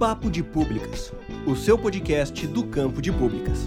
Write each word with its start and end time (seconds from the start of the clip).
Papo 0.00 0.30
de 0.30 0.42
Públicas, 0.42 1.12
o 1.46 1.54
seu 1.54 1.76
podcast 1.76 2.46
do 2.46 2.66
campo 2.66 3.02
de 3.02 3.12
públicas. 3.12 3.66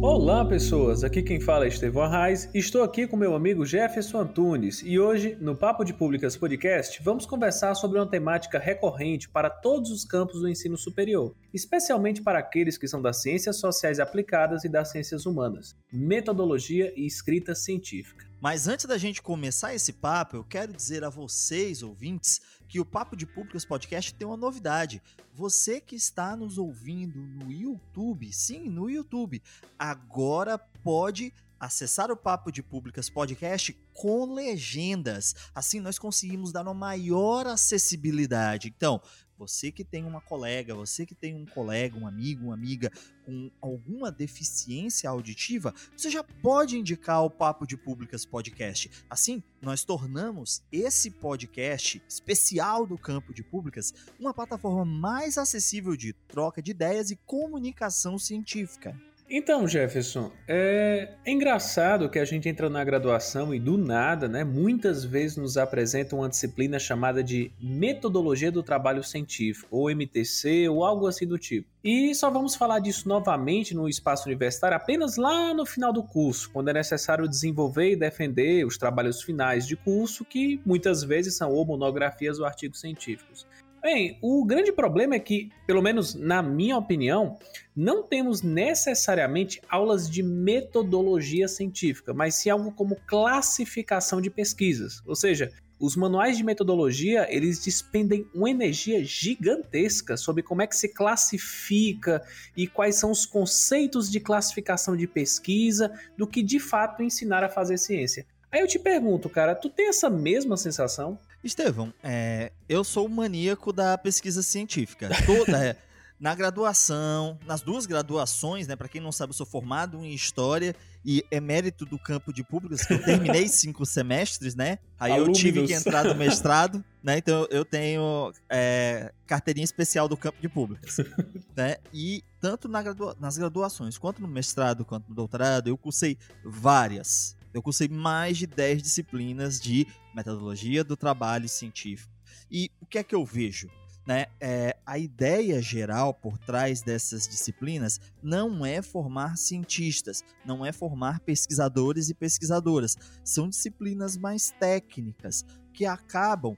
Olá 0.00 0.42
pessoas, 0.46 1.04
aqui 1.04 1.22
quem 1.22 1.38
fala 1.38 1.66
é 1.66 1.68
Estevão 1.68 2.04
Arraes 2.04 2.48
estou 2.54 2.82
aqui 2.82 3.06
com 3.06 3.14
meu 3.14 3.34
amigo 3.34 3.66
Jefferson 3.66 4.20
Antunes 4.20 4.82
e 4.82 4.98
hoje 4.98 5.36
no 5.38 5.54
Papo 5.54 5.84
de 5.84 5.92
Públicas 5.92 6.34
Podcast 6.34 7.02
vamos 7.02 7.26
conversar 7.26 7.74
sobre 7.74 7.98
uma 7.98 8.08
temática 8.08 8.58
recorrente 8.58 9.28
para 9.28 9.50
todos 9.50 9.90
os 9.90 10.02
campos 10.02 10.40
do 10.40 10.48
ensino 10.48 10.78
superior, 10.78 11.34
especialmente 11.52 12.22
para 12.22 12.38
aqueles 12.38 12.78
que 12.78 12.88
são 12.88 13.02
das 13.02 13.20
ciências 13.20 13.60
sociais 13.60 14.00
aplicadas 14.00 14.64
e 14.64 14.68
das 14.70 14.90
ciências 14.90 15.26
humanas, 15.26 15.76
metodologia 15.92 16.90
e 16.96 17.04
escrita 17.06 17.54
científica. 17.54 18.25
Mas 18.46 18.68
antes 18.68 18.86
da 18.86 18.96
gente 18.96 19.20
começar 19.20 19.74
esse 19.74 19.92
papo, 19.92 20.36
eu 20.36 20.44
quero 20.44 20.72
dizer 20.72 21.02
a 21.02 21.10
vocês, 21.10 21.82
ouvintes, 21.82 22.40
que 22.68 22.78
o 22.78 22.84
Papo 22.84 23.16
de 23.16 23.26
Públicas 23.26 23.64
Podcast 23.64 24.14
tem 24.14 24.24
uma 24.24 24.36
novidade. 24.36 25.02
Você 25.34 25.80
que 25.80 25.96
está 25.96 26.36
nos 26.36 26.56
ouvindo 26.56 27.18
no 27.18 27.50
YouTube, 27.50 28.32
sim, 28.32 28.70
no 28.70 28.88
YouTube, 28.88 29.42
agora 29.76 30.56
pode 30.56 31.34
acessar 31.58 32.08
o 32.08 32.16
Papo 32.16 32.52
de 32.52 32.62
Públicas 32.62 33.10
Podcast 33.10 33.76
com 33.92 34.32
legendas. 34.32 35.34
Assim 35.52 35.80
nós 35.80 35.98
conseguimos 35.98 36.52
dar 36.52 36.62
uma 36.62 36.72
maior 36.72 37.48
acessibilidade. 37.48 38.72
Então, 38.76 39.02
você 39.38 39.70
que 39.70 39.84
tem 39.84 40.04
uma 40.04 40.20
colega, 40.20 40.74
você 40.74 41.04
que 41.04 41.14
tem 41.14 41.34
um 41.34 41.46
colega, 41.46 41.96
um 41.96 42.06
amigo, 42.06 42.46
uma 42.46 42.54
amiga 42.54 42.90
com 43.24 43.50
alguma 43.60 44.10
deficiência 44.10 45.10
auditiva, 45.10 45.74
você 45.96 46.10
já 46.10 46.22
pode 46.22 46.78
indicar 46.78 47.24
o 47.24 47.30
Papo 47.30 47.66
de 47.66 47.76
Públicas 47.76 48.24
Podcast. 48.24 48.90
Assim, 49.10 49.42
nós 49.60 49.84
tornamos 49.84 50.62
esse 50.70 51.10
podcast 51.10 52.02
especial 52.08 52.86
do 52.86 52.96
campo 52.96 53.34
de 53.34 53.42
públicas 53.42 53.92
uma 54.18 54.32
plataforma 54.32 54.84
mais 54.84 55.36
acessível 55.36 55.96
de 55.96 56.12
troca 56.12 56.62
de 56.62 56.70
ideias 56.70 57.10
e 57.10 57.16
comunicação 57.16 58.18
científica. 58.18 58.98
Então, 59.28 59.66
Jefferson, 59.66 60.30
é... 60.46 61.16
é, 61.24 61.32
engraçado 61.32 62.08
que 62.08 62.18
a 62.18 62.24
gente 62.24 62.48
entra 62.48 62.70
na 62.70 62.84
graduação 62.84 63.52
e 63.52 63.58
do 63.58 63.76
nada, 63.76 64.28
né, 64.28 64.44
muitas 64.44 65.04
vezes 65.04 65.36
nos 65.36 65.56
apresenta 65.56 66.14
uma 66.14 66.28
disciplina 66.28 66.78
chamada 66.78 67.24
de 67.24 67.50
Metodologia 67.60 68.52
do 68.52 68.62
Trabalho 68.62 69.02
Científico, 69.02 69.66
ou 69.68 69.90
MTC, 69.90 70.68
ou 70.68 70.84
algo 70.84 71.08
assim 71.08 71.26
do 71.26 71.36
tipo. 71.36 71.68
E 71.82 72.14
só 72.14 72.30
vamos 72.30 72.54
falar 72.54 72.78
disso 72.78 73.08
novamente 73.08 73.74
no 73.74 73.88
espaço 73.88 74.28
universitário 74.28 74.76
apenas 74.76 75.16
lá 75.16 75.52
no 75.52 75.66
final 75.66 75.92
do 75.92 76.04
curso, 76.04 76.48
quando 76.52 76.68
é 76.68 76.72
necessário 76.72 77.28
desenvolver 77.28 77.92
e 77.92 77.96
defender 77.96 78.64
os 78.64 78.78
trabalhos 78.78 79.22
finais 79.22 79.66
de 79.66 79.76
curso, 79.76 80.24
que 80.24 80.60
muitas 80.64 81.02
vezes 81.02 81.36
são 81.36 81.50
ou 81.50 81.64
monografias 81.64 82.38
ou 82.38 82.46
artigos 82.46 82.80
científicos. 82.80 83.44
Bem, 83.86 84.18
o 84.20 84.44
grande 84.44 84.72
problema 84.72 85.14
é 85.14 85.20
que, 85.20 85.48
pelo 85.64 85.80
menos 85.80 86.12
na 86.12 86.42
minha 86.42 86.76
opinião, 86.76 87.38
não 87.74 88.02
temos 88.02 88.42
necessariamente 88.42 89.62
aulas 89.68 90.10
de 90.10 90.24
metodologia 90.24 91.46
científica, 91.46 92.12
mas 92.12 92.34
sim 92.34 92.50
algo 92.50 92.72
como 92.72 92.96
classificação 93.06 94.20
de 94.20 94.28
pesquisas. 94.28 95.00
Ou 95.06 95.14
seja, 95.14 95.52
os 95.78 95.94
manuais 95.94 96.36
de 96.36 96.42
metodologia, 96.42 97.28
eles 97.30 97.64
despendem 97.64 98.28
uma 98.34 98.50
energia 98.50 99.04
gigantesca 99.04 100.16
sobre 100.16 100.42
como 100.42 100.62
é 100.62 100.66
que 100.66 100.74
se 100.74 100.88
classifica 100.88 102.24
e 102.56 102.66
quais 102.66 102.96
são 102.96 103.12
os 103.12 103.24
conceitos 103.24 104.10
de 104.10 104.18
classificação 104.18 104.96
de 104.96 105.06
pesquisa 105.06 105.92
do 106.18 106.26
que 106.26 106.42
de 106.42 106.58
fato 106.58 107.04
ensinar 107.04 107.44
a 107.44 107.48
fazer 107.48 107.78
ciência. 107.78 108.26
Aí 108.50 108.60
eu 108.60 108.66
te 108.66 108.80
pergunto, 108.80 109.28
cara, 109.28 109.54
tu 109.54 109.70
tem 109.70 109.86
essa 109.86 110.10
mesma 110.10 110.56
sensação? 110.56 111.20
Estevão, 111.46 111.92
é, 112.02 112.52
eu 112.68 112.82
sou 112.82 113.06
o 113.06 113.08
maníaco 113.08 113.72
da 113.72 113.96
pesquisa 113.96 114.42
científica. 114.42 115.08
Toda, 115.24 115.64
é, 115.64 115.76
na 116.18 116.34
graduação, 116.34 117.38
nas 117.46 117.60
duas 117.60 117.86
graduações, 117.86 118.66
né? 118.66 118.74
Para 118.74 118.88
quem 118.88 119.00
não 119.00 119.12
sabe, 119.12 119.30
eu 119.30 119.34
sou 119.34 119.46
formado 119.46 120.04
em 120.04 120.12
História 120.12 120.74
e 121.04 121.24
emérito 121.30 121.84
do 121.84 121.98
campo 121.98 122.32
de 122.32 122.42
públicas, 122.42 122.84
que 122.84 122.94
eu 122.94 123.02
terminei 123.02 123.46
cinco 123.48 123.84
semestres, 123.84 124.54
né? 124.54 124.78
Aí 124.98 125.12
Alumnos. 125.12 125.38
eu 125.38 125.44
tive 125.44 125.66
que 125.66 125.72
entrar 125.72 126.04
no 126.04 126.14
mestrado, 126.14 126.84
né? 127.02 127.18
Então 127.18 127.46
eu 127.50 127.64
tenho 127.64 128.32
é, 128.48 129.12
carteirinha 129.26 129.64
especial 129.64 130.08
do 130.08 130.16
campo 130.16 130.40
de 130.40 130.48
públicas, 130.48 130.96
né? 131.54 131.76
E 131.92 132.24
tanto 132.40 132.66
na 132.66 132.82
gradua 132.82 133.16
nas 133.20 133.36
graduações, 133.36 133.98
quanto 133.98 134.20
no 134.20 134.28
mestrado, 134.28 134.84
quanto 134.84 135.08
no 135.08 135.14
doutorado, 135.14 135.68
eu 135.68 135.76
cursei 135.76 136.18
várias 136.44 137.36
eu 137.56 137.62
cursei 137.62 137.88
mais 137.88 138.36
de 138.36 138.46
10 138.46 138.82
disciplinas 138.82 139.58
de 139.58 139.86
metodologia 140.14 140.84
do 140.84 140.94
trabalho 140.94 141.48
científico. 141.48 142.12
E 142.50 142.70
o 142.82 142.84
que 142.84 142.98
é 142.98 143.02
que 143.02 143.14
eu 143.14 143.24
vejo? 143.24 143.70
Né? 144.06 144.26
É, 144.38 144.76
a 144.84 144.98
ideia 144.98 145.60
geral 145.62 146.12
por 146.12 146.36
trás 146.36 146.82
dessas 146.82 147.26
disciplinas 147.26 147.98
não 148.22 148.64
é 148.64 148.82
formar 148.82 149.38
cientistas, 149.38 150.22
não 150.44 150.66
é 150.66 150.70
formar 150.70 151.20
pesquisadores 151.20 152.10
e 152.10 152.14
pesquisadoras. 152.14 152.94
São 153.24 153.48
disciplinas 153.48 154.18
mais 154.18 154.50
técnicas 154.60 155.42
que 155.72 155.86
acabam 155.86 156.56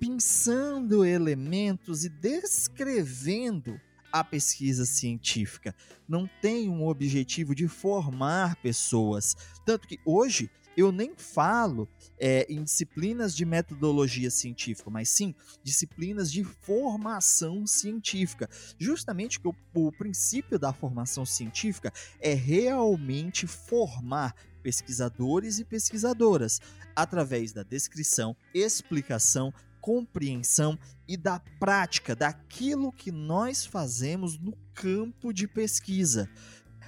pensando 0.00 1.04
elementos 1.04 2.04
e 2.04 2.08
descrevendo 2.08 3.80
a 4.12 4.24
pesquisa 4.24 4.84
científica. 4.84 5.74
Não 6.08 6.28
tem 6.40 6.68
um 6.68 6.86
objetivo 6.86 7.54
de 7.54 7.68
formar 7.68 8.56
pessoas. 8.56 9.36
Tanto 9.64 9.86
que 9.86 9.98
hoje 10.04 10.50
eu 10.76 10.92
nem 10.92 11.14
falo 11.16 11.88
é, 12.18 12.46
em 12.48 12.62
disciplinas 12.62 13.34
de 13.34 13.44
metodologia 13.44 14.30
científica, 14.30 14.88
mas 14.90 15.08
sim 15.08 15.34
disciplinas 15.62 16.30
de 16.30 16.44
formação 16.44 17.66
científica. 17.66 18.48
Justamente 18.78 19.40
que 19.40 19.48
o, 19.48 19.54
o 19.74 19.92
princípio 19.92 20.58
da 20.58 20.72
formação 20.72 21.26
científica 21.26 21.92
é 22.20 22.34
realmente 22.34 23.46
formar 23.46 24.34
pesquisadores 24.62 25.58
e 25.58 25.64
pesquisadoras 25.64 26.60
através 26.94 27.52
da 27.52 27.62
descrição, 27.62 28.36
explicação, 28.54 29.52
compreensão 29.80 30.78
e 31.10 31.16
da 31.16 31.40
prática 31.58 32.14
daquilo 32.14 32.92
que 32.92 33.10
nós 33.10 33.66
fazemos 33.66 34.38
no 34.38 34.56
campo 34.72 35.32
de 35.32 35.48
pesquisa. 35.48 36.30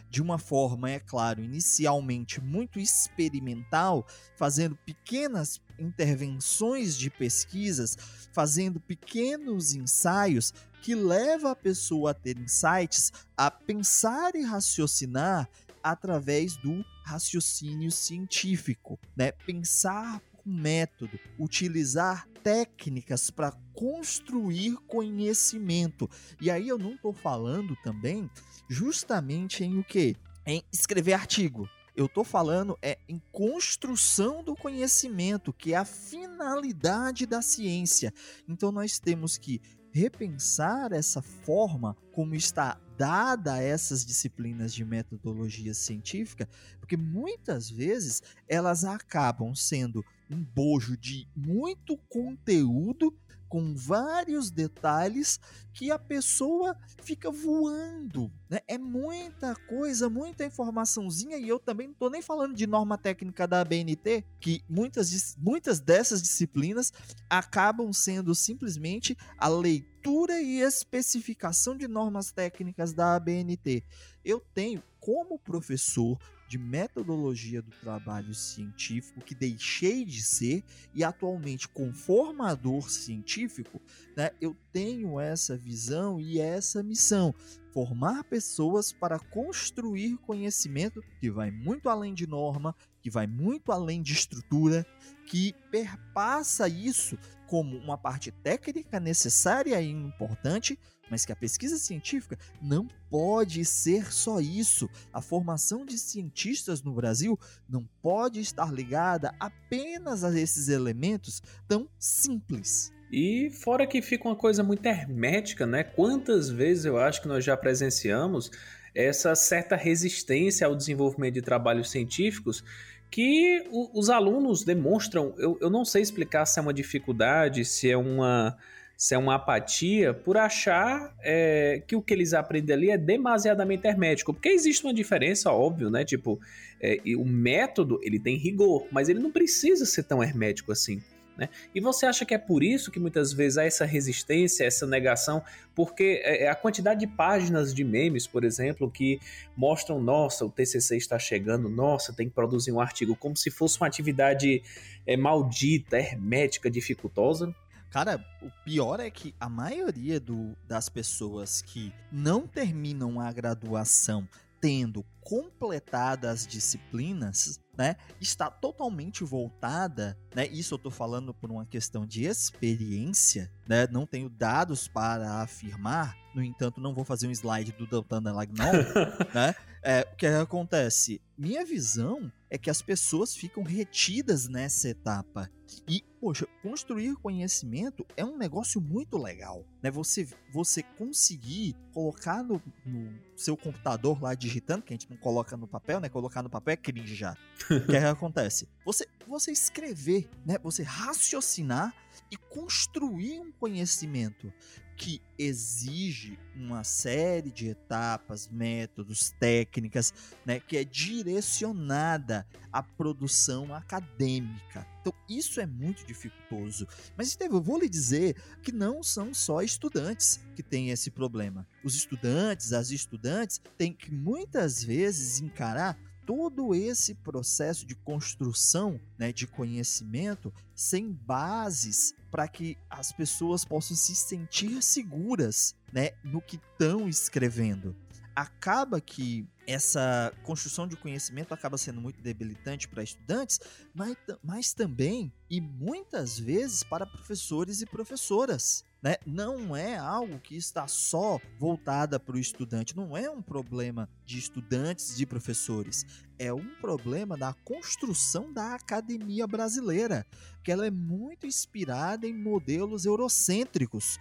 De 0.08 0.22
uma 0.22 0.38
forma, 0.38 0.88
é 0.88 1.00
claro, 1.00 1.42
inicialmente 1.42 2.40
muito 2.40 2.78
experimental, 2.78 4.06
fazendo 4.36 4.76
pequenas 4.86 5.60
intervenções 5.76 6.96
de 6.96 7.10
pesquisas, 7.10 7.98
fazendo 8.32 8.78
pequenos 8.78 9.74
ensaios 9.74 10.54
que 10.82 10.94
leva 10.94 11.50
a 11.50 11.56
pessoa 11.56 12.12
a 12.12 12.14
ter 12.14 12.38
insights, 12.38 13.10
a 13.36 13.50
pensar 13.50 14.36
e 14.36 14.44
raciocinar 14.44 15.48
através 15.82 16.56
do 16.56 16.84
raciocínio 17.04 17.90
científico, 17.90 19.00
né? 19.16 19.32
Pensar 19.32 20.22
método, 20.44 21.18
utilizar 21.38 22.26
técnicas 22.42 23.30
para 23.30 23.52
construir 23.72 24.76
conhecimento. 24.86 26.08
E 26.40 26.50
aí 26.50 26.68
eu 26.68 26.78
não 26.78 26.94
estou 26.94 27.12
falando 27.12 27.76
também 27.82 28.28
justamente 28.68 29.64
em 29.64 29.78
o 29.78 29.84
que? 29.84 30.16
Em 30.46 30.62
escrever 30.72 31.14
artigo. 31.14 31.68
Eu 31.94 32.06
estou 32.06 32.24
falando 32.24 32.76
é 32.80 32.98
em 33.06 33.20
construção 33.30 34.42
do 34.42 34.56
conhecimento, 34.56 35.52
que 35.52 35.74
é 35.74 35.76
a 35.76 35.84
finalidade 35.84 37.26
da 37.26 37.42
ciência. 37.42 38.12
Então 38.48 38.72
nós 38.72 38.98
temos 38.98 39.36
que 39.36 39.60
repensar 39.92 40.92
essa 40.92 41.20
forma 41.20 41.94
como 42.12 42.34
está 42.34 42.80
dada 42.96 43.62
essas 43.62 44.04
disciplinas 44.06 44.72
de 44.72 44.84
metodologia 44.84 45.74
científica, 45.74 46.48
porque 46.78 46.96
muitas 46.96 47.68
vezes 47.68 48.22
elas 48.48 48.84
acabam 48.84 49.54
sendo 49.54 50.04
um 50.32 50.42
bojo 50.42 50.96
de 50.96 51.28
muito 51.36 51.96
conteúdo 52.08 53.14
com 53.52 53.74
vários 53.74 54.50
detalhes 54.50 55.38
que 55.74 55.90
a 55.90 55.98
pessoa 55.98 56.74
fica 57.02 57.30
voando. 57.30 58.32
Né? 58.48 58.60
É 58.66 58.78
muita 58.78 59.54
coisa, 59.68 60.08
muita 60.08 60.46
informaçãozinha, 60.46 61.36
e 61.36 61.50
eu 61.50 61.58
também 61.58 61.88
não 61.88 61.92
estou 61.92 62.08
nem 62.08 62.22
falando 62.22 62.54
de 62.54 62.66
norma 62.66 62.96
técnica 62.96 63.46
da 63.46 63.62
BNT, 63.62 64.24
que 64.40 64.64
muitas, 64.66 65.36
muitas 65.36 65.80
dessas 65.80 66.22
disciplinas 66.22 66.94
acabam 67.28 67.92
sendo 67.92 68.34
simplesmente 68.34 69.14
a 69.36 69.48
leitura 69.48 70.40
e 70.40 70.60
especificação 70.60 71.76
de 71.76 71.86
normas 71.86 72.32
técnicas 72.32 72.94
da 72.94 73.16
ABNT. 73.16 73.84
Eu 74.24 74.40
tenho, 74.54 74.82
como 75.02 75.36
professor, 75.36 76.16
de 76.48 76.56
metodologia 76.58 77.60
do 77.60 77.70
trabalho 77.70 78.34
científico 78.34 79.20
que 79.20 79.34
deixei 79.34 80.04
de 80.04 80.22
ser 80.22 80.62
e 80.94 81.02
atualmente 81.02 81.66
com 81.66 81.92
formador 81.92 82.88
científico, 82.90 83.80
né, 84.14 84.30
eu 84.40 84.54
tenho 84.70 85.18
essa 85.18 85.56
visão 85.56 86.20
e 86.20 86.38
essa 86.38 86.82
missão 86.82 87.34
formar 87.72 88.22
pessoas 88.24 88.92
para 88.92 89.18
construir 89.18 90.18
conhecimento 90.18 91.02
que 91.18 91.30
vai 91.30 91.50
muito 91.50 91.88
além 91.88 92.12
de 92.12 92.26
norma, 92.26 92.76
que 93.00 93.10
vai 93.10 93.26
muito 93.26 93.72
além 93.72 94.02
de 94.02 94.12
estrutura, 94.12 94.86
que 95.26 95.54
perpassa 95.70 96.68
isso 96.68 97.18
como 97.48 97.76
uma 97.78 97.96
parte 97.96 98.30
técnica 98.30 99.00
necessária 99.00 99.80
e 99.80 99.90
importante, 99.90 100.78
mas 101.12 101.26
que 101.26 101.32
a 101.32 101.36
pesquisa 101.36 101.76
científica 101.76 102.38
não 102.62 102.88
pode 103.10 103.66
ser 103.66 104.10
só 104.10 104.40
isso. 104.40 104.88
A 105.12 105.20
formação 105.20 105.84
de 105.84 105.98
cientistas 105.98 106.82
no 106.82 106.94
Brasil 106.94 107.38
não 107.68 107.86
pode 108.00 108.40
estar 108.40 108.72
ligada 108.72 109.34
apenas 109.38 110.24
a 110.24 110.34
esses 110.40 110.68
elementos 110.68 111.42
tão 111.68 111.86
simples. 111.98 112.90
E 113.12 113.50
fora 113.50 113.86
que 113.86 114.00
fica 114.00 114.26
uma 114.26 114.34
coisa 114.34 114.62
muito 114.62 114.86
hermética, 114.86 115.66
né? 115.66 115.84
Quantas 115.84 116.48
vezes 116.48 116.86
eu 116.86 116.96
acho 116.96 117.20
que 117.20 117.28
nós 117.28 117.44
já 117.44 117.58
presenciamos 117.58 118.50
essa 118.94 119.34
certa 119.34 119.76
resistência 119.76 120.66
ao 120.66 120.74
desenvolvimento 120.74 121.34
de 121.34 121.42
trabalhos 121.42 121.90
científicos 121.90 122.64
que 123.10 123.62
os 123.70 124.08
alunos 124.08 124.64
demonstram. 124.64 125.34
Eu, 125.36 125.58
eu 125.60 125.68
não 125.68 125.84
sei 125.84 126.00
explicar 126.00 126.46
se 126.46 126.58
é 126.58 126.62
uma 126.62 126.72
dificuldade, 126.72 127.66
se 127.66 127.90
é 127.90 127.98
uma 127.98 128.56
se 129.02 129.16
é 129.16 129.18
uma 129.18 129.34
apatia 129.34 130.14
por 130.14 130.36
achar 130.36 131.12
é, 131.24 131.82
que 131.88 131.96
o 131.96 132.00
que 132.00 132.14
eles 132.14 132.32
aprendem 132.32 132.72
ali 132.72 132.88
é 132.88 132.96
demasiadamente 132.96 133.84
hermético. 133.84 134.32
Porque 134.32 134.48
existe 134.48 134.84
uma 134.84 134.94
diferença, 134.94 135.50
óbvio, 135.50 135.90
né? 135.90 136.04
Tipo, 136.04 136.38
é, 136.80 137.00
o 137.16 137.24
método, 137.24 137.98
ele 138.00 138.20
tem 138.20 138.36
rigor, 138.36 138.86
mas 138.92 139.08
ele 139.08 139.18
não 139.18 139.32
precisa 139.32 139.84
ser 139.84 140.04
tão 140.04 140.22
hermético 140.22 140.70
assim. 140.70 141.02
Né? 141.36 141.48
E 141.74 141.80
você 141.80 142.06
acha 142.06 142.24
que 142.24 142.32
é 142.32 142.38
por 142.38 142.62
isso 142.62 142.92
que 142.92 143.00
muitas 143.00 143.32
vezes 143.32 143.58
há 143.58 143.64
essa 143.64 143.84
resistência, 143.84 144.62
essa 144.64 144.86
negação? 144.86 145.42
Porque 145.74 146.22
é, 146.22 146.44
é 146.44 146.48
a 146.48 146.54
quantidade 146.54 147.00
de 147.00 147.08
páginas 147.08 147.74
de 147.74 147.82
memes, 147.82 148.28
por 148.28 148.44
exemplo, 148.44 148.88
que 148.88 149.18
mostram, 149.56 150.00
nossa, 150.00 150.44
o 150.44 150.48
TCC 150.48 150.96
está 150.96 151.18
chegando, 151.18 151.68
nossa, 151.68 152.12
tem 152.12 152.28
que 152.28 152.34
produzir 152.36 152.70
um 152.70 152.78
artigo, 152.78 153.16
como 153.16 153.36
se 153.36 153.50
fosse 153.50 153.80
uma 153.80 153.88
atividade 153.88 154.62
é, 155.04 155.16
maldita, 155.16 155.98
hermética, 155.98 156.70
dificultosa. 156.70 157.52
Cara, 157.92 158.24
o 158.40 158.50
pior 158.64 159.00
é 159.00 159.10
que 159.10 159.34
a 159.38 159.50
maioria 159.50 160.18
do, 160.18 160.56
das 160.66 160.88
pessoas 160.88 161.60
que 161.60 161.92
não 162.10 162.46
terminam 162.46 163.20
a 163.20 163.30
graduação 163.30 164.26
tendo 164.62 165.04
completado 165.20 166.26
as 166.26 166.46
disciplinas, 166.46 167.60
né, 167.76 167.96
está 168.20 168.48
totalmente 168.48 169.24
voltada, 169.24 170.16
né, 170.34 170.46
isso 170.46 170.74
eu 170.74 170.76
estou 170.76 170.90
falando 170.90 171.34
por 171.34 171.50
uma 171.50 171.66
questão 171.66 172.06
de 172.06 172.24
experiência, 172.24 173.50
né, 173.68 173.86
não 173.90 174.06
tenho 174.06 174.30
dados 174.30 174.86
para 174.88 175.42
afirmar, 175.42 176.16
no 176.34 176.42
entanto, 176.42 176.80
não 176.80 176.94
vou 176.94 177.04
fazer 177.04 177.26
um 177.26 177.32
slide 177.32 177.72
do 177.72 177.86
Deltana 177.86 178.32
Lagnol, 178.32 178.72
né, 179.34 179.54
é, 179.82 180.08
o 180.12 180.16
que 180.16 180.26
acontece? 180.26 181.20
Minha 181.36 181.64
visão 181.64 182.30
é 182.48 182.56
que 182.56 182.70
as 182.70 182.80
pessoas 182.80 183.34
ficam 183.34 183.64
retidas 183.64 184.48
nessa 184.48 184.88
etapa. 184.88 185.50
E, 185.88 186.04
poxa, 186.20 186.46
construir 186.62 187.16
conhecimento 187.16 188.06
é 188.16 188.24
um 188.24 188.36
negócio 188.36 188.80
muito 188.80 189.16
legal, 189.16 189.66
né? 189.82 189.90
Você, 189.90 190.28
você 190.52 190.82
conseguir 190.82 191.74
colocar 191.92 192.44
no, 192.44 192.62
no 192.86 193.12
seu 193.34 193.56
computador 193.56 194.22
lá 194.22 194.34
digitando, 194.34 194.82
que 194.82 194.92
a 194.92 194.96
gente 194.96 195.10
não 195.10 195.16
coloca 195.16 195.56
no 195.56 195.66
papel, 195.66 195.98
né? 195.98 196.08
Colocar 196.08 196.42
no 196.42 196.50
papel 196.50 196.74
é 196.74 196.76
cringe 196.76 197.14
já. 197.14 197.36
o 197.70 197.86
que, 197.86 197.96
é 197.96 198.00
que 198.00 198.06
acontece? 198.06 198.68
Você, 198.84 199.08
você 199.26 199.50
escrever, 199.50 200.28
né? 200.44 200.58
Você 200.62 200.82
raciocinar 200.82 201.92
e 202.32 202.36
construir 202.48 203.40
um 203.40 203.52
conhecimento 203.52 204.50
que 204.96 205.20
exige 205.38 206.38
uma 206.56 206.82
série 206.82 207.50
de 207.50 207.68
etapas, 207.68 208.48
métodos, 208.48 209.30
técnicas, 209.38 210.14
né, 210.46 210.58
que 210.58 210.78
é 210.78 210.84
direcionada 210.84 212.46
à 212.72 212.82
produção 212.82 213.74
acadêmica. 213.74 214.86
Então, 215.00 215.12
isso 215.28 215.60
é 215.60 215.66
muito 215.66 216.06
dificultoso. 216.06 216.86
Mas, 217.18 217.28
Esteve, 217.28 217.54
eu 217.54 217.60
vou 217.60 217.78
lhe 217.78 217.88
dizer 217.88 218.36
que 218.62 218.72
não 218.72 219.02
são 219.02 219.34
só 219.34 219.60
estudantes 219.60 220.40
que 220.56 220.62
têm 220.62 220.88
esse 220.88 221.10
problema. 221.10 221.66
Os 221.84 221.94
estudantes, 221.94 222.72
as 222.72 222.90
estudantes, 222.90 223.60
têm 223.76 223.92
que 223.92 224.10
muitas 224.10 224.82
vezes 224.82 225.40
encarar 225.40 225.98
todo 226.26 226.74
esse 226.74 227.14
processo 227.14 227.86
de 227.86 227.94
construção 227.94 229.00
né, 229.18 229.32
de 229.32 229.46
conhecimento 229.46 230.52
sem 230.74 231.10
bases 231.12 232.14
para 232.30 232.48
que 232.48 232.76
as 232.88 233.12
pessoas 233.12 233.64
possam 233.64 233.96
se 233.96 234.14
sentir 234.14 234.82
seguras 234.82 235.74
né, 235.92 236.10
no 236.24 236.40
que 236.40 236.56
estão 236.56 237.08
escrevendo. 237.08 237.94
Acaba 238.34 239.00
que 239.00 239.46
essa 239.66 240.32
construção 240.42 240.88
de 240.88 240.96
conhecimento 240.96 241.52
acaba 241.52 241.76
sendo 241.76 242.00
muito 242.00 242.20
debilitante 242.22 242.88
para 242.88 243.02
estudantes, 243.02 243.60
mas, 243.94 244.16
mas 244.42 244.72
também 244.72 245.32
e 245.50 245.60
muitas 245.60 246.38
vezes 246.38 246.82
para 246.82 247.06
professores 247.06 247.82
e 247.82 247.86
professoras 247.86 248.84
né? 249.02 249.16
Não 249.26 249.74
é 249.74 249.96
algo 249.96 250.38
que 250.38 250.54
está 250.54 250.86
só 250.86 251.40
voltada 251.58 252.20
para 252.20 252.36
o 252.36 252.38
estudante, 252.38 252.96
não 252.96 253.16
é 253.16 253.28
um 253.28 253.42
problema 253.42 254.08
de 254.24 254.38
estudantes 254.38 255.18
e 255.18 255.26
professores, 255.26 256.06
é 256.38 256.52
um 256.52 256.74
problema 256.80 257.36
da 257.36 257.52
construção 257.52 258.52
da 258.52 258.74
academia 258.74 259.46
brasileira, 259.46 260.24
que 260.62 260.70
ela 260.70 260.86
é 260.86 260.90
muito 260.90 261.46
inspirada 261.46 262.26
em 262.26 262.32
modelos 262.32 263.04
eurocêntricos. 263.04 264.20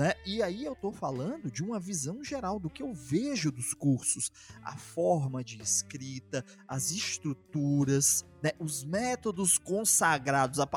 Né? 0.00 0.14
E 0.24 0.42
aí 0.42 0.64
eu 0.64 0.72
estou 0.72 0.92
falando 0.92 1.50
de 1.50 1.62
uma 1.62 1.78
visão 1.78 2.24
geral 2.24 2.58
do 2.58 2.70
que 2.70 2.82
eu 2.82 2.94
vejo 2.94 3.50
dos 3.50 3.74
cursos, 3.74 4.30
a 4.62 4.74
forma 4.76 5.44
de 5.44 5.60
escrita, 5.60 6.42
as 6.66 6.90
estruturas, 6.90 8.24
né? 8.42 8.52
os 8.58 8.82
métodos 8.82 9.58
consagrados, 9.58 10.58
a, 10.58 10.68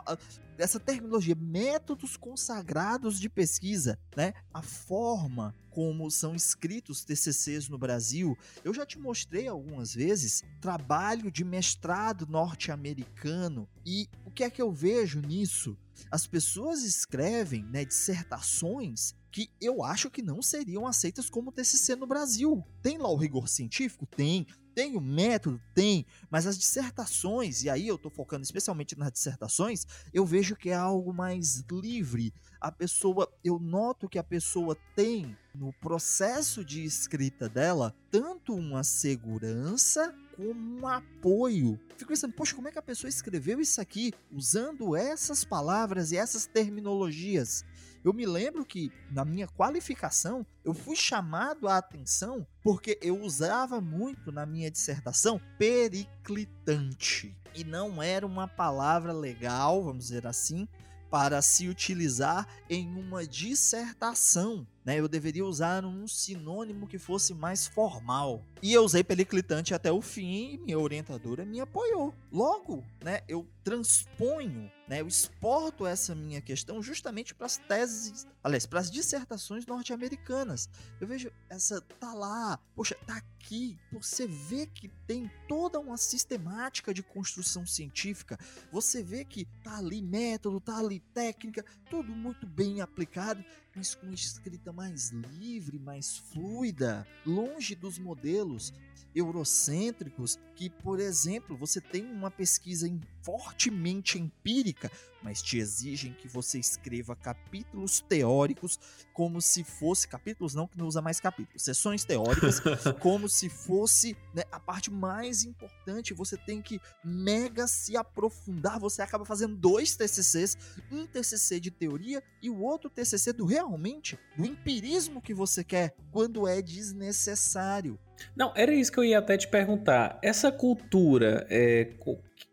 essa 0.57 0.79
terminologia, 0.79 1.35
métodos 1.35 2.17
consagrados 2.17 3.19
de 3.19 3.29
pesquisa, 3.29 3.99
né? 4.15 4.33
A 4.53 4.61
forma 4.61 5.55
como 5.69 6.09
são 6.11 6.35
escritos 6.35 7.03
TCCs 7.03 7.67
no 7.67 7.77
Brasil. 7.77 8.37
Eu 8.63 8.73
já 8.73 8.85
te 8.85 8.99
mostrei 8.99 9.47
algumas 9.47 9.93
vezes 9.93 10.43
trabalho 10.61 11.31
de 11.31 11.43
mestrado 11.43 12.27
norte-americano 12.27 13.67
e 13.85 14.07
o 14.23 14.31
que 14.31 14.43
é 14.43 14.49
que 14.49 14.61
eu 14.61 14.71
vejo 14.71 15.19
nisso? 15.19 15.75
As 16.11 16.27
pessoas 16.27 16.83
escrevem 16.83 17.63
né, 17.65 17.83
dissertações 17.83 19.15
que 19.31 19.49
eu 19.59 19.83
acho 19.83 20.11
que 20.11 20.21
não 20.21 20.43
seriam 20.43 20.85
aceitas 20.85 21.27
como 21.27 21.51
TCC 21.51 21.95
no 21.95 22.05
Brasil. 22.05 22.63
Tem 22.83 22.99
lá 22.99 23.09
o 23.09 23.17
rigor 23.17 23.49
científico? 23.49 24.05
Tem. 24.05 24.45
Tem 24.73 24.95
o 24.95 25.01
método? 25.01 25.61
Tem, 25.73 26.05
mas 26.29 26.47
as 26.47 26.57
dissertações, 26.57 27.63
e 27.63 27.69
aí 27.69 27.87
eu 27.87 27.95
estou 27.95 28.11
focando 28.11 28.43
especialmente 28.43 28.97
nas 28.97 29.11
dissertações, 29.11 29.85
eu 30.13 30.25
vejo 30.25 30.55
que 30.55 30.69
é 30.69 30.75
algo 30.75 31.13
mais 31.13 31.63
livre. 31.71 32.33
A 32.59 32.71
pessoa, 32.71 33.31
eu 33.43 33.59
noto 33.59 34.09
que 34.09 34.17
a 34.17 34.23
pessoa 34.23 34.77
tem 34.95 35.37
no 35.53 35.71
processo 35.73 36.65
de 36.65 36.83
escrita 36.83 37.47
dela 37.47 37.93
tanto 38.09 38.55
uma 38.55 38.83
segurança 38.83 40.15
como 40.35 40.79
um 40.79 40.87
apoio. 40.87 41.79
Fico 41.95 42.09
pensando, 42.09 42.33
poxa, 42.33 42.55
como 42.55 42.67
é 42.67 42.71
que 42.71 42.79
a 42.79 42.83
pessoa 42.83 43.09
escreveu 43.09 43.59
isso 43.59 43.79
aqui 43.79 44.13
usando 44.31 44.95
essas 44.95 45.43
palavras 45.43 46.11
e 46.11 46.17
essas 46.17 46.45
terminologias? 46.47 47.63
Eu 48.03 48.11
me 48.11 48.25
lembro 48.25 48.65
que 48.65 48.91
na 49.09 49.23
minha 49.23 49.47
qualificação 49.47 50.45
eu 50.63 50.73
fui 50.73 50.95
chamado 50.95 51.69
a 51.69 51.77
atenção 51.77 52.45
porque 52.61 52.99
eu 53.01 53.21
usava 53.21 53.79
muito 53.79 54.31
na 54.31 54.45
minha 54.45 54.69
dissertação 54.69 55.39
periclitante. 55.57 57.33
E 57.55 57.63
não 57.63 58.03
era 58.03 58.25
uma 58.25 58.47
palavra 58.47 59.13
legal, 59.13 59.83
vamos 59.83 60.05
dizer 60.05 60.27
assim, 60.27 60.67
para 61.13 61.43
se 61.43 61.69
utilizar 61.69 62.47
em 62.67 62.87
uma 62.97 63.23
dissertação. 63.23 64.65
Né? 64.83 64.99
Eu 64.99 65.07
deveria 65.07 65.45
usar 65.45 65.85
um 65.85 66.07
sinônimo 66.07 66.87
que 66.87 66.97
fosse 66.97 67.35
mais 67.35 67.67
formal. 67.67 68.43
E 68.63 68.73
eu 68.73 68.83
usei 68.83 69.03
periclitante 69.03 69.75
até 69.75 69.91
o 69.91 70.01
fim 70.01 70.53
e 70.53 70.57
minha 70.57 70.79
orientadora 70.79 71.45
me 71.45 71.59
apoiou. 71.59 72.15
Logo, 72.31 72.83
né, 73.03 73.21
eu 73.27 73.47
transponho, 73.63 74.69
né, 74.87 74.99
eu 75.01 75.07
exporto 75.07 75.85
essa 75.85 76.13
minha 76.13 76.41
questão 76.41 76.81
justamente 76.81 77.33
para 77.33 77.45
as 77.45 77.57
teses, 77.57 78.27
aliás, 78.43 78.65
para 78.65 78.79
as 78.79 78.91
dissertações 78.91 79.65
norte-americanas. 79.65 80.69
Eu 80.99 81.07
vejo 81.07 81.31
essa 81.49 81.79
tá 81.81 82.13
lá, 82.13 82.59
poxa, 82.75 82.95
tá 83.07 83.15
aqui. 83.15 83.77
Você 83.91 84.27
vê 84.27 84.65
que 84.67 84.89
tem 85.07 85.31
toda 85.47 85.79
uma 85.79 85.97
sistemática 85.97 86.93
de 86.93 87.01
construção 87.01 87.65
científica. 87.65 88.37
Você 88.71 89.01
vê 89.01 89.23
que 89.23 89.45
tá 89.63 89.77
ali 89.77 90.01
método, 90.01 90.59
tá 90.59 90.77
ali 90.77 90.99
técnica, 91.13 91.63
tudo 91.89 92.13
muito 92.13 92.45
bem 92.45 92.81
aplicado, 92.81 93.43
mas 93.75 93.95
com 93.95 94.11
escrita 94.11 94.73
mais 94.73 95.11
livre, 95.11 95.79
mais 95.79 96.17
fluida, 96.17 97.07
longe 97.25 97.75
dos 97.75 97.97
modelos 97.97 98.73
eurocêntricos 99.15 100.39
que, 100.55 100.69
por 100.69 100.99
exemplo, 100.99 101.57
você 101.57 101.81
tem 101.81 102.05
uma 102.05 102.29
pesquisa 102.29 102.87
fortemente 103.21 104.19
empírica, 104.19 104.91
mas 105.21 105.41
te 105.41 105.57
exigem 105.57 106.13
que 106.13 106.27
você 106.27 106.59
escreva 106.59 107.15
capítulos 107.15 108.01
teóricos 108.01 108.77
como 109.13 109.41
se 109.41 109.63
fosse 109.63 110.07
capítulos 110.07 110.53
não 110.53 110.67
que 110.67 110.77
não 110.77 110.87
usa 110.87 111.01
mais 111.01 111.19
capítulos, 111.19 111.63
sessões 111.63 112.03
teóricas 112.03 112.59
como 112.99 113.29
se 113.29 113.47
fosse 113.47 114.17
né, 114.33 114.43
a 114.51 114.59
parte 114.59 114.91
mais 114.91 115.45
importante. 115.45 116.13
Você 116.13 116.35
tem 116.35 116.61
que 116.61 116.79
mega 117.03 117.67
se 117.67 117.95
aprofundar. 117.95 118.79
Você 118.79 119.01
acaba 119.01 119.23
fazendo 119.23 119.55
dois 119.55 119.95
TCCs, 119.95 120.57
um 120.91 121.05
TCC 121.05 121.59
de 121.59 121.71
teoria 121.71 122.21
e 122.41 122.49
o 122.49 122.59
outro 122.59 122.89
TCC 122.89 123.31
do 123.31 123.45
realmente 123.45 124.19
do 124.35 124.45
empirismo 124.45 125.21
que 125.21 125.33
você 125.33 125.63
quer, 125.63 125.95
quando 126.11 126.47
é 126.47 126.61
desnecessário. 126.61 127.97
Não, 128.35 128.51
era 128.55 128.73
isso 128.73 128.91
que 128.91 128.99
eu 128.99 129.03
ia 129.03 129.19
até 129.19 129.37
te 129.37 129.47
perguntar. 129.47 130.17
Essa 130.21 130.51
cultura 130.51 131.45
é, 131.49 131.89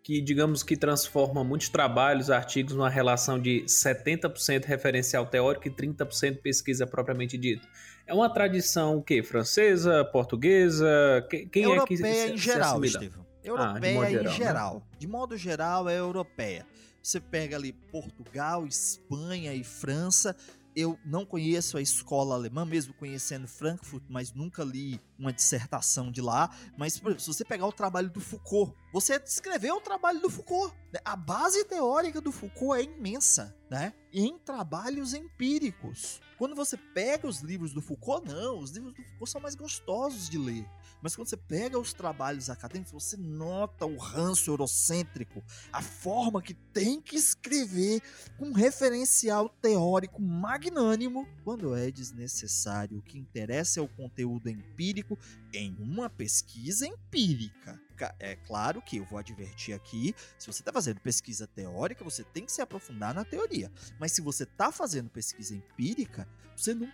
que, 0.02 0.20
digamos 0.20 0.62
que 0.62 0.76
transforma 0.76 1.44
muitos 1.44 1.68
trabalhos, 1.68 2.30
artigos, 2.30 2.74
numa 2.74 2.90
relação 2.90 3.38
de 3.38 3.62
70% 3.64 4.64
referencial 4.64 5.26
teórico 5.26 5.68
e 5.68 5.70
30% 5.70 6.40
pesquisa 6.40 6.86
propriamente 6.86 7.38
dita. 7.38 7.66
É 8.06 8.12
uma 8.12 8.28
tradição 8.28 8.96
o 8.96 9.02
quê? 9.02 9.22
Francesa, 9.22 10.04
portuguesa? 10.04 11.26
Quem 11.52 11.62
europeia 11.62 11.82
é 11.82 11.86
que 11.86 11.96
se, 11.96 12.32
em 12.32 12.36
geral, 12.36 12.84
Estevão. 12.84 13.26
Europeia 13.42 14.00
ah, 14.00 14.08
em 14.08 14.10
geral. 14.10 14.32
geral. 14.34 14.74
Né? 14.74 14.96
De 14.98 15.06
modo 15.06 15.36
geral, 15.36 15.88
é 15.88 15.98
europeia. 15.98 16.66
Você 17.02 17.20
pega 17.20 17.56
ali 17.56 17.72
Portugal, 17.72 18.66
Espanha 18.66 19.54
e 19.54 19.64
França, 19.64 20.36
eu 20.76 20.98
não 21.04 21.24
conheço 21.24 21.78
a 21.78 21.82
escola 21.82 22.34
alemã, 22.34 22.64
mesmo 22.64 22.92
conhecendo 22.94 23.48
Frankfurt, 23.48 24.04
mas 24.08 24.32
nunca 24.32 24.62
li 24.62 25.00
uma 25.20 25.32
dissertação 25.32 26.10
de 26.10 26.20
lá. 26.20 26.50
Mas, 26.76 26.98
por 26.98 27.08
exemplo, 27.08 27.22
se 27.22 27.32
você 27.32 27.44
pegar 27.44 27.66
o 27.66 27.72
trabalho 27.72 28.10
do 28.10 28.20
Foucault, 28.20 28.74
você 28.92 29.22
escreveu 29.24 29.76
o 29.76 29.80
trabalho 29.80 30.20
do 30.20 30.30
Foucault. 30.30 30.74
Né? 30.92 30.98
A 31.04 31.14
base 31.14 31.64
teórica 31.64 32.20
do 32.20 32.32
Foucault 32.32 32.80
é 32.80 32.84
imensa, 32.84 33.54
né? 33.70 33.92
Em 34.12 34.38
trabalhos 34.38 35.14
empíricos. 35.14 36.20
Quando 36.36 36.56
você 36.56 36.76
pega 36.76 37.28
os 37.28 37.40
livros 37.40 37.72
do 37.72 37.82
Foucault, 37.82 38.26
não, 38.26 38.58
os 38.58 38.70
livros 38.70 38.94
do 38.94 39.02
Foucault 39.02 39.30
são 39.30 39.40
mais 39.40 39.54
gostosos 39.54 40.28
de 40.28 40.38
ler. 40.38 40.66
Mas 41.02 41.14
quando 41.14 41.28
você 41.28 41.36
pega 41.36 41.78
os 41.78 41.92
trabalhos 41.92 42.50
acadêmicos, 42.50 42.92
você 42.92 43.16
nota 43.16 43.86
o 43.86 43.96
ranço 43.96 44.50
eurocêntrico, 44.50 45.42
a 45.72 45.80
forma 45.80 46.42
que 46.42 46.54
tem 46.54 47.00
que 47.00 47.16
escrever 47.16 48.02
com 48.38 48.46
um 48.46 48.52
referencial 48.52 49.48
teórico 49.48 50.20
magnânimo 50.20 51.26
quando 51.44 51.74
é 51.74 51.90
desnecessário. 51.90 52.98
O 52.98 53.02
que 53.02 53.18
interessa 53.18 53.80
é 53.80 53.82
o 53.82 53.88
conteúdo 53.88 54.48
empírico 54.48 55.09
em 55.52 55.74
uma 55.78 56.10
pesquisa 56.10 56.86
empírica 56.86 57.80
é 58.18 58.36
claro 58.36 58.80
que 58.82 58.98
eu 58.98 59.04
vou 59.04 59.18
advertir 59.18 59.74
aqui, 59.74 60.14
se 60.38 60.46
você 60.46 60.62
está 60.62 60.72
fazendo 60.72 61.00
pesquisa 61.00 61.46
teórica, 61.46 62.04
você 62.04 62.24
tem 62.24 62.44
que 62.44 62.52
se 62.52 62.62
aprofundar 62.62 63.14
na 63.14 63.24
teoria. 63.24 63.70
Mas 63.98 64.12
se 64.12 64.20
você 64.20 64.44
está 64.44 64.70
fazendo 64.70 65.10
pesquisa 65.10 65.54
empírica, 65.54 66.28
você 66.60 66.74
não, 66.74 66.88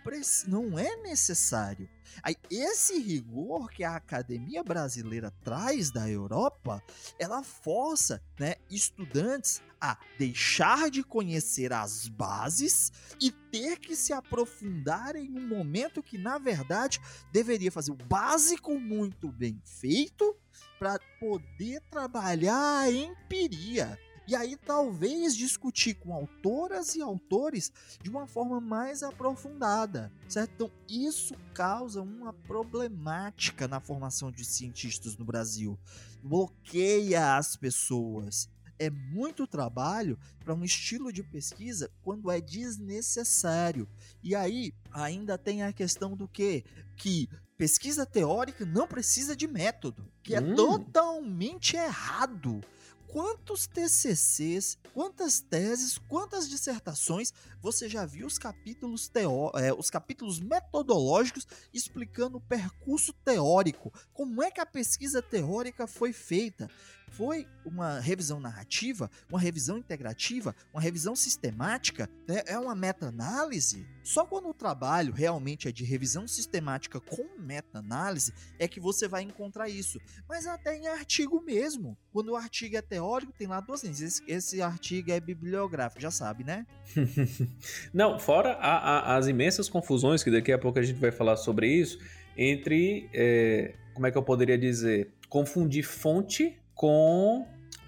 não 0.47 0.79
é 0.79 0.95
necessário. 0.97 1.89
Aí, 2.23 2.35
esse 2.49 2.99
rigor 2.99 3.69
que 3.69 3.83
a 3.83 3.95
academia 3.95 4.63
brasileira 4.63 5.29
traz 5.43 5.91
da 5.91 6.09
Europa, 6.09 6.81
ela 7.19 7.43
força 7.43 8.21
né, 8.39 8.55
estudantes 8.71 9.61
a 9.79 9.97
deixar 10.17 10.89
de 10.89 11.03
conhecer 11.03 11.71
as 11.73 12.07
bases 12.07 12.91
e 13.21 13.29
ter 13.29 13.77
que 13.77 13.95
se 13.95 14.13
aprofundar 14.13 15.15
em 15.15 15.29
um 15.37 15.47
momento 15.47 16.01
que, 16.01 16.17
na 16.17 16.37
verdade, 16.37 16.99
deveria 17.31 17.71
fazer 17.71 17.91
o 17.91 17.95
básico 17.95 18.79
muito 18.79 19.31
bem 19.31 19.61
feito 19.63 20.35
para 20.79 20.99
poder 21.19 21.81
trabalhar 21.89 22.79
a 22.79 22.91
empiria. 22.91 23.97
E 24.27 24.35
aí 24.35 24.57
talvez 24.57 25.37
discutir 25.37 25.93
com 25.93 26.13
autoras 26.13 26.95
e 26.95 27.01
autores 27.01 27.71
de 28.03 28.09
uma 28.09 28.27
forma 28.27 28.59
mais 28.59 29.01
aprofundada, 29.01 30.11
certo? 30.27 30.51
Então 30.55 30.71
isso 30.89 31.33
causa 31.53 32.01
uma 32.01 32.33
problemática 32.33 33.69
na 33.69 33.79
formação 33.79 34.29
de 34.29 34.43
cientistas 34.43 35.15
no 35.15 35.23
Brasil. 35.23 35.79
Bloqueia 36.21 37.37
as 37.37 37.55
pessoas. 37.55 38.49
É 38.77 38.89
muito 38.89 39.47
trabalho 39.47 40.19
para 40.43 40.53
um 40.53 40.63
estilo 40.63 41.11
de 41.11 41.23
pesquisa 41.23 41.89
quando 42.03 42.29
é 42.29 42.41
desnecessário. 42.41 43.87
E 44.21 44.35
aí 44.35 44.73
ainda 44.91 45.37
tem 45.37 45.63
a 45.63 45.71
questão 45.71 46.17
do 46.17 46.27
que 46.27 46.65
que 46.97 47.29
pesquisa 47.57 48.05
teórica 48.05 48.65
não 48.65 48.87
precisa 48.87 49.35
de 49.35 49.47
método, 49.47 50.09
que 50.21 50.35
é 50.35 50.39
hum. 50.39 50.55
totalmente 50.55 51.75
errado 51.75 52.61
quantos 53.07 53.65
TCCs, 53.67 54.77
quantas 54.93 55.39
teses, 55.39 55.97
quantas 55.97 56.47
dissertações 56.47 57.33
você 57.61 57.87
já 57.89 58.05
viu 58.05 58.27
os 58.27 58.37
capítulos 58.37 59.07
teó 59.07 59.51
é, 59.55 59.73
os 59.73 59.89
capítulos 59.89 60.39
metodológicos 60.39 61.47
explicando 61.73 62.37
o 62.37 62.41
percurso 62.41 63.13
teórico, 63.13 63.91
como 64.13 64.43
é 64.43 64.51
que 64.51 64.61
a 64.61 64.65
pesquisa 64.65 65.21
teórica 65.21 65.87
foi 65.87 66.13
feita? 66.13 66.69
Foi 67.11 67.47
uma 67.65 67.99
revisão 67.99 68.39
narrativa, 68.39 69.09
uma 69.29 69.39
revisão 69.39 69.77
integrativa, 69.77 70.55
uma 70.73 70.81
revisão 70.81 71.15
sistemática, 71.15 72.09
né? 72.27 72.43
é 72.45 72.57
uma 72.59 72.75
meta-análise? 72.75 73.87
Só 74.03 74.25
quando 74.25 74.49
o 74.49 74.53
trabalho 74.53 75.13
realmente 75.13 75.67
é 75.67 75.71
de 75.71 75.83
revisão 75.83 76.27
sistemática 76.27 76.99
com 76.99 77.27
meta-análise 77.39 78.33
é 78.59 78.67
que 78.67 78.79
você 78.79 79.07
vai 79.07 79.23
encontrar 79.23 79.67
isso. 79.67 79.99
Mas 80.29 80.45
até 80.45 80.77
em 80.77 80.87
artigo 80.87 81.41
mesmo. 81.41 81.97
Quando 82.11 82.29
o 82.29 82.35
artigo 82.35 82.77
é 82.77 82.81
teórico, 82.81 83.33
tem 83.33 83.47
lá 83.47 83.59
duas 83.59 83.83
linhas. 83.83 84.01
Esse, 84.01 84.23
esse 84.27 84.61
artigo 84.61 85.11
é 85.11 85.19
bibliográfico, 85.19 86.01
já 86.01 86.11
sabe, 86.11 86.43
né? 86.43 86.65
Não, 87.93 88.19
fora 88.19 88.53
a, 88.53 88.77
a, 88.77 89.17
as 89.17 89.27
imensas 89.27 89.69
confusões, 89.69 90.23
que 90.23 90.31
daqui 90.31 90.51
a 90.51 90.57
pouco 90.57 90.79
a 90.79 90.83
gente 90.83 90.99
vai 90.99 91.11
falar 91.11 91.35
sobre 91.35 91.67
isso, 91.67 91.99
entre, 92.37 93.09
é, 93.13 93.75
como 93.93 94.07
é 94.07 94.11
que 94.11 94.17
eu 94.17 94.23
poderia 94.23 94.57
dizer, 94.57 95.11
confundir 95.29 95.83
fonte 95.83 96.57
com 96.77 97.45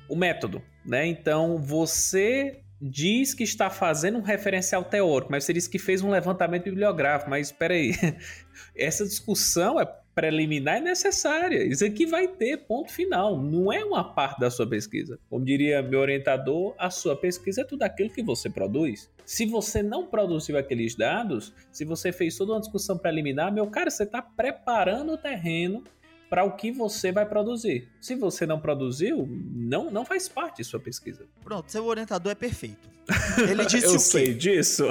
o 0.09 0.15
método, 0.15 0.61
né? 0.85 1.05
Então, 1.05 1.57
você 1.57 2.59
diz 2.81 3.33
que 3.33 3.43
está 3.43 3.69
fazendo 3.69 4.17
um 4.17 4.21
referencial 4.21 4.83
teórico, 4.83 5.31
mas 5.31 5.43
você 5.43 5.53
disse 5.53 5.69
que 5.69 5.77
fez 5.77 6.01
um 6.01 6.09
levantamento 6.09 6.63
bibliográfico, 6.63 7.29
mas 7.29 7.47
espera 7.47 7.73
aí, 7.73 7.91
essa 8.75 9.05
discussão 9.05 9.79
é 9.79 9.85
preliminar 10.19 10.77
é 10.77 10.81
necessária. 10.81 11.63
Isso 11.63 11.85
aqui 11.85 12.05
vai 12.05 12.27
ter 12.27 12.57
ponto 12.57 12.91
final. 12.91 13.41
Não 13.41 13.71
é 13.71 13.85
uma 13.85 14.13
parte 14.13 14.37
da 14.37 14.51
sua 14.51 14.67
pesquisa. 14.67 15.17
Como 15.29 15.45
diria 15.45 15.81
meu 15.81 16.01
orientador, 16.01 16.75
a 16.77 16.89
sua 16.89 17.15
pesquisa 17.15 17.61
é 17.61 17.63
tudo 17.63 17.83
aquilo 17.83 18.09
que 18.09 18.21
você 18.21 18.49
produz. 18.49 19.09
Se 19.25 19.45
você 19.45 19.81
não 19.81 20.07
produziu 20.07 20.57
aqueles 20.57 20.93
dados, 20.93 21.53
se 21.71 21.85
você 21.85 22.11
fez 22.11 22.35
toda 22.35 22.51
uma 22.51 22.59
discussão 22.59 22.97
preliminar, 22.97 23.53
meu 23.53 23.67
cara, 23.67 23.89
você 23.89 24.03
está 24.03 24.21
preparando 24.21 25.13
o 25.13 25.17
terreno 25.17 25.85
para 26.29 26.43
o 26.43 26.51
que 26.55 26.71
você 26.71 27.11
vai 27.11 27.25
produzir. 27.25 27.89
Se 27.99 28.15
você 28.15 28.45
não 28.45 28.59
produziu, 28.59 29.27
não, 29.53 29.89
não 29.89 30.05
faz 30.05 30.29
parte 30.29 30.57
de 30.57 30.63
sua 30.63 30.79
pesquisa. 30.79 31.25
Pronto, 31.43 31.71
seu 31.71 31.85
orientador 31.85 32.31
é 32.31 32.35
perfeito. 32.35 32.87
Ele 33.49 33.65
disse 33.67 33.85
Eu 33.87 33.91
o 33.91 33.93
quê? 33.93 33.99
sei 33.99 34.33
disso. 34.33 34.85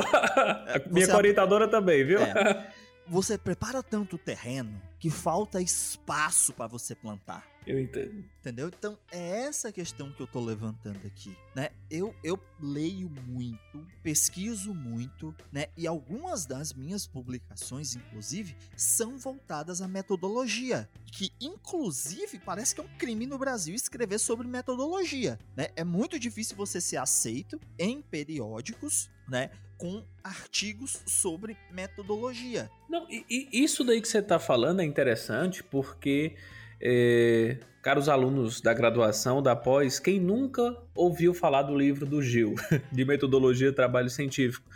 É, 0.67 0.83
Minha 0.91 1.17
orientadora 1.17 1.69
também, 1.69 2.05
viu? 2.05 2.21
É. 2.21 2.73
Você 3.07 3.39
prepara 3.39 3.83
tanto 3.83 4.17
o 4.17 4.19
terreno 4.19 4.83
que 4.99 5.09
falta 5.09 5.63
espaço 5.63 6.53
para 6.53 6.67
você 6.67 6.95
plantar. 6.95 7.43
Eu 7.69 7.79
entendo. 7.79 8.25
Entendeu? 8.41 8.69
Então, 8.69 8.99
é 9.13 9.43
essa 9.43 9.71
questão 9.71 10.11
que 10.11 10.23
eu 10.23 10.27
tô 10.27 10.43
levantando 10.43 11.07
aqui, 11.07 11.37
né? 11.55 11.69
Eu, 11.91 12.15
eu 12.25 12.41
leio 12.59 13.11
muito, 13.27 13.87
pesquiso 14.03 14.73
muito, 14.73 15.37
né? 15.53 15.67
E 15.77 15.87
algumas 15.87 16.47
das 16.47 16.73
minhas 16.73 17.07
publicações, 17.07 17.95
inclusive, 17.95 18.57
são 18.75 19.19
voltadas 19.19 19.83
à 19.83 19.87
metodologia, 19.87 20.89
que 21.13 21.31
inclusive 21.39 22.39
parece 22.39 22.75
que 22.75 22.81
é 22.81 22.85
um 22.85 22.97
crime 22.97 23.27
no 23.27 23.37
Brasil 23.37 23.75
escrever 23.75 24.19
sobre 24.19 24.49
metodologia, 24.49 25.39
né? 25.55 25.69
É 25.77 25.85
muito 25.85 26.19
difícil 26.19 26.57
você 26.57 26.81
ser 26.81 26.97
aceito 26.97 27.61
em 27.79 28.01
periódicos, 28.01 29.11
né? 29.29 29.51
Com 29.77 30.03
artigos 30.25 31.03
sobre 31.05 31.55
metodologia. 31.71 32.71
Não, 32.89 33.07
e, 33.11 33.27
e 33.29 33.63
isso 33.63 33.85
daí 33.85 34.01
que 34.01 34.09
você 34.09 34.21
está 34.21 34.39
falando 34.39 34.81
é 34.81 34.87
interessante 34.87 35.63
porque 35.63 36.35
é, 36.81 37.59
caros 37.83 38.09
alunos 38.09 38.61
da 38.61 38.73
graduação, 38.75 39.43
da 39.43 39.57
pós, 39.57 39.99
quem 39.99 40.21
nunca 40.21 40.77
ouviu 40.95 41.33
falar 41.33 41.63
do 41.63 41.77
livro 41.77 42.05
do 42.05 42.23
Gil, 42.23 42.55
de 42.93 43.05
Metodologia 43.05 43.69
e 43.69 43.73
Trabalho 43.73 44.11
Científico? 44.11 44.69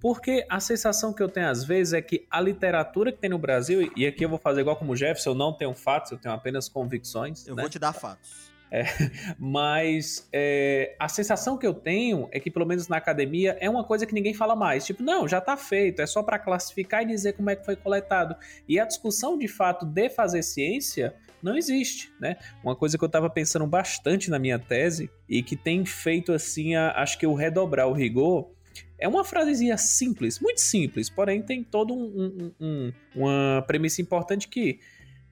Porque 0.00 0.44
a 0.48 0.60
sensação 0.60 1.12
que 1.12 1.22
eu 1.22 1.28
tenho 1.28 1.48
às 1.48 1.64
vezes 1.64 1.94
é 1.94 2.02
que 2.02 2.26
a 2.30 2.40
literatura 2.40 3.10
que 3.10 3.18
tem 3.18 3.30
no 3.30 3.38
Brasil, 3.38 3.90
e 3.96 4.06
aqui 4.06 4.24
eu 4.24 4.28
vou 4.28 4.38
fazer 4.38 4.60
igual 4.60 4.76
como 4.76 4.92
o 4.92 4.96
Jefferson, 4.96 5.30
eu 5.30 5.34
não 5.34 5.52
tenho 5.52 5.74
fatos, 5.74 6.12
eu 6.12 6.18
tenho 6.18 6.34
apenas 6.34 6.68
convicções. 6.68 7.46
Eu 7.46 7.54
né? 7.54 7.62
vou 7.62 7.70
te 7.70 7.78
dar 7.78 7.92
fatos. 7.92 8.46
É, 8.70 8.84
mas 9.38 10.28
é, 10.32 10.94
a 10.98 11.08
sensação 11.08 11.56
que 11.56 11.66
eu 11.66 11.72
tenho 11.72 12.28
é 12.32 12.40
que, 12.40 12.50
pelo 12.50 12.66
menos 12.66 12.88
na 12.88 12.96
academia, 12.96 13.56
é 13.60 13.70
uma 13.70 13.84
coisa 13.84 14.04
que 14.04 14.14
ninguém 14.14 14.34
fala 14.34 14.54
mais. 14.54 14.84
Tipo, 14.84 15.02
não, 15.02 15.26
já 15.26 15.38
está 15.38 15.56
feito, 15.56 16.02
é 16.02 16.06
só 16.06 16.22
para 16.22 16.38
classificar 16.38 17.02
e 17.02 17.06
dizer 17.06 17.34
como 17.34 17.48
é 17.48 17.56
que 17.56 17.64
foi 17.64 17.76
coletado. 17.76 18.36
E 18.68 18.78
a 18.78 18.84
discussão 18.84 19.38
de 19.38 19.48
fato 19.48 19.86
de 19.86 20.10
fazer 20.10 20.42
ciência 20.42 21.14
Não 21.42 21.56
existe, 21.56 22.12
né? 22.20 22.36
Uma 22.62 22.74
coisa 22.74 22.96
que 22.96 23.04
eu 23.04 23.08
estava 23.08 23.28
pensando 23.30 23.66
bastante 23.66 24.30
na 24.30 24.38
minha 24.38 24.58
tese 24.58 25.10
e 25.28 25.42
que 25.42 25.56
tem 25.56 25.84
feito 25.84 26.32
assim, 26.32 26.74
a, 26.74 26.92
acho 26.92 27.18
que 27.18 27.26
eu 27.26 27.34
redobrar 27.34 27.88
o 27.88 27.92
rigor, 27.92 28.50
é 28.98 29.06
uma 29.06 29.24
frasezinha 29.24 29.76
simples, 29.76 30.40
muito 30.40 30.60
simples, 30.60 31.10
porém 31.10 31.42
tem 31.42 31.62
todo 31.62 31.94
um, 31.94 32.04
um, 32.04 32.52
um, 32.60 32.92
uma 33.14 33.64
premissa 33.66 34.00
importante 34.00 34.48
que, 34.48 34.80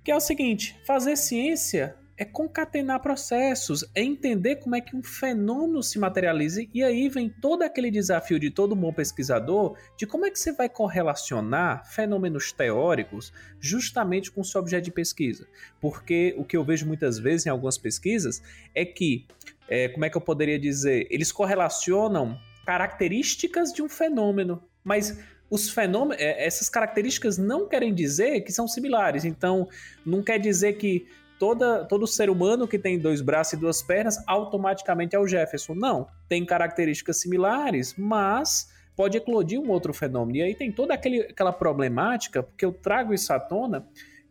que 0.03 0.11
é 0.11 0.17
o 0.17 0.21
seguinte: 0.21 0.77
fazer 0.87 1.17
ciência 1.17 1.97
é 2.17 2.25
concatenar 2.25 3.01
processos, 3.01 3.85
é 3.95 4.03
entender 4.03 4.57
como 4.57 4.77
é 4.77 4.81
que 4.81 4.97
um 4.97 5.03
fenômeno 5.03 5.83
se 5.83 5.99
materializa, 5.99 6.65
e 6.73 6.83
aí 6.83 7.09
vem 7.09 7.29
todo 7.29 7.63
aquele 7.63 7.91
desafio 7.91 8.39
de 8.39 8.51
todo 8.51 8.77
bom 8.77 8.93
pesquisador 8.93 9.77
de 9.97 10.07
como 10.07 10.27
é 10.27 10.31
que 10.31 10.39
você 10.39 10.53
vai 10.53 10.69
correlacionar 10.69 11.85
fenômenos 11.91 12.53
teóricos 12.53 13.33
justamente 13.59 14.31
com 14.31 14.43
o 14.43 14.45
seu 14.45 14.61
objeto 14.61 14.85
de 14.85 14.93
pesquisa. 14.93 15.47
Porque 15.81 16.35
o 16.39 16.45
que 16.45 16.57
eu 16.57 16.65
vejo 16.65 16.87
muitas 16.87 17.19
vezes 17.19 17.47
em 17.47 17.51
algumas 17.51 17.77
pesquisas 17.77 18.43
é 18.75 18.85
que, 18.85 19.27
é, 19.69 19.89
como 19.89 20.05
é 20.05 20.11
que 20.11 20.17
eu 20.17 20.21
poderia 20.21 20.59
dizer, 20.59 21.07
eles 21.11 21.33
correlacionam 21.33 22.39
características 22.65 23.73
de 23.73 23.83
um 23.83 23.89
fenômeno, 23.89 24.63
mas 24.83 25.19
os 25.51 25.69
fenômenos, 25.69 26.23
é, 26.23 26.47
essas 26.47 26.69
características 26.69 27.39
não 27.39 27.69
querem 27.69 27.95
dizer 27.95 28.41
que 28.41 28.53
são 28.53 28.67
similares. 28.67 29.25
Então, 29.25 29.69
não 30.05 30.23
quer 30.23 30.39
dizer 30.39 30.75
que 30.75 31.07
toda, 31.39 31.85
todo 31.85 32.07
ser 32.07 32.31
humano 32.31 32.67
que 32.67 32.79
tem 32.79 32.99
dois 32.99 33.21
braços 33.21 33.55
e 33.55 33.57
duas 33.57 33.83
pernas 33.83 34.17
automaticamente 34.27 35.17
é 35.17 35.19
o 35.19 35.27
Jefferson. 35.27 35.75
Não, 35.75 36.07
tem 36.29 36.45
características 36.45 37.21
similares, 37.21 37.95
mas 37.97 38.69
pode 38.97 39.17
eclodir 39.17 39.61
um 39.61 39.71
outro 39.71 39.93
fenômeno. 39.93 40.39
E 40.39 40.43
aí 40.43 40.55
tem 40.55 40.71
toda 40.71 40.95
aquele, 40.95 41.23
aquela 41.23 41.53
problemática, 41.53 42.43
porque 42.43 42.65
eu 42.65 42.73
trago 42.73 43.13
isso 43.13 43.33
à 43.33 43.41
tona 43.41 43.87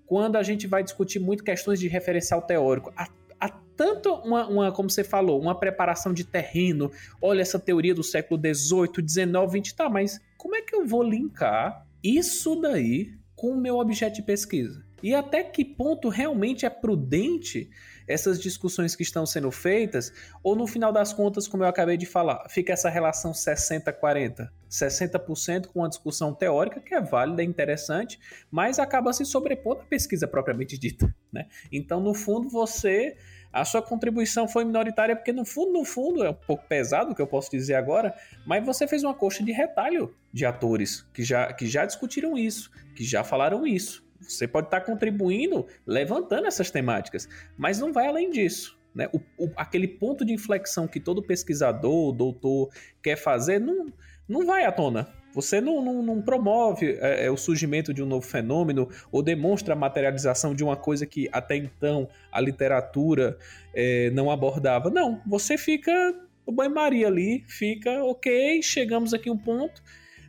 quando 0.05 0.35
a 0.35 0.43
gente 0.43 0.67
vai 0.67 0.83
discutir 0.83 1.19
muito 1.19 1.43
questões 1.43 1.79
de 1.79 1.87
referencial 1.87 2.41
teórico. 2.41 2.93
Há, 2.95 3.07
há 3.39 3.49
tanto 3.75 4.13
uma, 4.15 4.47
uma, 4.47 4.71
como 4.71 4.89
você 4.89 5.03
falou, 5.03 5.41
uma 5.41 5.57
preparação 5.57 6.13
de 6.13 6.23
terreno, 6.23 6.91
olha 7.21 7.41
essa 7.41 7.59
teoria 7.59 7.93
do 7.93 8.03
século 8.03 8.39
XVIII, 8.39 9.07
XIX, 9.07 9.65
XX, 9.65 9.73
tá, 9.73 9.89
mas 9.89 10.19
como 10.37 10.55
é 10.55 10.61
que 10.61 10.75
eu 10.75 10.85
vou 10.85 11.03
linkar 11.03 11.85
isso 12.03 12.55
daí 12.59 13.13
com 13.35 13.51
o 13.51 13.57
meu 13.57 13.77
objeto 13.79 14.15
de 14.15 14.21
pesquisa? 14.21 14.85
E 15.03 15.13
até 15.13 15.43
que 15.43 15.65
ponto 15.65 16.07
realmente 16.07 16.65
é 16.65 16.69
prudente 16.69 17.69
essas 18.07 18.39
discussões 18.39 18.95
que 18.95 19.03
estão 19.03 19.25
sendo 19.25 19.51
feitas, 19.51 20.13
ou 20.41 20.55
no 20.55 20.65
final 20.65 20.91
das 20.91 21.13
contas, 21.13 21.47
como 21.47 21.63
eu 21.63 21.67
acabei 21.67 21.97
de 21.97 22.05
falar, 22.05 22.47
fica 22.49 22.73
essa 22.73 22.89
relação 22.89 23.31
60-40. 23.31 24.49
60% 24.69 25.67
com 25.67 25.79
uma 25.79 25.89
discussão 25.89 26.33
teórica 26.33 26.79
que 26.79 26.93
é 26.95 27.01
válida, 27.01 27.41
é 27.41 27.45
interessante, 27.45 28.19
mas 28.49 28.79
acaba 28.79 29.13
se 29.13 29.25
sobrepondo 29.25 29.81
à 29.81 29.85
pesquisa 29.85 30.27
propriamente 30.27 30.77
dita. 30.77 31.13
Né? 31.31 31.47
Então, 31.71 31.99
no 31.99 32.13
fundo, 32.13 32.49
você. 32.49 33.17
A 33.51 33.63
sua 33.63 33.83
contribuição 33.83 34.47
foi 34.47 34.65
minoritária, 34.65 35.15
porque 35.15 35.31
no 35.31 35.45
fundo, 35.45 35.73
no 35.73 35.85
fundo, 35.85 36.23
é 36.23 36.29
um 36.31 36.33
pouco 36.33 36.67
pesado 36.67 37.11
o 37.11 37.15
que 37.15 37.21
eu 37.21 37.27
posso 37.27 37.51
dizer 37.51 37.75
agora, 37.75 38.15
mas 38.47 38.65
você 38.65 38.87
fez 38.87 39.03
uma 39.03 39.13
coxa 39.13 39.43
de 39.43 39.51
retalho 39.51 40.15
de 40.33 40.43
atores 40.43 41.05
que 41.13 41.23
já, 41.23 41.53
que 41.53 41.67
já 41.67 41.85
discutiram 41.85 42.35
isso, 42.35 42.71
que 42.95 43.03
já 43.03 43.23
falaram 43.23 43.67
isso. 43.67 44.02
Você 44.27 44.47
pode 44.47 44.67
estar 44.67 44.81
contribuindo, 44.81 45.65
levantando 45.85 46.47
essas 46.47 46.71
temáticas, 46.71 47.27
mas 47.57 47.79
não 47.79 47.91
vai 47.91 48.07
além 48.07 48.29
disso. 48.29 48.77
Né? 48.93 49.09
O, 49.11 49.19
o, 49.37 49.51
aquele 49.55 49.87
ponto 49.87 50.23
de 50.23 50.33
inflexão 50.33 50.87
que 50.87 50.99
todo 50.99 51.21
pesquisador, 51.21 52.11
doutor 52.13 52.69
quer 53.01 53.15
fazer, 53.15 53.59
não, 53.59 53.87
não 54.27 54.45
vai 54.45 54.65
à 54.65 54.71
tona. 54.71 55.07
Você 55.33 55.59
não, 55.59 55.83
não, 55.83 56.03
não 56.03 56.21
promove 56.21 56.97
é, 56.99 57.25
é, 57.25 57.31
o 57.31 57.37
surgimento 57.37 57.91
de 57.91 58.03
um 58.03 58.05
novo 58.05 58.25
fenômeno 58.25 58.87
ou 59.11 59.23
demonstra 59.23 59.73
a 59.73 59.77
materialização 59.77 60.53
de 60.53 60.63
uma 60.63 60.77
coisa 60.77 61.07
que 61.07 61.27
até 61.31 61.55
então 61.55 62.07
a 62.31 62.39
literatura 62.39 63.37
é, 63.73 64.11
não 64.11 64.29
abordava. 64.29 64.91
Não, 64.91 65.19
você 65.25 65.57
fica 65.57 66.13
o 66.45 66.51
banho-maria 66.51 67.07
ali, 67.07 67.43
fica 67.47 68.03
ok, 68.03 68.61
chegamos 68.61 69.13
aqui 69.13 69.29
a 69.29 69.31
um 69.31 69.37
ponto, 69.37 69.81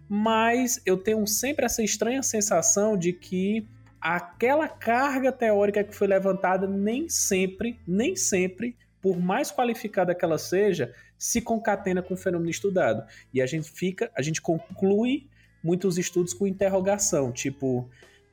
mas 0.08 0.80
eu 0.86 0.96
tenho 0.96 1.26
sempre 1.26 1.66
essa 1.66 1.82
estranha 1.82 2.22
sensação 2.22 2.96
de 2.96 3.12
que 3.12 3.66
aquela 4.04 4.68
carga 4.68 5.32
teórica 5.32 5.82
que 5.82 5.94
foi 5.94 6.06
levantada 6.06 6.66
nem 6.66 7.08
sempre, 7.08 7.80
nem 7.88 8.14
sempre, 8.14 8.76
por 9.00 9.18
mais 9.18 9.50
qualificada 9.50 10.14
que 10.14 10.23
ela 10.23 10.37
seja, 10.37 10.92
se 11.16 11.40
concatena 11.40 12.02
com 12.02 12.12
o 12.12 12.16
fenômeno 12.16 12.50
estudado. 12.50 13.02
E 13.33 13.40
a 13.40 13.46
gente 13.46 13.70
fica, 13.70 14.11
a 14.14 14.20
gente 14.20 14.42
conclui 14.42 15.26
muitos 15.62 15.96
estudos 15.96 16.35
com 16.35 16.46
interrogação, 16.46 17.33
tipo, 17.33 17.88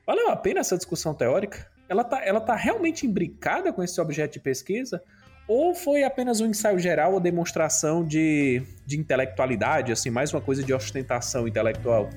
valeu 0.06 0.28
a 0.28 0.36
pena 0.36 0.60
essa 0.60 0.76
discussão 0.76 1.14
teórica? 1.14 1.66
Ela 1.88 2.04
tá, 2.04 2.22
ela 2.22 2.40
tá 2.40 2.54
realmente 2.54 3.06
imbricada 3.06 3.72
com 3.72 3.82
esse 3.82 3.98
objeto 3.98 4.34
de 4.34 4.40
pesquisa? 4.40 5.02
Ou 5.48 5.74
foi 5.74 6.04
apenas 6.04 6.42
um 6.42 6.46
ensaio 6.46 6.78
geral 6.78 7.14
ou 7.14 7.20
demonstração 7.20 8.06
de, 8.06 8.62
de 8.84 8.98
intelectualidade, 8.98 9.90
assim, 9.90 10.10
mais 10.10 10.34
uma 10.34 10.40
coisa 10.40 10.62
de 10.62 10.72
ostentação 10.74 11.48
intelectual? 11.48 12.10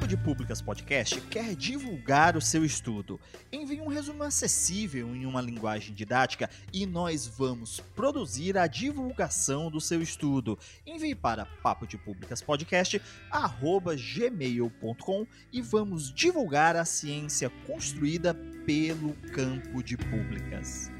Papo 0.00 0.08
de 0.08 0.16
Públicas 0.16 0.62
Podcast 0.62 1.20
quer 1.22 1.54
divulgar 1.54 2.34
o 2.34 2.40
seu 2.40 2.64
estudo. 2.64 3.20
Envie 3.52 3.82
um 3.82 3.86
resumo 3.86 4.22
acessível 4.22 5.14
em 5.14 5.26
uma 5.26 5.42
linguagem 5.42 5.94
didática 5.94 6.48
e 6.72 6.86
nós 6.86 7.26
vamos 7.26 7.80
produzir 7.94 8.56
a 8.56 8.66
divulgação 8.66 9.70
do 9.70 9.78
seu 9.78 10.00
estudo. 10.00 10.58
Envie 10.86 11.14
para 11.14 11.44
papo 11.44 11.86
de 11.86 11.98
públicas 11.98 12.40
podcast 12.40 13.00
gmail.com 13.98 15.26
e 15.52 15.60
vamos 15.60 16.10
divulgar 16.14 16.76
a 16.76 16.86
ciência 16.86 17.50
construída 17.66 18.32
pelo 18.64 19.12
campo 19.34 19.82
de 19.82 19.98
públicas. 19.98 20.90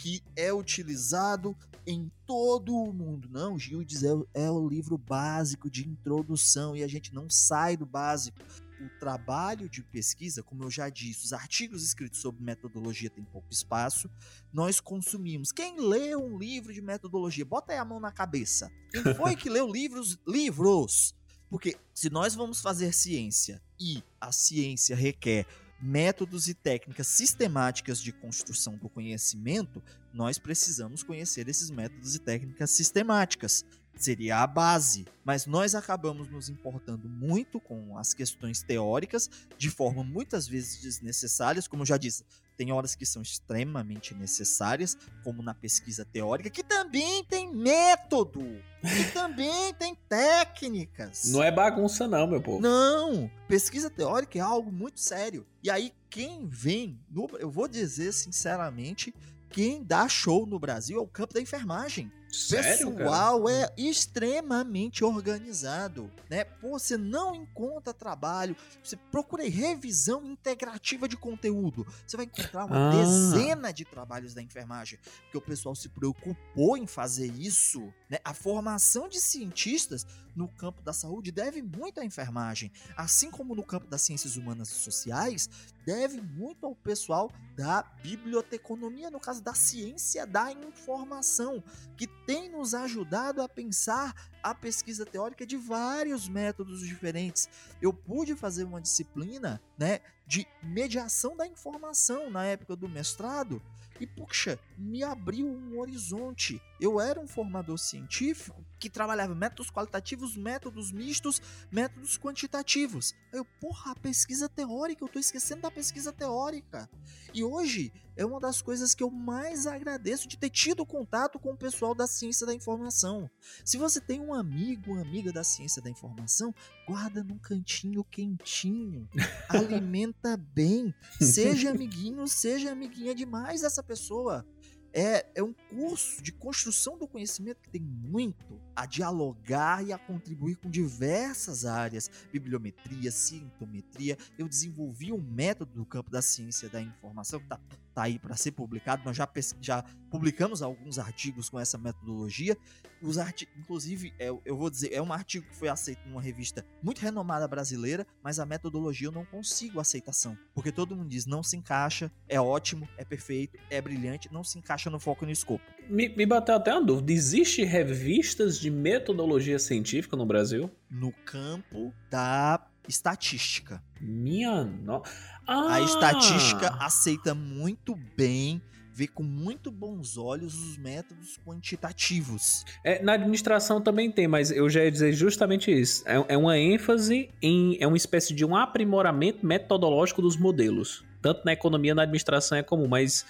que 0.03 0.21
é 0.35 0.53
utilizado 0.53 1.57
em 1.87 2.11
todo 2.27 2.75
o 2.75 2.93
mundo. 2.93 3.29
Não, 3.31 3.57
Gildes 3.57 4.03
é, 4.03 4.11
é 4.35 4.51
o 4.51 4.69
livro 4.69 4.99
básico 4.99 5.71
de 5.71 5.89
introdução 5.89 6.75
e 6.75 6.83
a 6.83 6.89
gente 6.89 7.15
não 7.15 7.31
sai 7.31 7.77
do 7.77 7.87
básico 7.87 8.37
o 8.81 8.89
trabalho 8.99 9.69
de 9.69 9.81
pesquisa, 9.81 10.43
como 10.43 10.65
eu 10.65 10.71
já 10.71 10.89
disse, 10.89 11.27
os 11.27 11.33
artigos 11.33 11.85
escritos 11.85 12.21
sobre 12.21 12.43
metodologia 12.43 13.09
têm 13.09 13.23
pouco 13.23 13.47
espaço, 13.49 14.11
nós 14.53 14.81
consumimos. 14.81 15.53
Quem 15.53 15.79
lê 15.79 16.17
um 16.17 16.37
livro 16.37 16.75
de 16.75 16.83
metodologia? 16.83 17.45
Bota 17.45 17.73
aí 17.73 17.79
a 17.79 17.85
mão 17.85 18.01
na 18.01 18.11
cabeça. 18.11 18.73
Quem 18.91 19.15
foi 19.15 19.37
que 19.37 19.49
leu 19.49 19.71
livros? 19.71 20.19
Livros! 20.27 21.15
Porque 21.49 21.77
se 21.95 22.11
nós 22.11 22.35
vamos 22.35 22.61
fazer 22.61 22.93
ciência 22.93 23.63
e 23.79 24.03
a 24.21 24.33
ciência 24.33 24.97
requer 24.97 25.47
métodos 25.83 26.49
e 26.49 26.55
técnicas 26.55 27.09
sistemáticas 27.09 28.01
de 28.01 28.13
construção 28.13 28.77
do 28.77 28.89
conhecimento, 28.89 29.83
nós 30.15 30.39
precisamos 30.39 31.03
conhecer 31.03 31.49
esses 31.49 31.71
métodos 31.71 32.15
e 32.15 32.19
técnicas 32.19 32.71
sistemáticas 32.71 33.65
seria 33.97 34.39
a 34.39 34.47
base. 34.47 35.07
Mas 35.25 35.47
nós 35.47 35.75
acabamos 35.75 36.29
nos 36.29 36.49
importando 36.49 37.09
muito 37.09 37.61
com 37.61 37.97
as 37.97 38.15
questões 38.15 38.63
teóricas, 38.63 39.31
de 39.57 39.71
forma 39.71 40.03
muitas 40.03 40.49
vezes 40.49 40.81
desnecessárias, 40.81 41.69
como 41.69 41.83
eu 41.83 41.87
já 41.87 41.97
disse. 41.97 42.25
Tem 42.63 42.71
horas 42.71 42.95
que 42.95 43.05
são 43.05 43.21
extremamente 43.23 44.15
necessárias, 44.15 44.97
como 45.25 45.43
na 45.43 45.53
pesquisa 45.53 46.05
teórica, 46.05 46.49
que 46.49 46.63
também 46.63 47.25
tem 47.25 47.53
método, 47.53 48.41
que 48.81 49.03
também 49.13 49.75
tem 49.75 49.97
técnicas. 50.09 51.25
Não 51.33 51.43
é 51.43 51.51
bagunça, 51.51 52.07
não, 52.07 52.25
meu 52.25 52.41
povo. 52.41 52.61
Não! 52.61 53.29
Pesquisa 53.49 53.91
teórica 53.91 54.39
é 54.39 54.41
algo 54.41 54.71
muito 54.71 55.01
sério. 55.01 55.45
E 55.61 55.69
aí, 55.69 55.93
quem 56.09 56.47
vem, 56.47 57.01
no, 57.11 57.29
eu 57.41 57.51
vou 57.51 57.67
dizer 57.67 58.13
sinceramente, 58.13 59.13
quem 59.51 59.83
dá 59.83 60.09
show 60.09 60.47
no 60.47 60.57
Brasil 60.57 60.99
é 60.99 61.03
o 61.03 61.09
campo 61.09 61.35
da 61.35 61.41
enfermagem. 61.41 62.13
Sério, 62.33 62.93
pessoal 62.93 63.45
cara? 63.45 63.61
é 63.61 63.73
extremamente 63.77 65.05
organizado, 65.05 66.11
né? 66.31 66.45
Pô, 66.45 66.79
você 66.79 66.97
não 66.97 67.35
encontra 67.35 67.93
trabalho, 67.93 68.57
você 68.83 68.97
procura 69.11 69.43
revisão 69.49 70.25
integrativa 70.25 71.07
de 71.07 71.17
conteúdo, 71.17 71.87
você 72.07 72.17
vai 72.17 72.27
encontrar 72.27 72.65
uma 72.65 72.89
Ah. 72.89 72.91
dezena 72.91 73.73
de 73.73 73.85
trabalhos 73.85 74.33
da 74.35 74.43
enfermagem, 74.43 74.99
porque 75.25 75.37
o 75.39 75.43
pessoal 75.43 75.75
se 75.75 75.89
preocupou 75.89 76.77
em 76.77 76.87
fazer 76.87 77.27
isso, 77.27 77.93
né? 78.09 78.19
A 78.25 78.33
formação 78.33 79.09
de 79.09 79.21
cientistas 79.21 80.07
no 80.35 80.49
campo 80.49 80.81
da 80.83 80.95
saúde 80.95 81.31
deve 81.31 81.61
muito 81.61 82.01
à 82.01 82.05
enfermagem, 82.05 82.73
assim 82.97 83.31
como 83.31 83.55
no 83.55 83.63
campo 83.63 83.87
das 83.87 84.01
ciências 84.01 84.37
humanas 84.37 84.71
e 84.71 84.75
sociais, 84.77 85.49
deve 85.85 86.23
muito 86.23 86.65
ao 86.65 86.75
pessoal 86.75 87.31
da 87.55 87.83
biblioteconomia, 88.03 89.11
no 89.11 89.21
caso 89.21 89.43
da 89.43 89.53
ciência 89.53 90.27
da 90.27 90.51
informação, 90.51 91.63
que 91.99 92.07
tem 92.27 92.49
nos 92.49 92.75
ajudado 92.75 93.43
a 93.43 93.49
pensar 93.49 94.15
a 94.43 94.55
pesquisa 94.55 95.05
teórica 95.05 95.47
de 95.47 95.57
vários 95.57 96.29
métodos 96.29 96.81
diferentes. 96.81 97.49
Eu 97.81 97.93
pude 97.93 98.35
fazer 98.35 98.65
uma 98.65 98.81
disciplina, 98.81 99.61
né, 99.79 100.01
de 100.27 100.47
mediação 100.63 101.37
da 101.37 101.47
informação 101.47 102.31
na 102.31 102.45
época 102.45 102.77
do 102.77 102.89
mestrado 102.89 103.61
e 104.01 104.07
puxa, 104.07 104.59
me 104.77 105.05
abriu 105.05 105.47
um 105.47 105.79
horizonte. 105.79 106.61
Eu 106.83 107.01
era 107.01 107.21
um 107.21 107.29
formador 107.29 107.79
científico 107.79 108.67
que 108.77 108.91
trabalhava 108.91 109.37
métodos 109.37 109.71
qualitativos, 109.71 110.37
métodos 110.37 110.91
mistos, 110.91 111.41
métodos 111.71 112.19
quantitativos. 112.19 113.15
Aí 113.33 113.39
eu, 113.39 113.45
porra, 113.61 113.93
a 113.93 113.95
pesquisa 113.95 114.49
teórica, 114.49 115.05
eu 115.05 115.09
tô 115.09 115.21
esquecendo 115.21 115.63
da 115.63 115.71
pesquisa 115.71 116.13
teórica. 116.13 116.91
E 117.33 117.45
hoje 117.45 117.93
é 118.17 118.27
uma 118.27 118.41
das 118.41 118.61
coisas 118.61 118.97
que 118.97 119.03
eu 119.05 119.13
mais 119.13 119.65
agradeço 119.65 120.27
de 120.27 120.37
ter 120.37 120.51
tido 120.51 120.85
contato 120.85 121.39
com 121.39 121.53
o 121.53 121.57
pessoal 121.57 121.95
da 121.95 122.09
ciência 122.09 122.45
da 122.45 122.53
informação. 122.53 123.31
Se 123.65 123.79
você 123.79 124.01
tem 124.01 124.21
um 124.21 124.35
amigo, 124.35 124.91
uma 124.95 125.03
amiga 125.03 125.33
da 125.33 125.45
ciência 125.45 125.81
da 125.81 125.89
informação, 125.89 126.53
guarda 126.85 127.23
num 127.23 127.39
cantinho 127.39 128.03
quentinho, 128.03 129.09
alimenta 129.49 130.37
bem, 130.37 130.93
seja 131.21 131.71
amiguinho, 131.73 132.27
seja 132.27 132.73
amiguinha 132.73 133.15
demais 133.15 133.61
dessa 133.61 133.85
pessoa. 133.85 134.45
É, 134.93 135.27
é 135.35 135.43
um 135.43 135.55
curso 135.71 136.23
de 136.23 136.33
construção 136.33 136.99
do 136.99 137.09
conhecimento 137.09 137.63
que 137.63 137.71
tem 137.71 137.81
muito 137.81 138.61
a 138.77 138.85
dialogar 138.85 139.85
e 139.85 139.93
a 139.93 139.99
contribuir 139.99 140.57
com 140.57 140.69
diversas 140.69 141.65
áreas, 141.65 142.11
bibliometria, 142.31 143.11
sintometria. 143.11 144.19
Eu 144.39 144.49
desenvolvi 144.49 145.13
um 145.13 145.21
método 145.21 145.73
do 145.73 145.87
campo 145.87 146.11
da 146.11 146.21
ciência 146.21 146.69
da 146.69 146.81
informação 146.81 147.39
que 147.39 147.47
está 147.47 147.61
tá 147.95 148.03
aí 148.03 148.19
para 148.19 148.37
ser 148.37 148.53
publicado. 148.53 149.03
Nós 149.05 149.17
já, 149.17 149.29
já 149.61 149.83
publicamos 150.11 150.63
alguns 150.63 150.99
artigos 150.99 151.49
com 151.49 151.59
essa 151.59 151.79
metodologia. 151.79 152.57
Os 153.03 153.17
inclusive, 153.59 154.15
é, 154.19 154.29
eu 154.45 154.57
vou 154.57 154.71
dizer, 154.71 154.93
é 154.93 155.03
um 155.03 155.13
artigo 155.13 155.47
que 155.47 155.57
foi 155.57 155.69
aceito 155.69 156.01
numa 156.07 156.21
revista 156.21 156.65
muito 156.83 157.01
renomada 157.01 157.47
brasileira, 157.49 158.07
mas 158.23 158.39
a 158.39 158.47
metodologia 158.47 159.09
eu 159.09 159.13
não 159.13 159.25
consigo 159.25 159.81
aceitação, 159.81 160.39
porque 160.55 160.71
todo 160.71 160.97
mundo 160.97 161.09
diz 161.09 161.27
não 161.27 161.43
se 161.43 161.57
encaixa, 161.57 162.11
é 162.29 162.41
ótimo, 162.41 162.89
é 162.97 163.05
perfeito, 163.05 163.59
é 163.71 163.81
brilhante, 163.81 164.33
não 164.33 164.45
se 164.45 164.59
encaixa 164.59 164.89
no 164.89 165.01
foco 165.01 165.25
e 165.25 165.27
no 165.27 165.33
escopo. 165.33 165.65
Me, 165.89 166.09
me 166.11 166.25
bateu 166.25 166.55
até 166.55 166.73
uma 166.73 166.85
dúvida. 166.85 167.13
Existe 167.13 167.65
revistas 167.65 168.59
de 168.59 168.71
metodologia 168.71 169.59
científica 169.59 170.17
no 170.17 170.25
Brasil? 170.25 170.71
No 170.91 171.13
campo 171.25 171.93
da 172.11 172.65
estatística. 172.89 173.83
Minha 174.01 174.65
no... 174.65 175.03
ah! 175.47 175.75
A 175.75 175.81
estatística 175.81 176.69
aceita 176.81 177.35
muito 177.35 177.95
bem, 178.17 178.63
vê 178.95 179.07
com 179.07 179.23
muito 179.23 179.71
bons 179.71 180.17
olhos 180.19 180.55
os 180.55 180.77
métodos 180.77 181.39
quantitativos. 181.47 182.65
É, 182.85 183.03
na 183.03 183.15
administração 183.15 183.81
também 183.81 184.11
tem, 184.11 184.29
mas 184.29 184.51
eu 184.51 184.69
já 184.69 184.85
ia 184.85 184.91
dizer 184.91 185.13
justamente 185.13 185.71
isso. 185.71 186.03
É, 186.07 186.35
é 186.35 186.37
uma 186.37 186.59
ênfase 186.59 187.31
em. 187.41 187.77
É 187.81 187.87
uma 187.87 187.97
espécie 187.97 188.35
de 188.35 188.45
um 188.45 188.55
aprimoramento 188.55 189.45
metodológico 189.47 190.21
dos 190.21 190.37
modelos. 190.37 191.05
Tanto 191.21 191.45
na 191.45 191.53
economia, 191.53 191.95
na 191.95 192.03
administração 192.03 192.59
é 192.59 192.63
comum, 192.63 192.89
mas 192.89 193.25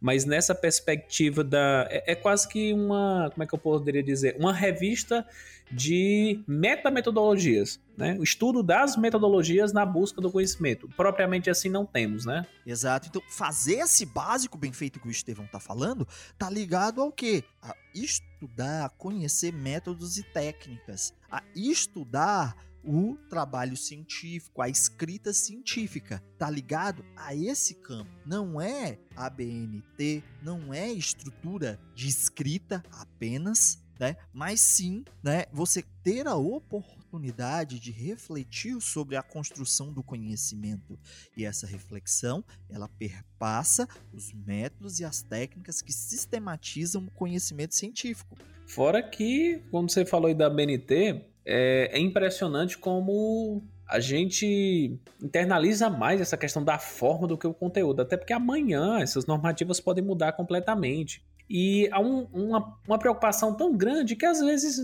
mas 0.00 0.24
nessa 0.24 0.54
perspectiva 0.54 1.42
da. 1.42 1.86
É, 1.90 2.12
é, 2.12 2.14
quase 2.14 2.48
que 2.48 2.72
uma. 2.72 3.30
Como 3.32 3.42
é 3.42 3.46
que 3.46 3.54
eu 3.54 3.58
poderia 3.58 4.02
dizer? 4.02 4.36
Uma 4.38 4.52
revista 4.52 5.26
de 5.70 6.42
metametodologias, 6.46 7.78
né? 7.96 8.16
O 8.18 8.22
estudo 8.22 8.62
das 8.62 8.96
metodologias 8.96 9.72
na 9.72 9.84
busca 9.84 10.20
do 10.20 10.30
conhecimento. 10.30 10.88
Propriamente 10.96 11.50
assim 11.50 11.68
não 11.68 11.84
temos, 11.84 12.24
né? 12.24 12.46
Exato. 12.64 13.08
Então, 13.08 13.22
fazer 13.28 13.80
esse 13.80 14.06
básico 14.06 14.56
bem 14.56 14.72
feito 14.72 15.00
que 15.00 15.08
o 15.08 15.10
Estevão 15.10 15.46
tá 15.46 15.60
falando, 15.60 16.06
tá 16.38 16.48
ligado 16.48 17.02
ao 17.02 17.12
quê? 17.12 17.44
A 17.60 17.74
estudar, 17.94 18.86
a 18.86 18.88
conhecer 18.88 19.52
métodos 19.52 20.16
e 20.16 20.22
técnicas, 20.22 21.12
a 21.30 21.42
estudar 21.54 22.56
o 22.84 23.16
trabalho 23.28 23.76
científico, 23.76 24.62
a 24.62 24.68
escrita 24.68 25.32
científica. 25.32 26.22
Tá 26.38 26.50
ligado 26.50 27.04
a 27.16 27.34
esse 27.34 27.74
campo? 27.74 28.10
Não 28.24 28.60
é 28.60 28.98
ABNT, 29.16 30.22
não 30.42 30.72
é 30.72 30.90
estrutura 30.90 31.78
de 31.94 32.08
escrita 32.08 32.82
apenas, 32.90 33.82
né? 33.98 34.16
Mas 34.32 34.60
sim, 34.60 35.04
né, 35.22 35.46
você 35.52 35.82
ter 36.02 36.26
a 36.26 36.36
oportunidade 36.36 37.80
de 37.80 37.90
refletir 37.90 38.80
sobre 38.80 39.16
a 39.16 39.22
construção 39.22 39.92
do 39.92 40.02
conhecimento. 40.02 40.98
E 41.36 41.44
essa 41.44 41.66
reflexão, 41.66 42.44
ela 42.68 42.88
perpassa 42.88 43.88
os 44.12 44.32
métodos 44.32 45.00
e 45.00 45.04
as 45.04 45.22
técnicas 45.22 45.82
que 45.82 45.92
sistematizam 45.92 47.04
o 47.06 47.10
conhecimento 47.10 47.74
científico. 47.74 48.36
Fora 48.66 49.02
que, 49.02 49.62
como 49.70 49.88
você 49.88 50.04
falou 50.04 50.28
aí 50.28 50.34
da 50.34 50.50
BNT, 50.50 51.24
é, 51.48 51.90
é 51.92 51.98
impressionante 51.98 52.76
como 52.76 53.62
a 53.88 53.98
gente 54.00 55.00
internaliza 55.22 55.88
mais 55.88 56.20
essa 56.20 56.36
questão 56.36 56.62
da 56.62 56.78
forma 56.78 57.26
do 57.26 57.38
que 57.38 57.46
o 57.46 57.54
conteúdo, 57.54 58.02
até 58.02 58.18
porque 58.18 58.34
amanhã 58.34 58.98
essas 59.00 59.24
normativas 59.24 59.80
podem 59.80 60.04
mudar 60.04 60.32
completamente. 60.32 61.24
E 61.48 61.88
há 61.90 61.98
um, 61.98 62.28
uma, 62.30 62.78
uma 62.86 62.98
preocupação 62.98 63.54
tão 63.54 63.74
grande 63.74 64.14
que 64.14 64.26
às 64.26 64.40
vezes 64.40 64.78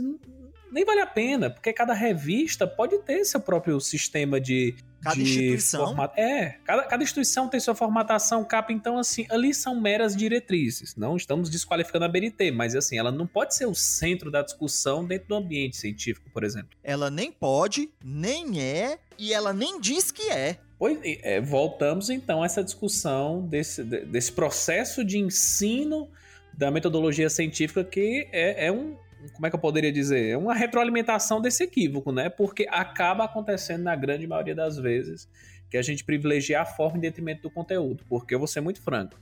nem 0.72 0.84
vale 0.86 1.00
a 1.00 1.06
pena, 1.06 1.50
porque 1.50 1.72
cada 1.72 1.92
revista 1.92 2.66
pode 2.66 2.98
ter 3.00 3.24
seu 3.26 3.40
próprio 3.40 3.78
sistema 3.78 4.40
de. 4.40 4.74
Cada 5.04 5.20
instituição. 5.20 5.94
É, 6.16 6.56
cada, 6.64 6.82
cada 6.84 7.02
instituição 7.02 7.46
tem 7.48 7.60
sua 7.60 7.74
formatação, 7.74 8.42
capa, 8.42 8.72
então, 8.72 8.98
assim, 8.98 9.26
ali 9.28 9.52
são 9.52 9.78
meras 9.78 10.16
diretrizes. 10.16 10.96
Não 10.96 11.16
estamos 11.16 11.50
desqualificando 11.50 12.06
a 12.06 12.08
BNT, 12.08 12.50
mas, 12.50 12.74
assim, 12.74 12.98
ela 12.98 13.12
não 13.12 13.26
pode 13.26 13.54
ser 13.54 13.66
o 13.66 13.74
centro 13.74 14.30
da 14.30 14.42
discussão 14.42 15.04
dentro 15.04 15.28
do 15.28 15.34
ambiente 15.34 15.76
científico, 15.76 16.30
por 16.32 16.42
exemplo. 16.42 16.70
Ela 16.82 17.10
nem 17.10 17.30
pode, 17.30 17.90
nem 18.02 18.60
é, 18.60 18.98
e 19.18 19.32
ela 19.34 19.52
nem 19.52 19.78
diz 19.78 20.10
que 20.10 20.30
é. 20.30 20.58
Pois, 20.78 20.98
é, 21.02 21.40
voltamos, 21.40 22.08
então, 22.08 22.42
a 22.42 22.46
essa 22.46 22.64
discussão 22.64 23.42
desse, 23.46 23.84
desse 23.84 24.32
processo 24.32 25.04
de 25.04 25.18
ensino 25.18 26.08
da 26.56 26.70
metodologia 26.70 27.28
científica 27.28 27.82
que 27.82 28.28
é, 28.32 28.66
é 28.66 28.72
um, 28.72 28.96
como 29.32 29.46
é 29.46 29.50
que 29.50 29.56
eu 29.56 29.60
poderia 29.60 29.92
dizer? 29.92 30.30
É 30.30 30.36
uma 30.36 30.54
retroalimentação 30.54 31.40
desse 31.40 31.64
equívoco, 31.64 32.12
né? 32.12 32.28
Porque 32.28 32.66
acaba 32.70 33.24
acontecendo 33.24 33.82
na 33.82 33.96
grande 33.96 34.26
maioria 34.26 34.54
das 34.54 34.76
vezes 34.76 35.28
que 35.70 35.76
a 35.76 35.82
gente 35.82 36.04
privilegia 36.04 36.60
a 36.60 36.64
forma 36.64 36.98
em 36.98 37.00
detrimento 37.00 37.42
do 37.42 37.50
conteúdo. 37.50 38.04
Porque 38.08 38.34
eu 38.34 38.38
vou 38.38 38.46
ser 38.46 38.60
muito 38.60 38.80
franco. 38.80 39.18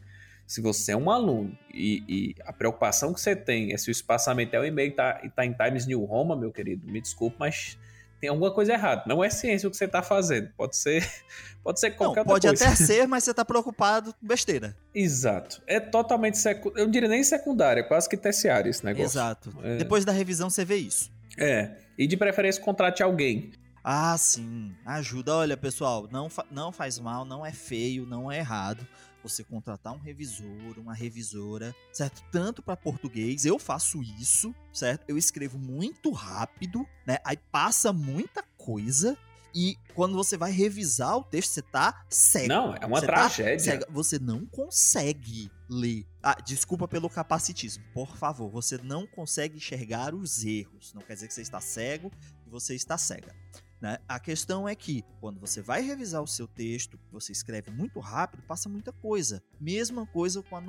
Se 0.47 0.61
você 0.61 0.93
é 0.93 0.97
um 0.97 1.11
aluno 1.11 1.57
e, 1.73 2.03
e, 2.09 2.35
a 2.45 2.53
preocupação 2.53 3.15
que 3.15 3.21
você 3.21 3.35
tem 3.35 3.73
é 3.73 3.77
se 3.77 3.89
o 3.89 3.93
espaçamento 3.93 4.55
é 4.55 4.61
o 4.61 4.65
e-mail 4.65 4.95
tá, 4.95 5.21
e 5.25 5.31
tá 5.31 5.47
em 5.47 5.53
Times 5.53 5.87
New 5.87 6.05
Roman, 6.05 6.37
meu 6.37 6.53
querido, 6.53 6.87
me 6.87 7.01
desculpe, 7.01 7.37
mas 7.39 7.79
tem 8.23 8.31
alguma 8.31 8.53
coisa 8.53 8.73
errada. 8.73 9.03
Não 9.05 9.23
é 9.23 9.29
ciência 9.29 9.67
o 9.67 9.71
que 9.71 9.77
você 9.77 9.85
está 9.85 10.01
fazendo. 10.01 10.49
Pode 10.57 10.77
ser, 10.77 11.05
pode 11.61 11.81
ser 11.81 11.91
qualquer 11.91 12.21
não, 12.21 12.27
pode 12.27 12.47
coisa. 12.47 12.67
até 12.67 12.75
ser, 12.79 13.09
mas 13.09 13.25
você 13.25 13.33
está 13.33 13.45
preocupado 13.45 14.15
com 14.15 14.25
besteira. 14.25 14.77
Exato. 14.95 15.61
É 15.67 15.81
totalmente 15.81 16.39
secundário. 16.39 16.79
Eu 16.79 16.85
não 16.85 16.93
diria 16.93 17.09
nem 17.09 17.25
secundário, 17.25 17.81
é 17.81 17.83
quase 17.83 18.09
que 18.09 18.17
terciário 18.17 18.71
esse 18.71 18.85
negócio. 18.85 19.07
Exato. 19.07 19.53
É... 19.65 19.77
Depois 19.77 20.05
da 20.05 20.13
revisão 20.13 20.49
você 20.49 20.65
vê 20.65 20.77
isso. 20.77 21.11
É. 21.37 21.73
E 21.99 22.07
de 22.07 22.17
preferência 22.17 22.63
contrate 22.63 23.03
alguém. 23.03 23.51
Ah, 23.83 24.17
sim. 24.17 24.73
Ajuda. 24.87 25.35
Olha, 25.35 25.57
pessoal, 25.57 26.09
não, 26.09 26.31
fa 26.31 26.47
não 26.49 26.71
faz 26.71 27.01
mal, 27.01 27.25
não 27.25 27.45
é 27.45 27.51
feio, 27.51 28.07
não 28.07 28.31
é 28.31 28.39
errado 28.39 28.87
você 29.23 29.45
contratar 29.45 29.93
um 29.93 29.99
revisor, 29.99 30.79
uma 30.79 30.95
revisora, 30.95 31.75
certo? 31.93 32.23
Tanto 32.31 32.63
para 32.63 32.77
português, 32.77 33.45
eu 33.45 33.59
faço 33.59 34.03
isso, 34.03 34.55
certo? 34.73 35.05
Eu 35.09 35.17
escrevo 35.17 35.59
muito 35.59 36.11
rápido, 36.11 36.87
né? 37.07 37.19
Aí 37.25 37.37
passa 37.37 37.93
muita 37.93 38.43
coisa 38.57 39.17
e 39.55 39.77
quando 39.95 40.15
você 40.15 40.37
vai 40.37 40.51
revisar 40.51 41.17
o 41.17 41.25
texto, 41.25 41.51
você 41.53 41.63
tá 41.63 42.05
cego. 42.09 42.49
Não, 42.49 42.75
é 42.75 42.87
uma 42.87 43.01
você 43.01 43.07
tá 43.07 43.13
tragédia. 43.13 43.81
Tá 43.81 43.87
você 43.91 44.19
não 44.19 44.47
consegue 44.47 45.51
ler. 45.69 46.07
Ah, 46.23 46.37
desculpa 46.41 46.89
pelo 46.89 47.11
capacitismo. 47.11 47.85
Por 47.93 48.17
favor, 48.17 48.51
você 48.51 48.79
não 48.79 49.07
consegue 49.07 49.57
enxergar 49.57 50.15
os 50.15 50.45
erros. 50.45 50.93
Não 50.95 51.03
quer 51.03 51.15
dizer 51.15 51.29
que 51.29 51.35
você 51.35 51.43
está 51.43 51.61
cego 51.61 52.11
e 52.47 52.51
você 52.51 52.75
está 52.75 52.97
cega. 52.97 53.35
Né? 53.83 53.99
A 54.09 54.21
questão 54.21 54.69
é 54.69 54.77
que, 54.77 55.05
quando 55.21 55.41
você 55.41 55.61
vai 55.61 55.83
revisar 55.83 56.23
o 56.23 56.27
seu 56.27 56.47
texto, 56.47 56.97
você 57.11 57.33
escreve 57.33 57.69
muito 57.73 57.99
rápido, 57.99 58.45
passa 58.45 58.69
muita 58.69 58.93
coisa. 58.93 59.43
Mesma 59.61 60.07
coisa 60.07 60.41
com 60.41 60.57
a, 60.57 60.63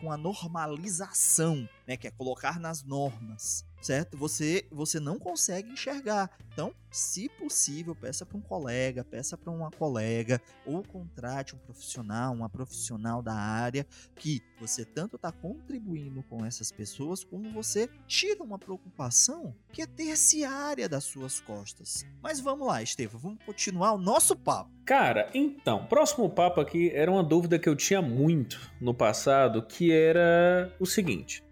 com 0.00 0.12
a 0.12 0.16
normalização, 0.16 1.68
né? 1.84 1.96
que 1.96 2.06
é 2.06 2.12
colocar 2.12 2.60
nas 2.60 2.84
normas 2.84 3.66
certo? 3.84 4.16
Você 4.16 4.66
você 4.70 4.98
não 4.98 5.18
consegue 5.18 5.70
enxergar. 5.70 6.30
Então, 6.52 6.72
se 6.90 7.28
possível, 7.28 7.94
peça 7.94 8.24
para 8.24 8.38
um 8.38 8.40
colega, 8.40 9.04
peça 9.04 9.36
para 9.36 9.52
uma 9.52 9.70
colega 9.70 10.40
ou 10.64 10.82
contrate 10.82 11.54
um 11.54 11.58
profissional, 11.58 12.32
uma 12.32 12.48
profissional 12.48 13.20
da 13.20 13.34
área 13.34 13.86
que 14.14 14.40
você 14.58 14.84
tanto 14.84 15.16
está 15.16 15.32
contribuindo 15.32 16.22
com 16.22 16.44
essas 16.44 16.70
pessoas 16.70 17.24
como 17.24 17.50
você 17.50 17.90
tira 18.06 18.42
uma 18.42 18.58
preocupação 18.58 19.54
que 19.72 19.82
é 19.82 19.86
terciária 19.86 20.88
das 20.88 21.04
suas 21.04 21.40
costas. 21.40 22.06
Mas 22.22 22.40
vamos 22.40 22.66
lá, 22.66 22.82
Estevam, 22.82 23.20
vamos 23.20 23.44
continuar 23.44 23.92
o 23.92 23.98
nosso 23.98 24.36
papo. 24.36 24.70
Cara, 24.84 25.28
então, 25.34 25.86
próximo 25.86 26.30
papo 26.30 26.60
aqui 26.60 26.90
era 26.94 27.10
uma 27.10 27.24
dúvida 27.24 27.58
que 27.58 27.68
eu 27.68 27.74
tinha 27.74 28.00
muito 28.00 28.60
no 28.80 28.94
passado, 28.94 29.62
que 29.62 29.90
era 29.90 30.72
o 30.78 30.86
seguinte: 30.86 31.42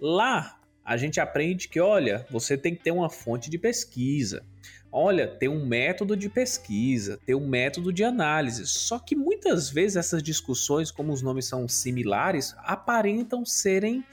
lá 0.00 0.55
a 0.86 0.96
gente 0.96 1.18
aprende 1.18 1.66
que, 1.66 1.80
olha, 1.80 2.24
você 2.30 2.56
tem 2.56 2.72
que 2.72 2.84
ter 2.84 2.92
uma 2.92 3.10
fonte 3.10 3.50
de 3.50 3.58
pesquisa. 3.58 4.44
Olha, 4.92 5.26
tem 5.26 5.48
um 5.48 5.66
método 5.66 6.16
de 6.16 6.28
pesquisa, 6.28 7.18
tem 7.26 7.34
um 7.34 7.48
método 7.48 7.92
de 7.92 8.04
análise. 8.04 8.64
Só 8.68 9.00
que 9.00 9.16
muitas 9.16 9.68
vezes 9.68 9.96
essas 9.96 10.22
discussões, 10.22 10.92
como 10.92 11.12
os 11.12 11.22
nomes 11.22 11.44
são 11.46 11.66
similares, 11.66 12.54
aparentam 12.58 13.44
serem 13.44 14.04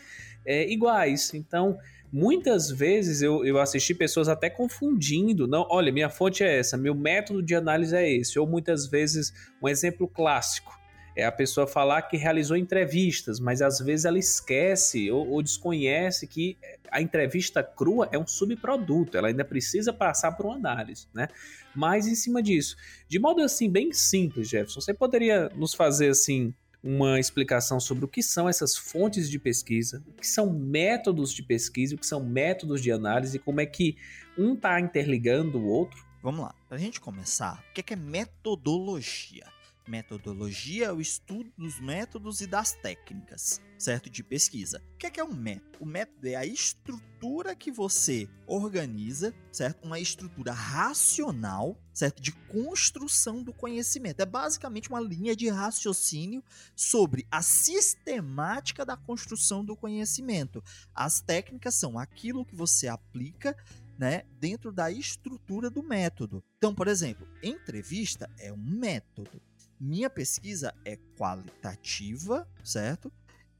é, 0.43 0.67
iguais. 0.67 1.31
Então, 1.35 1.77
muitas 2.11 2.71
vezes 2.71 3.21
eu, 3.21 3.45
eu 3.45 3.59
assisti 3.59 3.93
pessoas 3.93 4.27
até 4.27 4.49
confundindo. 4.49 5.47
Não, 5.47 5.67
olha, 5.69 5.91
minha 5.91 6.09
fonte 6.09 6.43
é 6.43 6.57
essa, 6.57 6.75
meu 6.75 6.95
método 6.95 7.43
de 7.43 7.53
análise 7.53 7.95
é 7.95 8.11
esse. 8.11 8.39
Ou 8.39 8.47
muitas 8.47 8.87
vezes, 8.87 9.31
um 9.61 9.69
exemplo 9.69 10.07
clássico 10.07 10.82
é 11.15 11.25
a 11.25 11.31
pessoa 11.31 11.67
falar 11.67 12.01
que 12.03 12.17
realizou 12.17 12.57
entrevistas, 12.57 13.39
mas 13.39 13.61
às 13.61 13.79
vezes 13.79 14.05
ela 14.05 14.17
esquece 14.17 15.11
ou, 15.11 15.27
ou, 15.29 15.43
desconhece 15.43 16.27
que 16.27 16.57
a 16.91 17.01
entrevista 17.01 17.63
crua 17.63 18.09
é 18.11 18.17
um 18.17 18.25
subproduto, 18.25 19.17
ela 19.17 19.27
ainda 19.27 19.45
precisa 19.45 19.93
passar 19.93 20.31
por 20.33 20.45
uma 20.45 20.55
análise, 20.55 21.07
né? 21.13 21.27
Mas 21.75 22.07
em 22.07 22.15
cima 22.15 22.41
disso, 22.41 22.75
de 23.07 23.19
modo 23.19 23.41
assim 23.41 23.69
bem 23.69 23.91
simples, 23.93 24.49
Jefferson, 24.49 24.81
você 24.81 24.93
poderia 24.93 25.49
nos 25.55 25.73
fazer 25.73 26.09
assim 26.09 26.53
uma 26.83 27.17
explicação 27.19 27.79
sobre 27.79 28.03
o 28.03 28.07
que 28.07 28.21
são 28.21 28.49
essas 28.49 28.75
fontes 28.75 29.29
de 29.29 29.39
pesquisa, 29.39 30.03
o 30.05 30.13
que 30.13 30.27
são 30.27 30.51
métodos 30.51 31.31
de 31.31 31.41
pesquisa, 31.41 31.95
o 31.95 31.97
que 31.97 32.05
são 32.05 32.21
métodos 32.21 32.81
de 32.81 32.91
análise, 32.91 33.39
como 33.39 33.61
é 33.61 33.65
que 33.65 33.95
um 34.37 34.53
está 34.53 34.79
interligando 34.81 35.59
o 35.59 35.65
outro? 35.65 36.05
Vamos 36.21 36.41
lá, 36.41 36.53
para 36.67 36.77
a 36.77 36.79
gente 36.79 36.99
começar, 36.99 37.63
o 37.69 37.73
que 37.73 37.93
é 37.93 37.95
metodologia? 37.95 39.45
Metodologia 39.87 40.85
é 40.85 40.93
o 40.93 41.01
estudo 41.01 41.51
dos 41.57 41.79
métodos 41.79 42.39
e 42.39 42.47
das 42.47 42.71
técnicas, 42.71 43.59
certo? 43.77 44.09
De 44.09 44.23
pesquisa. 44.23 44.81
O 44.93 44.97
que 44.97 45.07
é, 45.07 45.09
que 45.09 45.19
é 45.19 45.23
um 45.23 45.33
método? 45.33 45.77
O 45.81 45.85
método 45.85 46.25
é 46.25 46.35
a 46.35 46.45
estrutura 46.45 47.53
que 47.53 47.69
você 47.69 48.29
organiza, 48.47 49.33
certo? 49.51 49.83
Uma 49.83 49.99
estrutura 49.99 50.53
racional, 50.53 51.77
certo? 51.93 52.21
De 52.21 52.31
construção 52.31 53.43
do 53.43 53.53
conhecimento. 53.53 54.21
É 54.21 54.25
basicamente 54.25 54.87
uma 54.87 55.01
linha 55.01 55.35
de 55.35 55.49
raciocínio 55.49 56.41
sobre 56.75 57.27
a 57.29 57.41
sistemática 57.41 58.85
da 58.85 58.95
construção 58.95 59.65
do 59.65 59.75
conhecimento. 59.75 60.63
As 60.95 61.19
técnicas 61.19 61.75
são 61.75 61.99
aquilo 61.99 62.45
que 62.45 62.55
você 62.55 62.87
aplica 62.87 63.53
né, 63.97 64.23
dentro 64.39 64.71
da 64.71 64.91
estrutura 64.91 65.69
do 65.69 65.83
método. 65.83 66.43
Então, 66.57 66.73
por 66.73 66.87
exemplo, 66.87 67.27
entrevista 67.41 68.29
é 68.39 68.51
um 68.51 68.57
método. 68.57 69.41
Minha 69.85 70.09
pesquisa 70.09 70.73
é 70.85 70.95
qualitativa, 71.17 72.47
certo? 72.63 73.11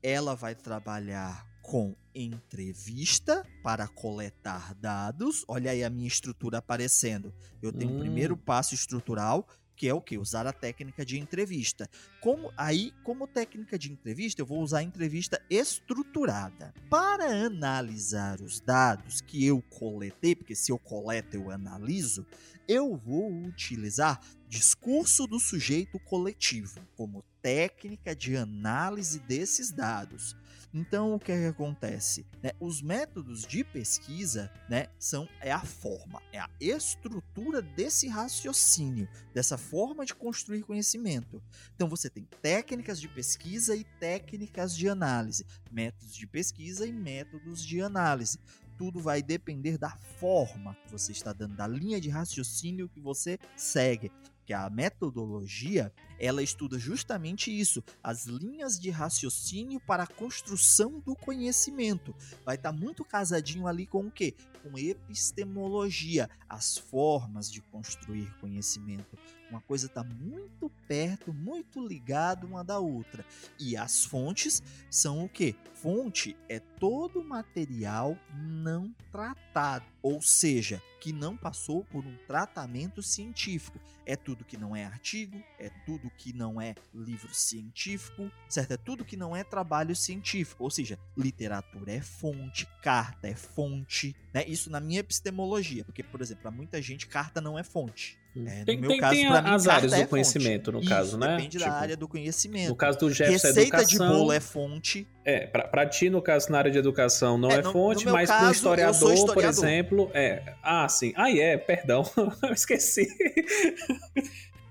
Ela 0.01 0.33
vai 0.35 0.55
trabalhar 0.55 1.45
com 1.61 1.93
entrevista 2.15 3.45
para 3.61 3.89
coletar 3.89 4.73
dados. 4.75 5.43
Olha 5.49 5.71
aí 5.71 5.83
a 5.83 5.89
minha 5.89 6.07
estrutura 6.07 6.59
aparecendo. 6.59 7.33
Eu 7.61 7.73
tenho 7.73 7.91
hum. 7.91 7.97
o 7.97 7.99
primeiro 7.99 8.37
passo 8.37 8.73
estrutural, 8.73 9.45
que 9.75 9.87
é 9.87 9.93
o 9.93 10.01
que? 10.01 10.17
Usar 10.17 10.47
a 10.47 10.53
técnica 10.53 11.05
de 11.05 11.19
entrevista. 11.19 11.89
Como 12.21 12.51
aí, 12.55 12.93
como 13.03 13.27
técnica 13.27 13.77
de 13.77 13.91
entrevista, 13.91 14.41
eu 14.41 14.45
vou 14.45 14.61
usar 14.61 14.79
a 14.79 14.83
entrevista 14.83 15.41
estruturada. 15.49 16.73
Para 16.89 17.45
analisar 17.45 18.41
os 18.41 18.59
dados 18.59 19.21
que 19.21 19.45
eu 19.45 19.61
coletei, 19.69 20.35
porque 20.35 20.55
se 20.55 20.71
eu 20.71 20.77
coleto 20.77 21.35
eu 21.35 21.49
analiso, 21.49 22.25
eu 22.67 22.95
vou 22.95 23.31
utilizar 23.43 24.19
discurso 24.47 25.27
do 25.27 25.39
sujeito 25.39 25.99
coletivo 25.99 26.79
como 26.95 27.23
técnica 27.43 28.15
de 28.15 28.37
análise 28.37 29.19
desses 29.19 29.69
dados. 29.69 30.35
Então, 30.73 31.13
o 31.13 31.19
que, 31.19 31.31
é 31.31 31.37
que 31.37 31.45
acontece? 31.45 32.25
Né? 32.41 32.51
Os 32.59 32.81
métodos 32.81 33.45
de 33.45 33.63
pesquisa 33.63 34.51
né, 34.67 34.87
são 34.97 35.29
é 35.39 35.51
a 35.51 35.59
forma, 35.59 36.19
é 36.31 36.39
a 36.39 36.49
estrutura 36.59 37.61
desse 37.61 38.07
raciocínio, 38.07 39.07
dessa 39.35 39.55
forma 39.55 40.03
de 40.03 40.15
construir 40.15 40.63
conhecimento. 40.63 41.43
Então, 41.75 41.87
você 41.87 42.09
tem 42.09 42.27
técnicas 42.41 42.99
de 42.99 43.07
pesquisa 43.07 43.75
e 43.75 43.83
técnicas 43.83 44.75
de 44.75 44.89
análise, 44.89 45.45
métodos 45.71 46.15
de 46.15 46.25
pesquisa 46.25 46.87
e 46.87 46.91
métodos 46.91 47.63
de 47.63 47.81
análise 47.81 48.39
tudo 48.75 48.99
vai 48.99 49.21
depender 49.21 49.77
da 49.77 49.91
forma 50.19 50.75
que 50.83 50.91
você 50.91 51.11
está 51.11 51.31
dando, 51.31 51.55
da 51.55 51.67
linha 51.67 52.01
de 52.01 52.09
raciocínio 52.09 52.89
que 52.89 52.99
você 52.99 53.37
segue 53.55 54.11
que 54.45 54.53
a 54.53 54.69
metodologia 54.69 55.91
ela 56.19 56.41
estuda 56.41 56.77
justamente 56.79 57.51
isso, 57.51 57.83
as 58.01 58.25
linhas 58.25 58.79
de 58.79 58.89
raciocínio 58.89 59.79
para 59.79 60.03
a 60.03 60.07
construção 60.07 60.99
do 60.99 61.15
conhecimento. 61.15 62.15
Vai 62.45 62.55
estar 62.55 62.71
tá 62.71 62.77
muito 62.77 63.03
casadinho 63.03 63.67
ali 63.67 63.85
com 63.85 64.07
o 64.07 64.11
quê? 64.11 64.33
Com 64.61 64.77
epistemologia, 64.77 66.29
as 66.47 66.77
formas 66.77 67.51
de 67.51 67.61
construir 67.61 68.33
conhecimento. 68.39 69.17
Uma 69.53 69.61
coisa 69.61 69.85
está 69.85 70.03
muito 70.03 70.67
perto, 70.87 71.31
muito 71.31 71.85
ligada 71.85 72.43
uma 72.47 72.63
da 72.63 72.79
outra. 72.79 73.23
E 73.59 73.77
as 73.77 74.03
fontes 74.03 74.63
são 74.89 75.23
o 75.23 75.29
quê? 75.29 75.55
Fonte 75.75 76.35
é 76.49 76.59
todo 76.59 77.23
material 77.23 78.17
não 78.33 78.91
tratado, 79.11 79.85
ou 80.01 80.19
seja, 80.23 80.81
que 80.99 81.13
não 81.13 81.37
passou 81.37 81.83
por 81.83 82.03
um 82.03 82.17
tratamento 82.25 83.03
científico. 83.03 83.79
É 84.07 84.15
tudo 84.15 84.43
que 84.43 84.57
não 84.57 84.75
é 84.75 84.85
artigo, 84.85 85.37
é 85.59 85.69
tudo 85.85 86.09
que 86.17 86.33
não 86.33 86.59
é 86.59 86.73
livro 86.91 87.31
científico, 87.31 88.31
certo? 88.49 88.71
É 88.71 88.77
tudo 88.77 89.05
que 89.05 89.15
não 89.15 89.35
é 89.35 89.43
trabalho 89.43 89.95
científico. 89.95 90.63
Ou 90.63 90.71
seja, 90.71 90.97
literatura 91.15 91.91
é 91.91 92.01
fonte, 92.01 92.65
carta 92.81 93.27
é 93.27 93.35
fonte, 93.35 94.15
né? 94.33 94.43
Isso 94.47 94.71
na 94.71 94.79
minha 94.79 95.01
epistemologia, 95.01 95.85
porque, 95.85 96.01
por 96.01 96.21
exemplo, 96.21 96.41
para 96.41 96.51
muita 96.51 96.81
gente, 96.81 97.05
carta 97.05 97.39
não 97.39 97.59
é 97.59 97.63
fonte. 97.63 98.17
Hum. 98.35 98.47
É, 98.47 98.59
no 98.59 98.65
tem, 98.65 98.77
meu 98.79 98.89
tem, 98.89 98.99
caso, 98.99 99.13
tem 99.13 99.29
mim, 99.29 99.37
as 99.37 99.67
áreas 99.67 99.91
do 99.91 99.97
é 99.97 100.05
conhecimento, 100.07 100.71
no 100.71 100.79
Isso, 100.79 100.89
caso, 100.89 101.17
né? 101.17 101.35
Depende 101.35 101.57
tipo, 101.57 101.69
da 101.69 101.75
área 101.75 101.95
do 101.95 102.07
conhecimento. 102.07 102.69
No 102.69 102.75
caso 102.75 102.99
do 102.99 103.09
Jefferson, 103.11 103.47
Receita 103.47 103.77
educação, 103.77 104.07
de 104.07 104.13
bolo 104.13 104.31
é 104.31 104.39
fonte. 104.39 105.07
É, 105.23 105.45
pra, 105.45 105.67
pra 105.67 105.85
ti, 105.87 106.09
no 106.09 106.21
caso, 106.21 106.51
na 106.51 106.57
área 106.57 106.71
de 106.71 106.77
educação, 106.77 107.37
não 107.37 107.51
é, 107.51 107.59
é 107.59 107.63
fonte, 107.63 108.07
mas 108.07 108.29
para 108.29 108.47
um 108.47 108.51
historiador, 108.51 109.13
historiador, 109.13 109.33
por 109.33 109.45
exemplo, 109.45 110.11
é. 110.13 110.55
Ah, 110.63 110.89
sim. 110.89 111.13
Ah, 111.15 111.31
é, 111.31 111.57
perdão. 111.57 112.03
Eu 112.41 112.53
esqueci. 112.53 113.07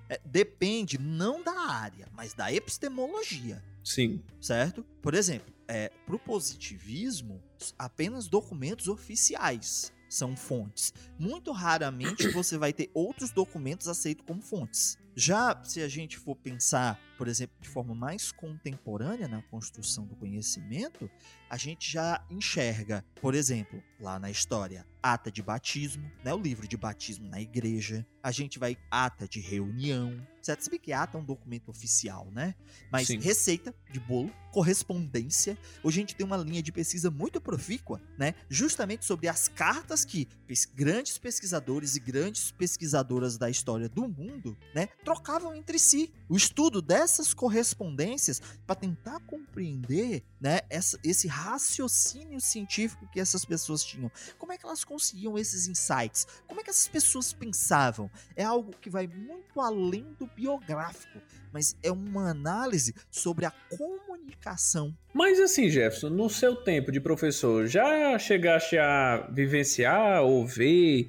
É, 0.09 0.21
depende 0.25 0.99
não 0.99 1.43
da 1.43 1.59
área, 1.59 2.09
mas 2.13 2.35
da 2.35 2.53
epistemologia. 2.53 3.63
Sim. 3.85 4.21
Certo? 4.41 4.85
Por 5.01 5.15
exemplo, 5.15 5.53
é, 5.69 5.91
para 6.05 6.17
o 6.17 6.19
positivismo, 6.19 7.41
apenas 7.79 8.27
documentos 8.27 8.89
oficiais 8.89 9.93
são 10.13 10.37
fontes. 10.37 10.93
Muito 11.19 11.53
raramente 11.53 12.29
você 12.29 12.59
vai 12.59 12.73
ter 12.73 12.91
outros 12.95 13.31
documentos 13.31 13.89
aceitos 13.89 14.25
como 14.27 14.43
fontes. 14.43 14.99
Já 15.15 15.63
se 15.65 15.83
a 15.83 15.89
gente 15.89 16.19
for 16.19 16.37
pensar, 16.37 16.99
por 17.17 17.29
exemplo, 17.29 17.57
de 17.61 17.69
forma 17.69 17.95
mais 17.95 18.33
contemporânea 18.33 19.29
na 19.29 19.43
construção 19.43 20.07
do 20.07 20.17
conhecimento, 20.17 21.11
a 21.49 21.57
gente 21.57 21.91
já 21.91 22.25
enxerga, 22.31 23.05
por 23.21 23.35
exemplo, 23.35 23.83
lá 24.01 24.19
na 24.19 24.31
história, 24.31 24.87
ata 25.03 25.31
de 25.31 25.43
batismo, 25.43 26.11
né, 26.25 26.33
o 26.33 26.39
livro 26.39 26.67
de 26.67 26.77
batismo 26.77 27.29
na 27.29 27.41
igreja, 27.41 28.07
a 28.23 28.31
gente 28.31 28.59
vai 28.59 28.77
ata 28.91 29.27
de 29.27 29.41
reunião, 29.41 30.27
certo? 30.41 30.63
Se 30.63 30.79
que 30.79 30.93
ata 30.93 31.19
é 31.19 31.21
um 31.21 31.25
documento 31.25 31.71
oficial, 31.71 32.31
né? 32.31 32.55
Mas 32.91 33.09
Sim. 33.09 33.19
receita 33.19 33.75
de 33.91 33.99
bolo, 33.99 34.33
correspondência. 34.53 35.59
Hoje 35.83 35.99
a 35.99 36.03
gente 36.03 36.15
tem 36.15 36.25
uma 36.25 36.37
linha 36.37 36.63
de 36.63 36.71
pesquisa 36.71 37.11
muito 37.11 37.41
profícua, 37.41 38.01
né? 38.17 38.35
Justamente 38.49 39.05
sobre 39.05 39.29
as 39.29 39.49
cartas 39.49 40.05
que 40.05 40.29
grandes 40.75 41.19
pesquisadores 41.19 41.97
e 41.97 42.01
grandes 42.01 42.53
pesquisadoras 42.53 43.37
da 43.37 43.51
história 43.51 43.89
do 43.89 44.09
mundo, 44.09 44.57
né, 44.75 44.89
trocavam 45.05 45.55
entre 45.55 45.79
si. 45.79 46.13
O 46.29 46.37
estudo 46.37 46.81
dessas 47.03 47.35
correspondências 47.35 48.41
para 48.65 48.77
tentar 48.77 49.19
compreender, 49.27 50.23
né, 50.41 50.61
essa, 50.71 50.97
esse 51.03 51.27
raciocínio 51.27 52.41
científico 52.41 53.09
que 53.13 53.19
essas 53.19 53.45
pessoas 53.45 53.85
tinham. 53.85 54.11
Como 54.39 54.53
é 54.53 54.59
que 54.59 54.65
elas 54.65 54.85
conseguiam 54.85 55.37
esses 55.37 55.67
insights? 55.67 56.27
Como 56.47 56.61
é 56.61 56.65
que 56.65 56.71
essas 56.71 56.87
pessoas 56.87 57.33
pensavam? 57.33 58.09
É 58.37 58.45
algo 58.45 58.73
que 58.81 58.89
vai 58.89 59.09
muito 59.09 59.61
além 59.61 60.15
do 60.17 60.27
biográfico, 60.29 61.21
mas 61.53 61.77
é 61.83 61.91
uma 61.91 62.31
análise 62.31 62.95
sobre 63.11 63.47
a 63.47 63.51
comunicação. 63.77 64.97
Mas 65.13 65.41
assim, 65.41 65.69
Jefferson, 65.69 66.09
no 66.09 66.31
seu 66.31 66.55
tempo 66.55 66.93
de 66.93 67.01
professor, 67.01 67.67
já 67.67 68.17
chegaste 68.17 68.79
a 68.79 69.29
vivenciar 69.33 70.23
ou 70.23 70.47
ver 70.47 71.09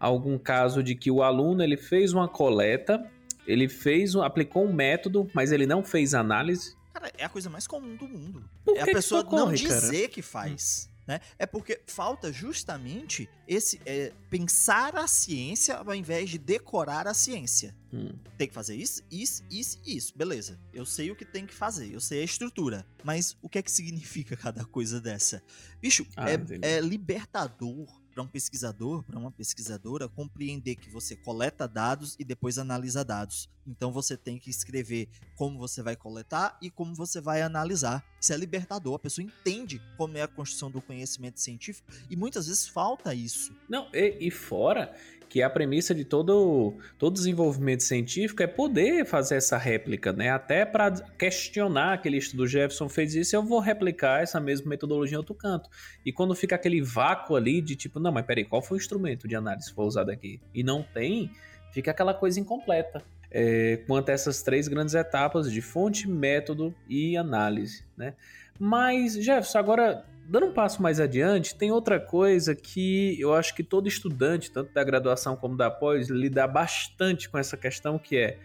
algum 0.00 0.38
caso 0.38 0.82
de 0.82 0.94
que 0.94 1.10
o 1.10 1.22
aluno 1.22 1.62
ele 1.62 1.76
fez 1.76 2.12
uma 2.12 2.28
coleta, 2.28 3.10
ele 3.46 3.68
fez, 3.68 4.14
aplicou 4.16 4.66
um 4.66 4.72
método, 4.72 5.30
mas 5.34 5.52
ele 5.52 5.66
não 5.66 5.82
fez 5.84 6.14
análise? 6.14 6.76
Cara, 6.92 7.10
é 7.18 7.24
a 7.24 7.28
coisa 7.28 7.50
mais 7.50 7.66
comum 7.66 7.96
do 7.96 8.08
mundo. 8.08 8.48
Por 8.64 8.76
é 8.76 8.82
a 8.82 8.86
pessoa 8.86 9.22
ocorre, 9.22 9.42
não 9.44 9.52
dizer 9.52 10.02
cara? 10.02 10.08
que 10.08 10.22
faz. 10.22 10.88
Hum. 10.88 10.94
Né? 11.06 11.20
É 11.38 11.44
porque 11.44 11.82
falta 11.86 12.32
justamente 12.32 13.28
esse 13.46 13.78
é, 13.84 14.10
pensar 14.30 14.96
a 14.96 15.06
ciência 15.06 15.76
ao 15.76 15.94
invés 15.94 16.30
de 16.30 16.38
decorar 16.38 17.06
a 17.06 17.12
ciência. 17.12 17.76
Hum. 17.92 18.14
Tem 18.38 18.48
que 18.48 18.54
fazer 18.54 18.74
isso, 18.74 19.02
isso, 19.10 19.44
isso, 19.50 19.78
isso. 19.84 20.16
Beleza. 20.16 20.58
Eu 20.72 20.86
sei 20.86 21.10
o 21.10 21.16
que 21.16 21.24
tem 21.24 21.44
que 21.44 21.52
fazer, 21.52 21.92
eu 21.92 22.00
sei 22.00 22.22
a 22.22 22.24
estrutura. 22.24 22.86
Mas 23.02 23.36
o 23.42 23.48
que 23.48 23.58
é 23.58 23.62
que 23.62 23.70
significa 23.70 24.34
cada 24.36 24.64
coisa 24.64 25.00
dessa? 25.00 25.42
Bicho, 25.80 26.06
ah, 26.16 26.30
é, 26.30 26.38
é 26.62 26.80
libertador 26.80 27.86
para 28.14 28.22
um 28.22 28.28
pesquisador, 28.28 29.02
para 29.02 29.18
uma 29.18 29.32
pesquisadora, 29.32 30.08
compreender 30.08 30.76
que 30.76 30.88
você 30.88 31.16
coleta 31.16 31.66
dados 31.66 32.14
e 32.18 32.24
depois 32.24 32.58
analisa 32.58 33.04
dados. 33.04 33.50
Então 33.66 33.90
você 33.90 34.16
tem 34.16 34.38
que 34.38 34.48
escrever 34.48 35.08
como 35.36 35.58
você 35.58 35.82
vai 35.82 35.96
coletar 35.96 36.56
e 36.62 36.70
como 36.70 36.94
você 36.94 37.20
vai 37.20 37.42
analisar. 37.42 38.04
Isso 38.20 38.32
é 38.32 38.36
libertador, 38.36 38.94
a 38.94 38.98
pessoa 38.98 39.24
entende 39.24 39.82
como 39.96 40.16
é 40.16 40.22
a 40.22 40.28
construção 40.28 40.70
do 40.70 40.80
conhecimento 40.80 41.40
científico 41.40 41.90
e 42.08 42.16
muitas 42.16 42.46
vezes 42.46 42.68
falta 42.68 43.14
isso. 43.14 43.52
Não, 43.68 43.88
e, 43.92 44.16
e 44.20 44.30
fora 44.30 44.94
que 45.34 45.42
a 45.42 45.50
premissa 45.50 45.92
de 45.92 46.04
todo, 46.04 46.74
todo 46.96 47.12
desenvolvimento 47.12 47.82
científico 47.82 48.40
é 48.40 48.46
poder 48.46 49.04
fazer 49.04 49.34
essa 49.34 49.58
réplica, 49.58 50.12
né? 50.12 50.30
Até 50.30 50.64
para 50.64 50.92
questionar 51.18 51.94
aquele 51.94 52.18
estudo 52.18 52.46
Jefferson 52.46 52.88
fez 52.88 53.16
isso, 53.16 53.34
eu 53.34 53.42
vou 53.42 53.58
replicar 53.58 54.22
essa 54.22 54.38
mesma 54.38 54.68
metodologia 54.68 55.16
em 55.16 55.18
outro 55.18 55.34
canto. 55.34 55.68
E 56.06 56.12
quando 56.12 56.36
fica 56.36 56.54
aquele 56.54 56.80
vácuo 56.80 57.34
ali 57.34 57.60
de 57.60 57.74
tipo, 57.74 57.98
não, 57.98 58.12
mas 58.12 58.24
peraí, 58.24 58.44
qual 58.44 58.62
foi 58.62 58.78
o 58.78 58.80
instrumento 58.80 59.26
de 59.26 59.34
análise 59.34 59.70
que 59.70 59.74
foi 59.74 59.84
usado 59.84 60.08
aqui? 60.08 60.40
E 60.54 60.62
não 60.62 60.84
tem, 60.84 61.32
fica 61.72 61.90
aquela 61.90 62.14
coisa 62.14 62.38
incompleta. 62.38 63.02
É, 63.28 63.82
quanto 63.88 64.10
a 64.10 64.12
essas 64.12 64.40
três 64.40 64.68
grandes 64.68 64.94
etapas 64.94 65.50
de 65.50 65.60
fonte, 65.60 66.08
método 66.08 66.72
e 66.88 67.16
análise, 67.16 67.82
né? 67.96 68.14
Mas, 68.56 69.14
Jefferson, 69.14 69.58
agora 69.58 70.04
Dando 70.26 70.46
um 70.46 70.52
passo 70.52 70.82
mais 70.82 70.98
adiante, 70.98 71.54
tem 71.54 71.70
outra 71.70 72.00
coisa 72.00 72.54
que 72.54 73.20
eu 73.20 73.34
acho 73.34 73.54
que 73.54 73.62
todo 73.62 73.86
estudante, 73.86 74.50
tanto 74.50 74.72
da 74.72 74.82
graduação 74.82 75.36
como 75.36 75.56
da 75.56 75.70
pós, 75.70 76.08
lida 76.08 76.46
bastante 76.46 77.28
com 77.28 77.36
essa 77.36 77.56
questão 77.56 77.98
que 77.98 78.16
é 78.16 78.38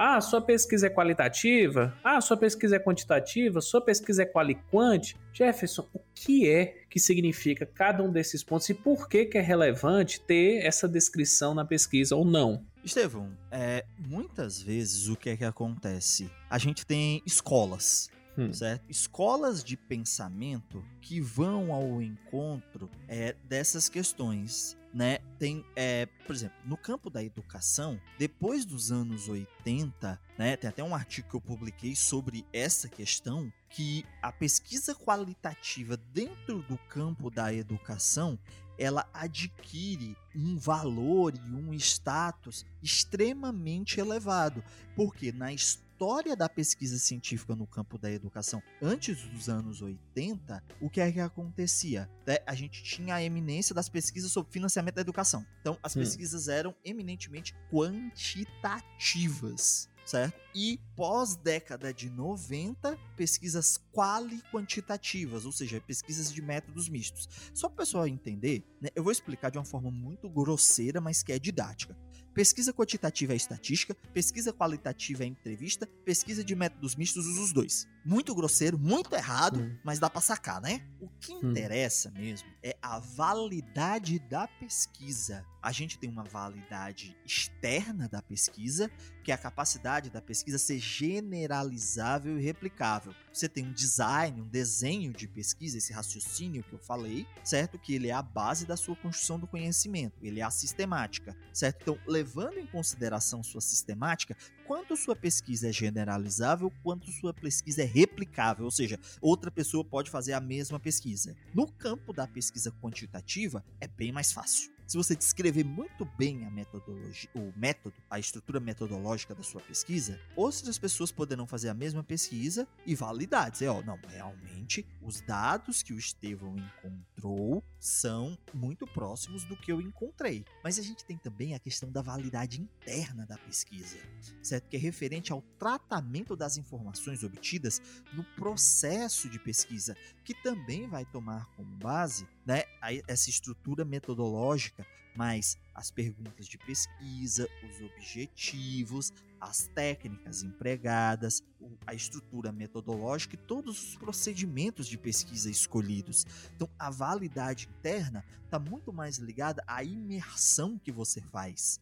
ah, 0.00 0.20
sua 0.20 0.40
pesquisa 0.40 0.86
é 0.86 0.90
qualitativa? 0.90 1.92
Ah, 2.04 2.20
sua 2.20 2.36
pesquisa 2.36 2.76
é 2.76 2.78
quantitativa? 2.78 3.60
Sua 3.60 3.80
pesquisa 3.80 4.22
é 4.22 4.26
qualiquant? 4.26 5.16
Jefferson, 5.32 5.88
o 5.92 5.98
que 6.14 6.48
é 6.48 6.84
que 6.88 7.00
significa 7.00 7.66
cada 7.66 8.00
um 8.04 8.12
desses 8.12 8.44
pontos 8.44 8.68
e 8.68 8.74
por 8.74 9.08
que, 9.08 9.24
que 9.24 9.36
é 9.36 9.40
relevante 9.40 10.20
ter 10.20 10.64
essa 10.64 10.88
descrição 10.88 11.52
na 11.52 11.64
pesquisa 11.64 12.14
ou 12.14 12.24
não? 12.24 12.64
Estevão, 12.84 13.36
é, 13.50 13.84
muitas 13.98 14.62
vezes 14.62 15.08
o 15.08 15.16
que 15.16 15.30
é 15.30 15.36
que 15.36 15.44
acontece? 15.44 16.30
A 16.48 16.58
gente 16.58 16.86
tem 16.86 17.20
escolas 17.26 18.08
hum. 18.38 18.52
certo? 18.52 18.84
Escolas 18.88 19.64
de 19.64 19.76
pensamento 19.76 20.84
que 21.00 21.20
vão 21.20 21.72
ao 21.72 22.00
encontro 22.00 22.88
é, 23.08 23.34
dessas 23.44 23.88
questões. 23.88 24.76
Né? 24.94 25.18
Tem, 25.38 25.62
é, 25.76 26.06
por 26.26 26.34
exemplo, 26.34 26.56
no 26.64 26.76
campo 26.76 27.10
da 27.10 27.22
educação, 27.22 28.00
depois 28.18 28.64
dos 28.64 28.90
anos 28.90 29.28
80, 29.28 30.18
né, 30.38 30.56
tem 30.56 30.70
até 30.70 30.82
um 30.82 30.94
artigo 30.94 31.28
que 31.28 31.36
eu 31.36 31.40
publiquei 31.42 31.94
sobre 31.94 32.46
essa 32.54 32.88
questão, 32.88 33.52
que 33.68 34.02
a 34.22 34.32
pesquisa 34.32 34.94
qualitativa 34.94 35.94
dentro 36.14 36.62
do 36.62 36.78
campo 36.88 37.30
da 37.30 37.52
educação 37.52 38.38
ela 38.78 39.06
adquire 39.12 40.16
um 40.34 40.56
valor 40.56 41.34
e 41.34 41.54
um 41.54 41.74
status 41.74 42.64
extremamente 42.82 44.00
elevado, 44.00 44.62
porque 44.94 45.32
na 45.32 45.52
história 45.52 45.87
história 45.98 46.36
da 46.36 46.48
pesquisa 46.48 46.96
científica 46.96 47.56
no 47.56 47.66
campo 47.66 47.98
da 47.98 48.08
educação 48.08 48.62
antes 48.80 49.20
dos 49.24 49.48
anos 49.48 49.82
80, 49.82 50.62
o 50.80 50.88
que 50.88 51.00
é 51.00 51.10
que 51.10 51.18
acontecia? 51.18 52.08
Né, 52.24 52.36
a 52.46 52.54
gente 52.54 52.84
tinha 52.84 53.16
a 53.16 53.22
eminência 53.22 53.74
das 53.74 53.88
pesquisas 53.88 54.30
sobre 54.30 54.52
financiamento 54.52 54.94
da 54.94 55.00
educação. 55.00 55.44
Então, 55.60 55.76
as 55.82 55.96
hum. 55.96 55.98
pesquisas 55.98 56.46
eram 56.46 56.72
eminentemente 56.84 57.52
quantitativas 57.68 59.90
certo? 60.08 60.40
E 60.54 60.80
pós 60.96 61.36
década 61.36 61.92
de 61.92 62.08
90, 62.08 62.98
pesquisas 63.14 63.78
quali-quantitativas, 63.92 65.44
ou 65.44 65.52
seja, 65.52 65.80
pesquisas 65.80 66.32
de 66.32 66.40
métodos 66.40 66.88
mistos. 66.88 67.28
Só 67.52 67.68
para 67.68 67.74
o 67.74 67.78
pessoal 67.78 68.06
entender, 68.06 68.64
né, 68.80 68.88
eu 68.94 69.02
vou 69.02 69.12
explicar 69.12 69.50
de 69.50 69.58
uma 69.58 69.66
forma 69.66 69.90
muito 69.90 70.28
grosseira, 70.30 70.98
mas 70.98 71.22
que 71.22 71.30
é 71.30 71.38
didática. 71.38 71.94
Pesquisa 72.34 72.72
quantitativa 72.72 73.32
é 73.32 73.36
estatística, 73.36 73.94
pesquisa 74.12 74.52
qualitativa 74.52 75.24
é 75.24 75.26
entrevista, 75.26 75.88
pesquisa 76.04 76.44
de 76.44 76.54
métodos 76.54 76.94
mistos 76.94 77.26
usa 77.26 77.40
os 77.40 77.52
dois. 77.52 77.88
Muito 78.04 78.34
grosseiro, 78.34 78.78
muito 78.78 79.14
errado, 79.14 79.60
hum. 79.60 79.76
mas 79.84 79.98
dá 79.98 80.08
para 80.08 80.20
sacar, 80.20 80.60
né? 80.60 80.86
O 81.00 81.08
que 81.20 81.32
hum. 81.32 81.50
interessa 81.50 82.10
mesmo 82.10 82.48
é 82.62 82.76
a 82.80 82.98
validade 82.98 84.18
da 84.18 84.46
pesquisa. 84.46 85.44
A 85.68 85.70
gente 85.70 85.98
tem 85.98 86.08
uma 86.08 86.24
validade 86.24 87.14
externa 87.26 88.08
da 88.08 88.22
pesquisa, 88.22 88.90
que 89.22 89.30
é 89.30 89.34
a 89.34 89.36
capacidade 89.36 90.08
da 90.08 90.22
pesquisa 90.22 90.56
ser 90.56 90.78
generalizável 90.78 92.38
e 92.38 92.42
replicável. 92.42 93.14
Você 93.30 93.50
tem 93.50 93.66
um 93.66 93.72
design, 93.74 94.40
um 94.40 94.48
desenho 94.48 95.12
de 95.12 95.28
pesquisa, 95.28 95.76
esse 95.76 95.92
raciocínio 95.92 96.62
que 96.62 96.72
eu 96.72 96.78
falei, 96.78 97.26
certo? 97.44 97.78
Que 97.78 97.94
ele 97.94 98.08
é 98.08 98.12
a 98.12 98.22
base 98.22 98.64
da 98.64 98.78
sua 98.78 98.96
construção 98.96 99.38
do 99.38 99.46
conhecimento, 99.46 100.16
ele 100.22 100.40
é 100.40 100.42
a 100.42 100.48
sistemática, 100.48 101.36
certo? 101.52 101.82
Então, 101.82 101.98
levando 102.06 102.58
em 102.58 102.66
consideração 102.66 103.42
sua 103.42 103.60
sistemática, 103.60 104.34
quanto 104.66 104.96
sua 104.96 105.14
pesquisa 105.14 105.68
é 105.68 105.72
generalizável, 105.72 106.72
quanto 106.82 107.12
sua 107.12 107.34
pesquisa 107.34 107.82
é 107.82 107.84
replicável, 107.84 108.64
ou 108.64 108.70
seja, 108.70 108.98
outra 109.20 109.50
pessoa 109.50 109.84
pode 109.84 110.10
fazer 110.10 110.32
a 110.32 110.40
mesma 110.40 110.80
pesquisa. 110.80 111.36
No 111.52 111.70
campo 111.70 112.14
da 112.14 112.26
pesquisa 112.26 112.72
quantitativa, 112.72 113.62
é 113.78 113.86
bem 113.86 114.10
mais 114.10 114.32
fácil. 114.32 114.77
Se 114.88 114.96
você 114.96 115.14
descrever 115.14 115.64
muito 115.64 116.06
bem 116.16 116.46
a 116.46 116.50
metodologia, 116.50 117.28
o 117.34 117.52
método, 117.54 117.94
a 118.08 118.18
estrutura 118.18 118.58
metodológica 118.58 119.34
da 119.34 119.42
sua 119.42 119.60
pesquisa, 119.60 120.18
outras 120.34 120.78
pessoas 120.78 121.12
poderão 121.12 121.46
fazer 121.46 121.68
a 121.68 121.74
mesma 121.74 122.02
pesquisa 122.02 122.66
e 122.86 122.94
validar, 122.94 123.50
dizer, 123.50 123.68
ó, 123.68 123.80
oh, 123.80 123.82
não, 123.82 123.98
realmente 124.08 124.86
os 125.02 125.20
dados 125.20 125.82
que 125.82 125.92
o 125.92 125.98
Estevão 125.98 126.56
encontrou 126.56 127.62
são 127.78 128.36
muito 128.54 128.86
próximos 128.86 129.44
do 129.44 129.58
que 129.58 129.70
eu 129.70 129.78
encontrei. 129.78 130.42
Mas 130.64 130.78
a 130.78 130.82
gente 130.82 131.04
tem 131.04 131.18
também 131.18 131.54
a 131.54 131.58
questão 131.58 131.92
da 131.92 132.00
validade 132.00 132.58
interna 132.58 133.26
da 133.26 133.36
pesquisa, 133.36 133.98
certo? 134.42 134.70
Que 134.70 134.76
é 134.76 134.80
referente 134.80 135.32
ao 135.32 135.42
tratamento 135.58 136.34
das 136.34 136.56
informações 136.56 137.22
obtidas 137.22 137.82
no 138.14 138.24
processo 138.24 139.28
de 139.28 139.38
pesquisa, 139.38 139.94
que 140.28 140.34
também 140.34 140.86
vai 140.86 141.06
tomar 141.06 141.46
como 141.56 141.74
base 141.78 142.28
né, 142.44 142.64
essa 143.06 143.30
estrutura 143.30 143.82
metodológica, 143.82 144.86
mas 145.16 145.56
as 145.74 145.90
perguntas 145.90 146.46
de 146.46 146.58
pesquisa, 146.58 147.48
os 147.66 147.80
objetivos, 147.80 149.10
as 149.40 149.68
técnicas 149.68 150.42
empregadas, 150.42 151.42
a 151.86 151.94
estrutura 151.94 152.52
metodológica 152.52 153.36
e 153.36 153.38
todos 153.38 153.82
os 153.82 153.96
procedimentos 153.96 154.86
de 154.86 154.98
pesquisa 154.98 155.50
escolhidos. 155.50 156.26
Então, 156.54 156.68
a 156.78 156.90
validade 156.90 157.66
interna 157.78 158.22
está 158.44 158.58
muito 158.58 158.92
mais 158.92 159.16
ligada 159.16 159.64
à 159.66 159.82
imersão 159.82 160.78
que 160.78 160.92
você 160.92 161.22
faz. 161.22 161.80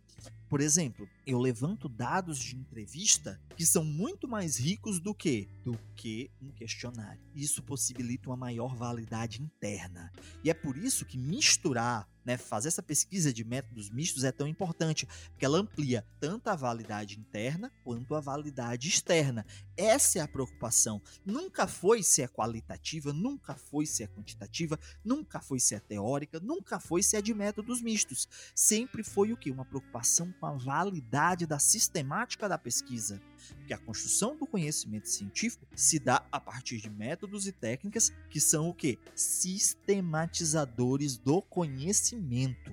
Por 0.49 0.61
exemplo, 0.61 1.09
eu 1.27 1.41
levanto 1.41 1.89
dados 1.89 2.39
de 2.39 2.57
entrevista 2.57 3.41
que 3.57 3.67
são 3.67 3.85
muito 3.85 4.29
mais 4.29 4.59
ricos 4.59 5.01
do 5.01 5.13
que 5.13 5.49
do 5.65 5.77
que 5.97 6.31
um 6.41 6.51
questionário. 6.53 7.21
Isso 7.35 7.63
possibilita 7.63 8.29
uma 8.31 8.37
maior 8.37 8.77
validade 8.77 9.43
interna. 9.43 10.13
E 10.45 10.51
é 10.51 10.55
por 10.55 10.77
isso 10.77 11.05
que 11.05 11.19
misturar 11.19 12.09
né, 12.27 12.37
fazer 12.37 12.67
essa 12.67 12.83
pesquisa 12.83 13.33
de 13.33 13.45
métodos 13.45 13.89
mistos 13.89 14.25
é 14.25 14.33
tão 14.33 14.49
importante, 14.49 15.07
porque 15.31 15.45
ela 15.45 15.59
amplia 15.59 16.05
tanto 16.19 16.49
a 16.49 16.57
validade 16.57 17.17
interna 17.19 17.73
quanto 17.85 18.17
a 18.17 18.21
validade 18.21 18.89
externa. 18.89 19.47
Essa 19.77 20.19
é 20.19 20.23
a 20.23 20.29
preocupação. 20.29 21.01
Nunca 21.25 21.69
foi 21.69 22.03
se 22.03 22.23
é 22.23 22.27
qualitativa, 22.27 23.13
nunca 23.13 23.55
foi 23.55 23.87
se 23.87 24.03
é 24.03 24.09
quantitativa, 24.09 24.77
nunca 25.05 25.41
foi 25.41 25.61
se 25.61 25.77
é 25.77 25.79
teórica, 25.79 26.41
nunca 26.41 26.81
foi 26.81 27.01
se 27.03 27.17
é 27.17 27.23
de 27.23 27.33
métodos 27.33 27.81
mistos. 27.81 28.29
Sempre 28.55 29.05
foi 29.05 29.33
o 29.33 29.37
que? 29.37 29.51
Uma 29.51 29.65
preocupação 29.65 30.33
com 30.41 30.47
a 30.47 30.53
validade 30.53 31.47
da 31.47 31.61
sistemática 31.61 32.49
da 32.49 32.59
pesquisa. 32.59 33.23
Porque 33.55 33.75
a 33.75 33.79
construção 33.79 34.37
do 34.37 34.47
conhecimento 34.47 35.09
científico 35.09 35.67
se 35.75 35.99
dá 35.99 36.25
a 36.31 36.41
partir 36.41 36.79
de 36.79 36.91
métodos 36.91 37.47
e 37.47 37.53
técnicas 37.53 38.13
que 38.31 38.41
são 38.41 38.69
o 38.69 38.75
que? 38.75 38.99
Sistematizadores 39.15 41.17
do 41.17 41.43
conhecimento. 41.43 42.73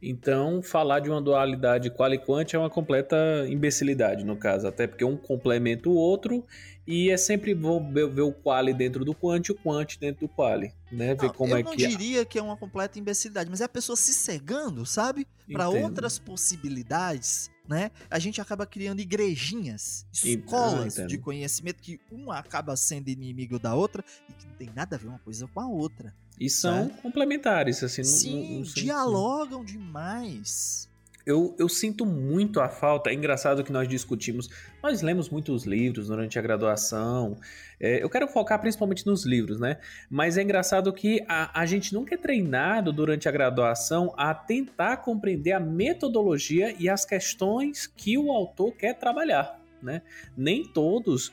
Então, 0.00 0.62
falar 0.62 1.00
de 1.00 1.10
uma 1.10 1.20
dualidade 1.20 1.90
qual 1.90 2.12
e 2.12 2.18
quant 2.18 2.54
é 2.54 2.58
uma 2.58 2.70
completa 2.70 3.16
imbecilidade, 3.48 4.24
no 4.24 4.36
caso, 4.36 4.68
até 4.68 4.86
porque 4.86 5.04
um 5.04 5.16
complementa 5.16 5.88
o 5.88 5.94
outro 5.94 6.44
e 6.86 7.10
é 7.10 7.16
sempre 7.16 7.52
vou 7.52 7.84
ver, 7.92 8.22
o 8.22 8.32
quali 8.32 8.72
dentro 8.72 9.04
do 9.04 9.12
quant 9.12 9.48
e 9.48 9.52
o 9.52 9.56
quant 9.56 9.98
dentro 9.98 10.26
do 10.26 10.28
quali, 10.28 10.72
né? 10.92 11.16
Ver 11.16 11.26
não, 11.26 11.34
como 11.34 11.56
é 11.56 11.62
que 11.62 11.68
Eu 11.68 11.72
não 11.72 11.76
diria 11.76 12.24
que 12.24 12.38
é 12.38 12.42
uma 12.42 12.56
completa 12.56 12.98
imbecilidade, 12.98 13.50
mas 13.50 13.60
é 13.60 13.64
a 13.64 13.68
pessoa 13.68 13.96
se 13.96 14.14
cegando, 14.14 14.86
sabe? 14.86 15.26
Para 15.52 15.68
outras 15.68 16.18
possibilidades, 16.18 17.50
né? 17.68 17.90
A 18.10 18.18
gente 18.18 18.40
acaba 18.40 18.66
criando 18.66 19.00
igrejinhas, 19.00 20.06
escolas 20.12 20.94
de 20.94 21.18
conhecimento 21.18 21.82
que 21.82 22.00
uma 22.10 22.38
acaba 22.38 22.74
sendo 22.76 23.08
inimigo 23.08 23.58
da 23.58 23.74
outra 23.74 24.02
e 24.28 24.32
que 24.32 24.46
não 24.46 24.54
tem 24.54 24.70
nada 24.74 24.96
a 24.96 24.98
ver 24.98 25.08
uma 25.08 25.18
coisa 25.18 25.46
com 25.46 25.60
a 25.60 25.68
outra. 25.68 26.14
E 26.40 26.48
são 26.48 26.88
complementares, 26.88 27.82
assim. 27.82 28.04
Sim, 28.04 28.50
não, 28.50 28.56
não, 28.60 28.62
dialogam 28.62 29.64
demais. 29.64 30.87
Eu, 31.28 31.54
eu 31.58 31.68
sinto 31.68 32.06
muito 32.06 32.58
a 32.58 32.70
falta. 32.70 33.10
É 33.10 33.12
engraçado 33.12 33.62
que 33.62 33.70
nós 33.70 33.86
discutimos. 33.86 34.48
Nós 34.82 35.02
lemos 35.02 35.28
muitos 35.28 35.66
livros 35.66 36.06
durante 36.06 36.38
a 36.38 36.42
graduação. 36.42 37.36
É, 37.78 38.02
eu 38.02 38.08
quero 38.08 38.26
focar 38.26 38.58
principalmente 38.58 39.06
nos 39.06 39.26
livros, 39.26 39.60
né? 39.60 39.76
Mas 40.08 40.38
é 40.38 40.42
engraçado 40.42 40.90
que 40.90 41.22
a, 41.28 41.60
a 41.60 41.66
gente 41.66 41.92
nunca 41.92 42.14
é 42.14 42.16
treinado 42.16 42.94
durante 42.94 43.28
a 43.28 43.30
graduação 43.30 44.10
a 44.16 44.32
tentar 44.32 44.96
compreender 44.96 45.52
a 45.52 45.60
metodologia 45.60 46.74
e 46.78 46.88
as 46.88 47.04
questões 47.04 47.86
que 47.86 48.16
o 48.16 48.32
autor 48.32 48.72
quer 48.72 48.94
trabalhar, 48.94 49.60
né? 49.82 50.00
Nem 50.34 50.64
todos. 50.64 51.30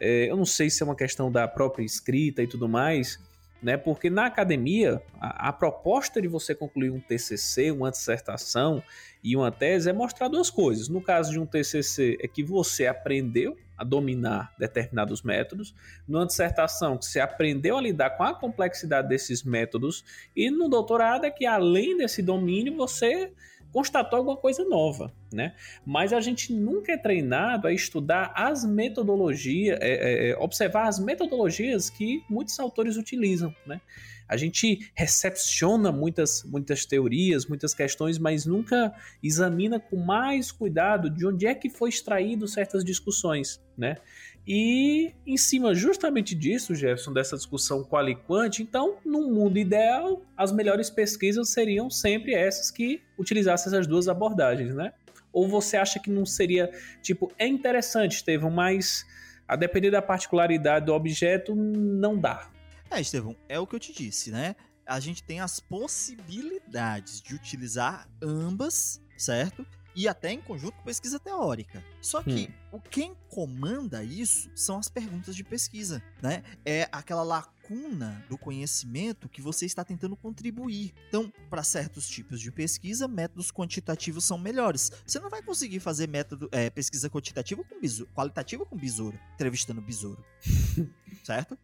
É, 0.00 0.28
eu 0.28 0.36
não 0.36 0.44
sei 0.44 0.68
se 0.68 0.82
é 0.82 0.84
uma 0.84 0.96
questão 0.96 1.30
da 1.30 1.46
própria 1.46 1.84
escrita 1.84 2.42
e 2.42 2.48
tudo 2.48 2.68
mais, 2.68 3.16
né? 3.62 3.76
Porque 3.76 4.10
na 4.10 4.26
academia, 4.26 5.02
a, 5.20 5.48
a, 5.48 5.52
proposta 5.52 6.20
de 6.20 6.28
você 6.28 6.54
concluir 6.54 6.90
um 6.90 7.00
TCC, 7.00 7.70
uma 7.70 7.90
dissertação 7.90 8.82
e 9.22 9.36
uma 9.36 9.50
tese 9.50 9.90
é 9.90 9.92
mostrar 9.92 10.28
duas 10.28 10.50
coisas. 10.50 10.88
No 10.88 11.00
caso 11.00 11.32
de 11.32 11.38
um 11.38 11.46
TCC, 11.46 12.18
é 12.20 12.28
que 12.28 12.42
você 12.42 12.86
aprendeu 12.86 13.56
a 13.76 13.84
dominar 13.84 14.54
determinados 14.58 15.22
métodos, 15.22 15.74
numa 16.08 16.26
dissertação 16.26 16.96
que 16.96 17.04
você 17.04 17.20
aprendeu 17.20 17.76
a 17.76 17.80
lidar 17.80 18.10
com 18.10 18.22
a 18.22 18.34
complexidade 18.34 19.08
desses 19.08 19.42
métodos 19.42 20.02
e 20.34 20.50
no 20.50 20.68
doutorado 20.68 21.26
é 21.26 21.30
que 21.30 21.44
além 21.44 21.96
desse 21.96 22.22
domínio 22.22 22.74
você 22.74 23.32
constatou 23.76 24.16
alguma 24.16 24.38
coisa 24.38 24.64
nova, 24.64 25.12
né? 25.30 25.54
Mas 25.84 26.10
a 26.10 26.18
gente 26.18 26.50
nunca 26.50 26.92
é 26.92 26.96
treinado 26.96 27.68
a 27.68 27.72
estudar 27.74 28.32
as 28.34 28.64
metodologias, 28.64 29.78
é, 29.82 29.88
é, 29.90 30.30
é, 30.30 30.36
observar 30.38 30.88
as 30.88 30.98
metodologias 30.98 31.90
que 31.90 32.24
muitos 32.26 32.58
autores 32.58 32.96
utilizam, 32.96 33.54
né? 33.66 33.82
A 34.26 34.34
gente 34.38 34.90
recepciona 34.94 35.92
muitas, 35.92 36.42
muitas 36.44 36.86
teorias, 36.86 37.44
muitas 37.44 37.74
questões, 37.74 38.18
mas 38.18 38.46
nunca 38.46 38.94
examina 39.22 39.78
com 39.78 39.96
mais 39.96 40.50
cuidado 40.50 41.10
de 41.10 41.26
onde 41.26 41.46
é 41.46 41.54
que 41.54 41.68
foi 41.68 41.90
extraído 41.90 42.48
certas 42.48 42.82
discussões, 42.82 43.62
né? 43.76 43.98
E 44.46 45.12
em 45.26 45.36
cima 45.36 45.74
justamente 45.74 46.34
disso, 46.34 46.74
Jefferson, 46.74 47.12
dessa 47.12 47.36
discussão 47.36 47.82
qual 47.82 48.08
e 48.08 48.14
quant, 48.14 48.60
então, 48.60 48.98
num 49.04 49.32
mundo 49.32 49.58
ideal, 49.58 50.22
as 50.36 50.52
melhores 50.52 50.88
pesquisas 50.88 51.48
seriam 51.48 51.90
sempre 51.90 52.32
essas 52.32 52.70
que 52.70 53.02
utilizassem 53.18 53.72
essas 53.72 53.86
duas 53.88 54.06
abordagens, 54.06 54.74
né? 54.74 54.92
Ou 55.32 55.48
você 55.48 55.76
acha 55.76 55.98
que 55.98 56.10
não 56.10 56.24
seria, 56.24 56.70
tipo, 57.02 57.32
é 57.38 57.46
interessante, 57.46 58.16
Estevão, 58.16 58.50
mas 58.50 59.04
a 59.48 59.56
depender 59.56 59.90
da 59.90 60.00
particularidade 60.00 60.86
do 60.86 60.92
objeto, 60.92 61.54
não 61.54 62.18
dá. 62.18 62.48
É, 62.90 63.00
Estevão, 63.00 63.36
é 63.48 63.58
o 63.58 63.66
que 63.66 63.74
eu 63.74 63.80
te 63.80 63.92
disse, 63.92 64.30
né? 64.30 64.54
A 64.86 65.00
gente 65.00 65.24
tem 65.24 65.40
as 65.40 65.58
possibilidades 65.58 67.20
de 67.20 67.34
utilizar 67.34 68.08
ambas, 68.22 69.02
certo? 69.16 69.66
E 69.96 70.06
até 70.06 70.30
em 70.30 70.40
conjunto 70.40 70.76
com 70.76 70.82
pesquisa 70.82 71.18
teórica. 71.18 71.82
Só 72.02 72.22
que 72.22 72.50
hum. 72.50 72.76
o 72.76 72.80
quem 72.80 73.16
comanda 73.30 74.04
isso 74.04 74.50
são 74.54 74.78
as 74.78 74.88
perguntas 74.90 75.34
de 75.34 75.42
pesquisa, 75.42 76.02
né? 76.22 76.44
É 76.64 76.86
aquela 76.92 77.22
lacuna 77.22 78.24
do 78.28 78.36
conhecimento 78.36 79.28
que 79.28 79.40
você 79.40 79.64
está 79.64 79.82
tentando 79.82 80.14
contribuir. 80.14 80.94
Então, 81.08 81.32
para 81.48 81.62
certos 81.62 82.06
tipos 82.06 82.40
de 82.40 82.52
pesquisa, 82.52 83.08
métodos 83.08 83.50
quantitativos 83.50 84.24
são 84.24 84.38
melhores. 84.38 84.92
Você 85.04 85.18
não 85.18 85.30
vai 85.30 85.42
conseguir 85.42 85.80
fazer 85.80 86.06
método 86.06 86.48
é, 86.52 86.68
pesquisa 86.68 87.08
quantitativa 87.08 87.64
com 87.64 87.80
besouro, 87.80 88.12
qualitativa 88.14 88.66
com 88.66 88.76
besouro, 88.76 89.18
entrevistando 89.34 89.80
besouro. 89.80 90.22
certo? 91.24 91.58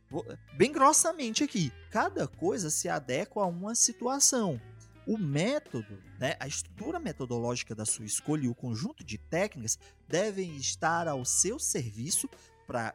Bem 0.55 0.73
grossamente 0.73 1.45
aqui. 1.45 1.71
Cada 1.91 2.27
coisa 2.27 2.69
se 2.69 2.89
adequa 2.89 3.43
a 3.43 3.47
uma 3.47 3.75
situação 3.75 4.61
o 5.07 5.19
método, 5.19 6.03
né, 6.19 6.37
a 6.39 6.47
estrutura 6.47 6.99
metodológica 6.99 7.75
da 7.75 7.85
sua 7.85 8.05
escolha 8.05 8.45
e 8.45 8.49
o 8.49 8.55
conjunto 8.55 9.05
de 9.05 9.19
técnicas 9.19 9.79
devem 10.09 10.57
estar 10.57 11.09
ao 11.09 11.25
seu 11.25 11.59
serviço 11.59 12.29
para 12.67 12.95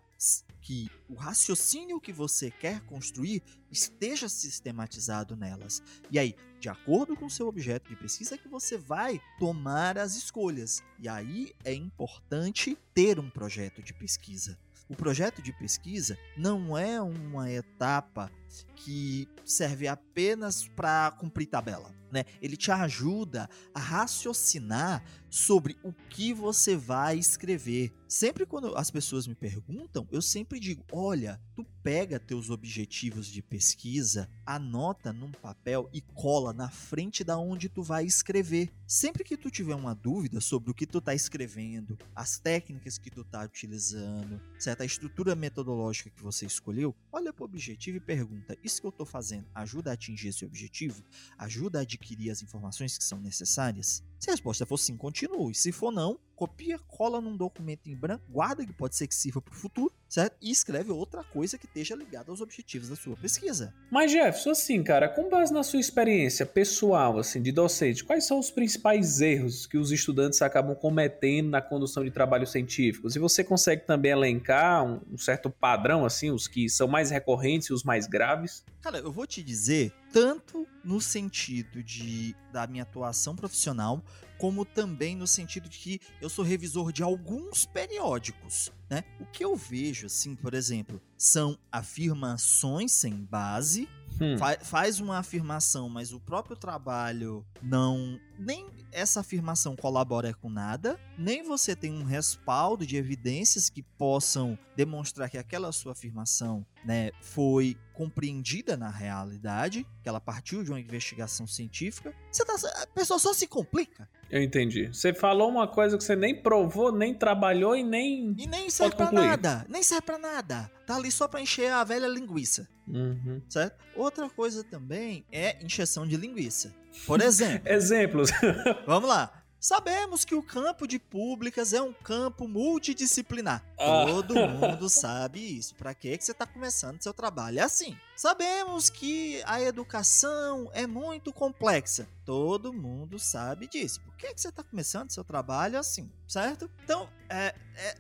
que 0.62 0.90
o 1.08 1.14
raciocínio 1.14 2.02
que 2.02 2.12
você 2.12 2.50
quer 2.50 2.82
construir 2.82 3.44
esteja 3.72 4.28
sistematizado 4.28 5.36
nelas. 5.36 5.82
E 6.10 6.18
aí, 6.18 6.36
de 6.60 6.68
acordo 6.68 7.16
com 7.16 7.28
o 7.28 7.30
seu 7.30 7.48
objeto 7.48 7.88
de 7.90 7.96
pesquisa, 7.96 8.36
é 8.36 8.38
que 8.38 8.48
você 8.48 8.78
vai 8.78 9.22
tomar 9.40 9.98
as 9.98 10.16
escolhas. 10.16 10.84
E 11.00 11.08
aí 11.08 11.54
é 11.64 11.74
importante 11.74 12.78
ter 12.94 13.20
um 13.20 13.30
projeto 13.30 13.82
de 13.82 13.94
pesquisa. 13.94 14.58
O 14.90 14.96
projeto 14.96 15.42
de 15.42 15.52
pesquisa 15.52 16.18
não 16.38 16.78
é 16.78 17.02
uma 17.02 17.52
etapa 17.52 18.32
que 18.76 19.28
serve 19.44 19.88
apenas 19.88 20.68
para 20.68 21.12
cumprir 21.12 21.48
tabela, 21.48 21.92
né? 22.12 22.24
Ele 22.42 22.58
te 22.58 22.72
ajuda 22.72 23.50
a 23.74 23.80
raciocinar 23.80 25.04
sobre 25.30 25.78
o 25.84 25.92
que 25.92 26.34
você 26.34 26.76
vai 26.76 27.18
escrever. 27.18 27.94
Sempre 28.08 28.46
quando 28.46 28.76
as 28.78 28.90
pessoas 28.90 29.28
me 29.28 29.36
perguntam, 29.36 30.08
eu 30.12 30.22
sempre 30.22 30.60
digo: 30.60 30.84
"Olha, 30.92 31.40
tu 31.56 31.66
pega 31.88 32.20
teus 32.20 32.50
objetivos 32.50 33.28
de 33.28 33.42
pesquisa, 33.42 34.30
anota 34.46 35.14
num 35.14 35.32
papel 35.32 35.90
e 35.94 36.02
cola 36.02 36.52
na 36.52 36.70
frente 36.70 37.24
da 37.24 37.38
onde 37.38 37.70
tu 37.70 37.82
vai 37.82 38.06
escrever. 38.06 38.70
Sempre 38.86 39.24
que 39.24 39.38
tu 39.38 39.50
tiver 39.50 39.76
uma 39.76 39.94
dúvida 39.94 40.42
sobre 40.42 40.70
o 40.70 40.74
que 40.74 40.86
tu 40.86 41.00
tá 41.00 41.16
escrevendo, 41.16 41.98
as 42.16 42.40
técnicas 42.40 42.98
que 42.98 43.10
tu 43.10 43.24
tá 43.24 43.44
utilizando, 43.44 44.42
certa 44.60 44.84
estrutura 44.84 45.36
metodológica 45.36 46.10
que 46.10 46.22
você 46.22 46.46
escolheu, 46.46 46.96
olha 47.12 47.32
para 47.32 47.44
o 47.44 47.46
objetivo 47.46 47.98
e 47.98 48.02
pergunta: 48.02 48.58
isso 48.64 48.82
que 48.82 48.88
eu 48.88 48.92
estou 48.92 49.06
fazendo 49.06 49.48
ajuda 49.56 49.92
a 49.92 49.94
atingir 49.94 50.30
esse 50.30 50.46
objetivo? 50.46 51.04
Ajuda 51.38 51.80
a 51.80 51.84
adquirir 51.98 52.30
as 52.30 52.42
informações 52.42 52.98
que 52.98 53.04
são 53.04 53.20
necessárias? 53.20 54.04
Se 54.20 54.30
a 54.30 54.34
resposta 54.34 54.66
for 54.66 54.78
sim, 54.78 54.96
continue. 54.96 55.54
Se 55.54 55.72
for 55.72 55.92
não, 55.92 56.20
copia, 56.36 56.80
cola 56.88 57.22
num 57.22 57.36
documento 57.36 57.88
em 57.88 57.96
branco, 57.96 58.24
guarda 58.30 58.66
que 58.66 58.74
pode 58.74 58.96
ser 58.96 59.08
que 59.08 59.14
sirva 59.14 59.42
para 59.42 59.54
o 59.54 59.56
futuro, 59.56 59.94
certo? 60.08 60.36
E 60.42 60.52
escreve 60.52 60.92
outra 60.92 61.24
coisa 61.24 61.58
que 61.58 61.66
esteja 61.66 61.96
ligada 61.96 62.32
aos 62.32 62.42
objetivos 62.42 62.90
da 62.90 62.96
sua 62.96 63.16
pesquisa. 63.16 63.74
Mas 63.92 64.12
Jefferson, 64.12 64.52
assim, 64.52 64.84
cara, 64.84 65.08
com 65.08 65.30
base 65.30 65.54
na 65.54 65.64
sua 65.64 65.80
experiência 65.80 66.46
pessoal, 66.46 67.20
assim, 67.20 67.42
de 67.42 67.52
docente, 67.52 68.04
quais 68.04 68.26
são 68.26 68.40
os 68.40 68.50
principais 68.50 69.22
erros 69.22 69.68
que 69.68 69.78
os 69.78 69.92
estudantes 69.92 70.42
acabam 70.42 70.76
cometendo 70.76 71.50
na 71.50 71.62
condução 71.62 72.04
de 72.04 72.12
trabalhos 72.12 72.52
científicos? 72.52 73.16
E 73.16 73.20
você 73.20 73.44
consegue 73.44 73.86
também 73.86 74.12
elencar 74.12 74.84
um, 74.84 75.00
um 75.14 75.18
certo 75.18 75.50
padrão, 75.50 76.06
assim, 76.06 76.32
os 76.32 76.48
que 76.48 76.70
são 76.70 76.88
mais 76.88 77.12
recorrentes 77.12 77.70
e 77.70 77.74
os 77.74 77.84
mais 77.84 78.08
graves? 78.08 78.64
Cara, 78.82 79.00
eu 79.00 79.12
vou 79.12 79.28
te 79.28 79.44
dizer 79.44 79.94
tanto 80.18 80.68
no 80.84 81.00
sentido 81.00 81.84
de 81.84 82.36
da 82.52 82.66
minha 82.66 82.82
atuação 82.82 83.36
profissional, 83.36 84.04
como 84.40 84.66
também 84.66 85.16
no 85.16 85.28
sentido 85.28 85.70
de 85.70 85.78
que 85.78 86.02
eu 86.20 86.28
sou 86.28 86.44
revisor 86.44 86.92
de 86.92 87.04
alguns 87.04 87.68
periódicos, 87.68 88.72
né? 88.90 89.04
O 89.20 89.26
que 89.28 89.46
eu 89.46 89.56
vejo, 89.56 90.08
assim, 90.08 90.36
por 90.36 90.56
exemplo, 90.56 91.00
são 91.16 91.56
afirmações 91.72 92.94
sem 92.94 93.14
base, 93.14 93.88
hum. 94.20 94.40
fa 94.40 94.58
faz 94.60 95.00
uma 95.00 95.20
afirmação, 95.20 95.88
mas 95.88 96.12
o 96.12 96.20
próprio 96.20 96.58
trabalho 96.58 97.46
não 97.62 98.20
nem 98.38 98.68
essa 98.92 99.20
afirmação 99.20 99.76
colabora 99.76 100.34
com 100.34 100.50
nada, 100.50 101.00
nem 101.18 101.44
você 101.44 101.76
tem 101.76 101.92
um 101.92 102.04
respaldo 102.04 102.86
de 102.86 102.96
evidências 102.96 103.70
que 103.70 103.84
possam 103.84 104.58
demonstrar 104.76 105.30
que 105.30 105.38
aquela 105.38 105.72
sua 105.72 105.92
afirmação 105.92 106.66
né, 106.86 107.12
foi 107.22 107.78
compreendida 107.94 108.78
na 108.78 108.90
realidade, 108.90 109.86
que 110.04 110.08
ela 110.08 110.22
partiu 110.22 110.64
de 110.64 110.70
uma 110.70 110.80
investigação 110.80 111.48
científica. 111.48 112.14
Você 112.32 112.46
tá, 112.46 112.56
a 112.84 112.88
pessoa 112.88 113.18
só 113.18 113.34
se 113.34 113.48
complica. 113.48 114.08
Eu 114.30 114.42
entendi. 114.42 114.88
Você 114.88 115.14
falou 115.14 115.50
uma 115.50 115.68
coisa 115.68 115.98
que 115.98 116.04
você 116.04 116.16
nem 116.16 116.40
provou, 116.42 116.92
nem 116.92 117.14
trabalhou 117.14 117.76
e 117.76 117.84
nem. 117.84 118.36
E 118.38 118.46
nem 118.46 118.70
serve 118.70 118.96
pra 118.96 119.12
nada. 119.12 119.66
Nem 119.68 119.82
serve 119.82 120.04
pra 120.04 120.18
nada. 120.18 120.72
Tá 120.86 120.96
ali 120.96 121.12
só 121.12 121.28
pra 121.28 121.42
encher 121.42 121.72
a 121.72 121.84
velha 121.84 122.08
linguiça. 122.08 122.68
Uhum. 122.88 123.42
Certo? 123.50 123.84
Outra 123.96 124.30
coisa 124.30 124.64
também 124.64 125.26
é 125.32 125.64
encheção 125.64 126.06
de 126.06 126.16
linguiça. 126.16 126.74
Por 127.06 127.22
exemplo. 127.22 127.68
Exemplos. 127.72 128.30
vamos 128.86 129.10
lá. 129.10 129.38
Sabemos 129.60 130.24
que 130.24 130.36
o 130.36 130.44
campo 130.44 130.88
de 130.88 131.00
públicas 131.00 131.74
é 131.74 131.82
um 131.82 131.92
campo 131.92 132.48
multidisciplinar. 132.48 133.64
Ah. 133.78 134.06
Todo 134.06 134.36
mundo 134.48 134.88
sabe 134.88 135.58
isso. 135.58 135.76
Para 135.76 135.94
que 135.96 136.16
você 136.16 136.32
está 136.32 136.46
começando 136.46 137.02
seu 137.02 137.14
trabalho? 137.14 137.60
É 137.60 137.64
assim. 137.64 137.98
Sabemos 138.16 138.90
que 138.90 139.42
a 139.46 139.60
educação 139.62 140.70
é 140.74 140.86
muito 140.86 141.34
complexa. 141.34 142.08
Todo 142.24 142.72
mundo 142.72 143.18
sabe 143.18 143.68
disso. 143.68 144.00
Por 144.02 144.16
que 144.16 144.32
você 144.36 144.50
está 144.50 144.64
começando 144.64 145.12
seu 145.12 145.24
trabalho 145.24 145.80
assim? 145.80 146.10
Certo? 146.28 146.70
Então, 146.84 147.10
é, 147.30 147.56
é 147.76 147.98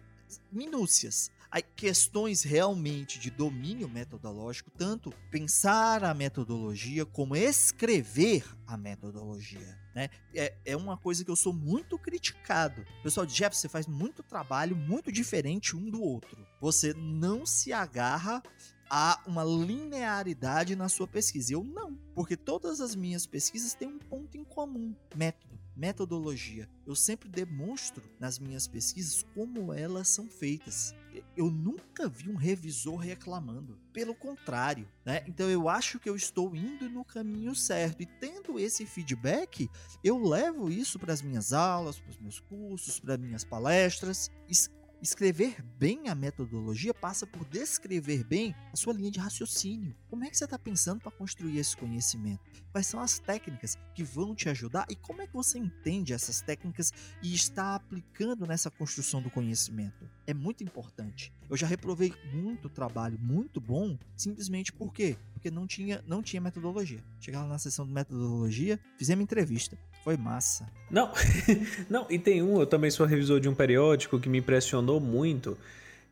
minúcias 0.51 1.31
questões 1.75 2.43
realmente 2.43 3.19
de 3.19 3.29
domínio 3.29 3.87
metodológico, 3.87 4.69
tanto 4.71 5.11
pensar 5.31 6.03
a 6.03 6.13
metodologia 6.13 7.05
como 7.05 7.35
escrever 7.35 8.43
a 8.65 8.75
metodologia. 8.77 9.77
Né? 9.95 10.09
É, 10.35 10.53
é 10.65 10.77
uma 10.77 10.97
coisa 10.97 11.23
que 11.23 11.31
eu 11.31 11.35
sou 11.35 11.53
muito 11.53 11.97
criticado. 11.97 12.85
Pessoal 13.01 13.25
Jeff, 13.25 13.55
você 13.55 13.69
faz 13.69 13.87
muito 13.87 14.21
trabalho 14.21 14.75
muito 14.75 15.11
diferente 15.11 15.75
um 15.75 15.89
do 15.89 16.01
outro. 16.01 16.45
Você 16.61 16.93
não 16.93 17.45
se 17.45 17.73
agarra 17.73 18.43
a 18.89 19.21
uma 19.25 19.43
linearidade 19.43 20.75
na 20.75 20.89
sua 20.89 21.07
pesquisa. 21.07 21.53
Eu 21.53 21.63
não, 21.63 21.95
porque 22.13 22.37
todas 22.37 22.79
as 22.79 22.95
minhas 22.95 23.25
pesquisas 23.25 23.73
têm 23.73 23.87
um 23.87 23.99
ponto 23.99 24.37
em 24.37 24.43
comum: 24.43 24.95
método 25.15 25.57
metodologia. 25.77 26.67
Eu 26.85 26.95
sempre 26.95 27.29
demonstro 27.29 28.03
nas 28.19 28.39
minhas 28.39 28.67
pesquisas 28.67 29.23
como 29.35 29.71
elas 29.71 30.07
são 30.07 30.27
feitas. 30.27 30.93
Eu 31.35 31.49
nunca 31.49 32.07
vi 32.07 32.29
um 32.29 32.35
revisor 32.35 32.97
reclamando. 32.97 33.79
Pelo 33.93 34.13
contrário, 34.13 34.87
né? 35.05 35.23
Então 35.27 35.49
eu 35.49 35.67
acho 35.67 35.99
que 35.99 36.09
eu 36.09 36.15
estou 36.15 36.55
indo 36.55 36.89
no 36.89 37.03
caminho 37.03 37.55
certo 37.55 38.01
e 38.01 38.05
tendo 38.05 38.59
esse 38.59 38.85
feedback, 38.85 39.69
eu 40.03 40.17
levo 40.17 40.69
isso 40.69 40.99
para 40.99 41.13
as 41.13 41.21
minhas 41.21 41.53
aulas, 41.53 41.99
para 41.99 42.11
os 42.11 42.17
meus 42.19 42.39
cursos, 42.39 42.99
para 42.99 43.17
minhas 43.17 43.43
palestras. 43.43 44.31
Escrever 44.99 45.61
bem 45.77 46.09
a 46.09 46.15
metodologia 46.15 46.91
passa 46.91 47.27
por 47.27 47.45
descrever 47.45 48.23
bem 48.23 48.55
a 48.73 48.75
sua 48.75 48.93
linha 48.93 49.11
de 49.11 49.19
raciocínio. 49.19 49.95
Como 50.09 50.23
é 50.23 50.29
que 50.29 50.35
você 50.35 50.45
está 50.45 50.57
pensando 50.57 51.01
para 51.01 51.11
construir 51.11 51.59
esse 51.59 51.77
conhecimento? 51.77 52.41
Quais 52.71 52.87
são 52.87 52.99
as 52.99 53.19
técnicas 53.19 53.77
que 53.93 54.03
vão 54.03 54.33
te 54.33 54.49
ajudar 54.49 54.87
e 54.89 54.95
como 54.95 55.21
é 55.21 55.27
que 55.27 55.33
você 55.33 55.59
entende 55.59 56.13
essas 56.13 56.41
técnicas 56.41 56.91
e 57.21 57.33
está 57.33 57.75
aplicando 57.75 58.47
nessa 58.47 58.71
construção 58.71 59.21
do 59.21 59.29
conhecimento? 59.29 60.09
É 60.25 60.33
muito 60.33 60.63
importante. 60.63 61.31
Eu 61.49 61.55
já 61.55 61.65
reprovei 61.65 62.13
muito 62.33 62.69
trabalho 62.69 63.17
muito 63.19 63.61
bom 63.61 63.97
simplesmente 64.15 64.73
por 64.73 64.91
quê? 64.93 65.15
Porque 65.33 65.49
não 65.49 65.65
tinha, 65.65 66.03
não 66.05 66.21
tinha 66.21 66.41
metodologia. 66.41 66.99
Chegava 67.19 67.47
na 67.47 67.57
sessão 67.57 67.85
de 67.85 67.93
metodologia, 67.93 68.79
fizemos 68.97 69.23
entrevista. 69.23 69.77
Foi 70.03 70.17
massa. 70.17 70.67
Não, 70.89 71.11
não, 71.89 72.05
e 72.09 72.19
tem 72.19 72.41
um, 72.41 72.59
eu 72.59 72.65
também 72.65 72.91
sou 72.91 73.05
revisor 73.05 73.39
de 73.39 73.47
um 73.47 73.55
periódico 73.55 74.19
que 74.19 74.29
me 74.29 74.39
impressionou 74.39 74.99
muito, 74.99 75.57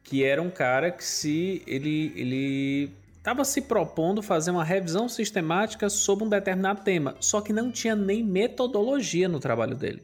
que 0.04 0.24
era 0.24 0.42
um 0.42 0.50
cara 0.50 0.92
que 0.92 1.04
se 1.04 1.62
ele 1.68 2.14
ele 2.16 2.92
estava 3.18 3.44
se 3.44 3.60
propondo 3.60 4.22
fazer 4.22 4.52
uma 4.52 4.64
revisão 4.64 5.10
sistemática 5.10 5.90
sobre 5.90 6.24
um 6.24 6.30
determinado 6.30 6.84
tema, 6.84 7.16
só 7.20 7.42
que 7.42 7.52
não 7.52 7.72
tinha 7.72 7.96
nem 7.96 8.24
metodologia 8.24 9.28
no 9.28 9.40
trabalho 9.40 9.76
dele. 9.76 10.04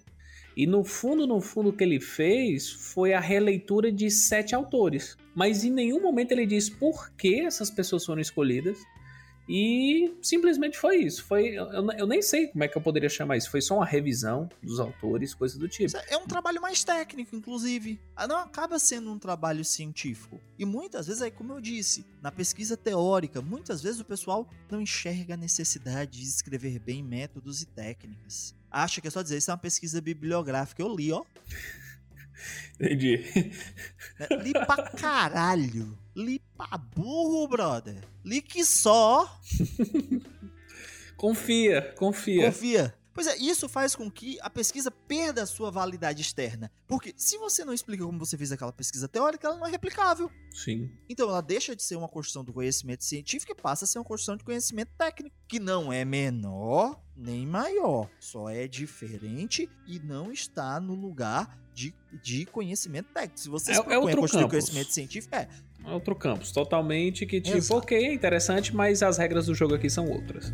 E 0.56 0.68
no 0.68 0.84
fundo, 0.84 1.26
no 1.26 1.40
fundo, 1.40 1.70
o 1.70 1.74
que 1.74 1.84
ele 1.84 2.00
fez 2.00 2.70
foi 2.70 3.14
a 3.14 3.20
releitura 3.20 3.92
de 3.92 4.10
sete 4.12 4.54
autores. 4.54 5.18
Mas 5.34 5.64
em 5.64 5.72
nenhum 5.72 6.02
momento 6.02 6.32
ele 6.32 6.46
diz 6.46 6.70
por 6.70 7.12
que 7.12 7.42
essas 7.42 7.70
pessoas 7.70 8.06
foram 8.06 8.22
escolhidas, 8.22 8.78
e 9.54 10.18
simplesmente 10.22 10.78
foi 10.78 10.98
isso. 10.98 11.26
Foi, 11.26 11.48
eu, 11.48 11.66
eu, 11.92 12.08
nem 12.08 12.22
sei 12.22 12.48
como 12.48 12.64
é 12.64 12.70
que 12.70 12.78
eu 12.78 12.82
poderia 12.82 13.10
chamar 13.10 13.36
isso. 13.36 13.52
Foi 13.52 13.62
só 13.62 13.76
uma 13.76 13.86
revisão 13.86 14.48
dos 14.64 14.80
autores, 14.80 15.34
coisa 15.34 15.60
do 15.60 15.68
tipo. 15.68 15.92
É 16.08 16.16
um 16.16 16.26
trabalho 16.26 16.62
mais 16.62 16.86
técnico, 16.86 17.36
inclusive. 17.36 18.00
Ah, 18.16 18.26
não 18.26 18.38
acaba 18.38 18.80
sendo 18.80 19.12
um 19.12 19.20
trabalho 19.20 19.66
científico. 19.66 20.40
E 20.58 20.64
muitas 20.64 21.08
vezes, 21.08 21.22
aí, 21.22 21.32
como 21.32 21.52
eu 21.52 21.60
disse, 21.60 22.06
na 22.22 22.32
pesquisa 22.32 22.78
teórica, 22.78 23.42
muitas 23.42 23.82
vezes 23.82 24.00
o 24.00 24.06
pessoal 24.06 24.48
não 24.70 24.80
enxerga 24.80 25.34
a 25.34 25.38
necessidade 25.38 26.20
de 26.20 26.26
escrever 26.26 26.80
bem 26.80 27.04
métodos 27.04 27.62
e 27.62 27.66
técnicas. 27.66 28.56
Acha 28.72 29.02
que 29.02 29.08
é 29.08 29.12
só 29.12 29.22
dizer, 29.22 29.38
isso 29.38 29.52
é 29.52 29.54
uma 29.54 29.60
pesquisa 29.60 30.00
bibliográfica. 30.00 30.82
Eu 30.82 30.96
li, 30.96 31.12
ó. 31.12 31.24
Entendi. 32.80 33.52
É, 34.18 34.36
li 34.38 34.54
pra 34.54 34.90
caralho. 34.92 35.98
Li 36.16 36.42
pra 36.58 36.78
burro, 36.78 37.48
brother. 37.48 37.98
Li 38.24 38.42
que 38.42 38.64
só. 38.64 39.40
confia, 41.18 41.94
confia. 41.98 42.46
Confia. 42.46 43.01
Pois 43.14 43.28
é, 43.28 43.38
isso 43.38 43.68
faz 43.68 43.96
com 43.96 44.10
que 44.10 44.38
a 44.42 44.50
pesquisa 44.50 44.90
perda 44.90 45.44
a 45.44 45.46
sua 45.46 45.70
validade 45.70 46.22
externa. 46.22 46.72
Porque 46.88 47.14
se 47.18 47.38
você 47.38 47.66
não 47.66 47.74
explica 47.74 48.06
como 48.06 48.18
você 48.18 48.38
fez 48.38 48.52
aquela 48.52 48.72
pesquisa 48.72 49.08
teórica, 49.08 49.48
ela 49.48 49.58
não 49.58 49.68
é 49.68 49.72
replicável. 49.72 50.32
Sim. 50.52 50.90
Então 51.10 51.30
ela 51.30 51.42
deixa 51.42 51.76
de 51.76 51.84
ser 51.84 51.96
uma 51.96 52.08
construção 52.08 52.44
do 52.44 52.54
conhecimento 52.54 53.04
científico 53.04 53.52
e 53.52 53.56
passa 53.56 53.86
a 53.86 53.88
ser 53.88 54.00
uma 54.00 54.06
construção 54.06 54.38
de 54.38 54.44
conhecimento 54.44 54.92
técnico, 54.98 55.36
que 55.48 55.60
não 55.60 55.92
é 55.92 56.06
menor 56.06 57.02
nem 57.16 57.46
maior, 57.46 58.10
só 58.20 58.50
é 58.50 58.68
diferente 58.68 59.70
e 59.86 60.00
não 60.00 60.32
está 60.32 60.80
no 60.80 60.96
lugar 60.96 61.60
de, 61.74 61.94
de 62.24 62.46
conhecimento 62.46 63.10
técnico. 63.14 63.40
Se 63.40 63.50
você 63.50 63.72
é, 63.74 63.76
é 63.76 63.98
outro 63.98 64.22
construir 64.22 64.50
conhecimento 64.50 64.92
científico, 64.92 65.36
é. 65.36 65.48
É 65.84 65.92
outro 65.92 66.16
campus, 66.16 66.52
totalmente 66.52 67.26
que 67.26 67.42
tipo, 67.42 67.58
Exato. 67.58 67.80
ok, 67.80 67.98
é 67.98 68.14
interessante, 68.14 68.76
mas 68.76 69.02
as 69.02 69.18
regras 69.18 69.48
do 69.48 69.56
jogo 69.56 69.76
aqui 69.76 69.90
são 69.90 70.08
outras. 70.10 70.54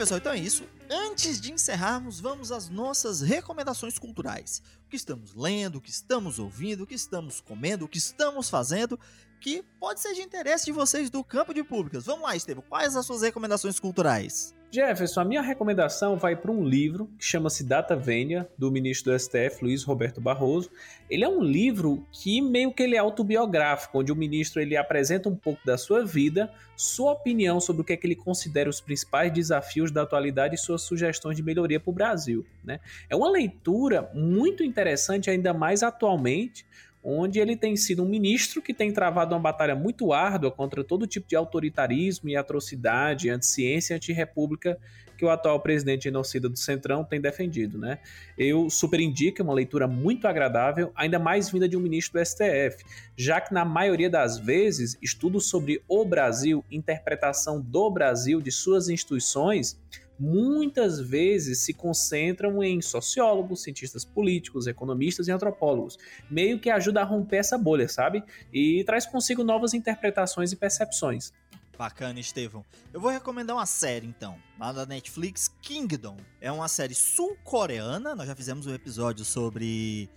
pessoal, 0.00 0.16
então 0.16 0.32
é 0.32 0.38
isso. 0.38 0.64
Antes 0.88 1.38
de 1.38 1.52
encerrarmos, 1.52 2.20
vamos 2.20 2.50
às 2.50 2.70
nossas 2.70 3.20
recomendações 3.20 3.98
culturais. 3.98 4.62
O 4.86 4.88
que 4.88 4.96
estamos 4.96 5.34
lendo, 5.34 5.76
o 5.76 5.80
que 5.80 5.90
estamos 5.90 6.38
ouvindo, 6.38 6.84
o 6.84 6.86
que 6.86 6.94
estamos 6.94 7.38
comendo, 7.38 7.84
o 7.84 7.88
que 7.88 7.98
estamos 7.98 8.48
fazendo, 8.48 8.98
que 9.42 9.62
pode 9.78 10.00
ser 10.00 10.14
de 10.14 10.22
interesse 10.22 10.64
de 10.64 10.72
vocês 10.72 11.10
do 11.10 11.22
campo 11.22 11.52
de 11.52 11.62
públicas. 11.62 12.06
Vamos 12.06 12.22
lá, 12.22 12.34
Estevam, 12.34 12.64
quais 12.66 12.96
as 12.96 13.04
suas 13.04 13.20
recomendações 13.20 13.78
culturais? 13.78 14.54
Jefferson, 14.72 15.22
a 15.22 15.24
minha 15.24 15.42
recomendação 15.42 16.16
vai 16.16 16.36
para 16.36 16.52
um 16.52 16.64
livro 16.64 17.10
que 17.18 17.24
chama-se 17.24 17.64
Data 17.64 17.96
Vênia, 17.96 18.48
do 18.56 18.70
ministro 18.70 19.12
do 19.12 19.18
STF, 19.18 19.64
Luiz 19.64 19.82
Roberto 19.82 20.20
Barroso. 20.20 20.70
Ele 21.10 21.24
é 21.24 21.28
um 21.28 21.42
livro 21.42 22.06
que 22.12 22.40
meio 22.40 22.72
que 22.72 22.84
ele 22.84 22.94
é 22.94 22.98
autobiográfico, 22.98 23.98
onde 23.98 24.12
o 24.12 24.16
ministro 24.16 24.62
ele 24.62 24.76
apresenta 24.76 25.28
um 25.28 25.34
pouco 25.34 25.60
da 25.66 25.76
sua 25.76 26.04
vida, 26.04 26.52
sua 26.76 27.12
opinião 27.12 27.60
sobre 27.60 27.82
o 27.82 27.84
que 27.84 27.94
é 27.94 27.96
que 27.96 28.06
ele 28.06 28.14
considera 28.14 28.70
os 28.70 28.80
principais 28.80 29.32
desafios 29.32 29.90
da 29.90 30.02
atualidade 30.02 30.54
e 30.54 30.58
suas 30.58 30.82
sugestões 30.82 31.36
de 31.36 31.42
melhoria 31.42 31.80
para 31.80 31.90
o 31.90 31.94
Brasil. 31.94 32.46
Né? 32.62 32.78
É 33.08 33.16
uma 33.16 33.28
leitura 33.28 34.08
muito 34.14 34.62
interessante, 34.62 35.28
ainda 35.28 35.52
mais 35.52 35.82
atualmente, 35.82 36.64
onde 37.02 37.38
ele 37.38 37.56
tem 37.56 37.76
sido 37.76 38.02
um 38.02 38.08
ministro 38.08 38.60
que 38.60 38.74
tem 38.74 38.92
travado 38.92 39.34
uma 39.34 39.40
batalha 39.40 39.74
muito 39.74 40.12
árdua 40.12 40.50
contra 40.50 40.84
todo 40.84 41.06
tipo 41.06 41.28
de 41.28 41.36
autoritarismo 41.36 42.28
e 42.28 42.36
atrocidade, 42.36 43.30
anti-ciência 43.30 43.94
e 43.94 43.96
anti-república 43.96 44.78
que 45.20 45.24
o 45.26 45.28
atual 45.28 45.60
presidente 45.60 46.04
genocida 46.04 46.48
do 46.48 46.56
Centrão 46.56 47.04
tem 47.04 47.20
defendido, 47.20 47.76
né? 47.76 47.98
Eu 48.38 48.70
super 48.70 48.98
indico, 48.98 49.42
é 49.42 49.44
uma 49.44 49.52
leitura 49.52 49.86
muito 49.86 50.26
agradável, 50.26 50.90
ainda 50.96 51.18
mais 51.18 51.50
vinda 51.50 51.68
de 51.68 51.76
um 51.76 51.80
ministro 51.80 52.18
do 52.18 52.24
STF, 52.24 52.82
já 53.18 53.38
que 53.38 53.52
na 53.52 53.62
maioria 53.62 54.08
das 54.08 54.38
vezes 54.38 54.96
estudos 55.02 55.50
sobre 55.50 55.82
o 55.86 56.06
Brasil, 56.06 56.64
interpretação 56.70 57.60
do 57.60 57.90
Brasil, 57.90 58.40
de 58.40 58.50
suas 58.50 58.88
instituições, 58.88 59.78
muitas 60.20 61.00
vezes 61.00 61.60
se 61.60 61.72
concentram 61.72 62.62
em 62.62 62.82
sociólogos, 62.82 63.62
cientistas 63.62 64.04
políticos, 64.04 64.66
economistas 64.66 65.26
e 65.26 65.32
antropólogos. 65.32 65.96
Meio 66.30 66.60
que 66.60 66.68
ajuda 66.68 67.00
a 67.00 67.04
romper 67.04 67.38
essa 67.38 67.56
bolha, 67.56 67.88
sabe? 67.88 68.22
E 68.52 68.84
traz 68.84 69.06
consigo 69.06 69.42
novas 69.42 69.72
interpretações 69.72 70.52
e 70.52 70.56
percepções. 70.56 71.32
Bacana, 71.78 72.20
Estevão. 72.20 72.62
Eu 72.92 73.00
vou 73.00 73.10
recomendar 73.10 73.56
uma 73.56 73.64
série, 73.64 74.06
então, 74.06 74.36
lá 74.58 74.70
da 74.70 74.84
Netflix, 74.84 75.48
Kingdom. 75.62 76.18
É 76.38 76.52
uma 76.52 76.68
série 76.68 76.94
sul-coreana, 76.94 78.14
nós 78.14 78.26
já 78.26 78.36
fizemos 78.36 78.66
um 78.66 78.74
episódio 78.74 79.24
sobre 79.24 80.10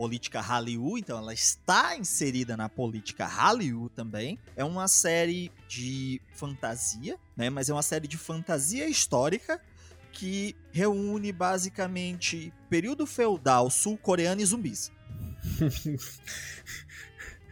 política 0.00 0.40
Hallyu, 0.40 0.96
então 0.96 1.18
ela 1.18 1.34
está 1.34 1.94
inserida 1.94 2.56
na 2.56 2.70
política 2.70 3.26
Hallyu 3.26 3.90
também. 3.90 4.38
É 4.56 4.64
uma 4.64 4.88
série 4.88 5.52
de 5.68 6.22
fantasia, 6.32 7.18
né? 7.36 7.50
Mas 7.50 7.68
é 7.68 7.74
uma 7.74 7.82
série 7.82 8.08
de 8.08 8.16
fantasia 8.16 8.88
histórica 8.88 9.60
que 10.10 10.56
reúne 10.72 11.30
basicamente 11.32 12.50
período 12.70 13.04
feudal 13.04 13.68
sul-coreano 13.68 14.40
e 14.40 14.46
zumbis. 14.46 14.90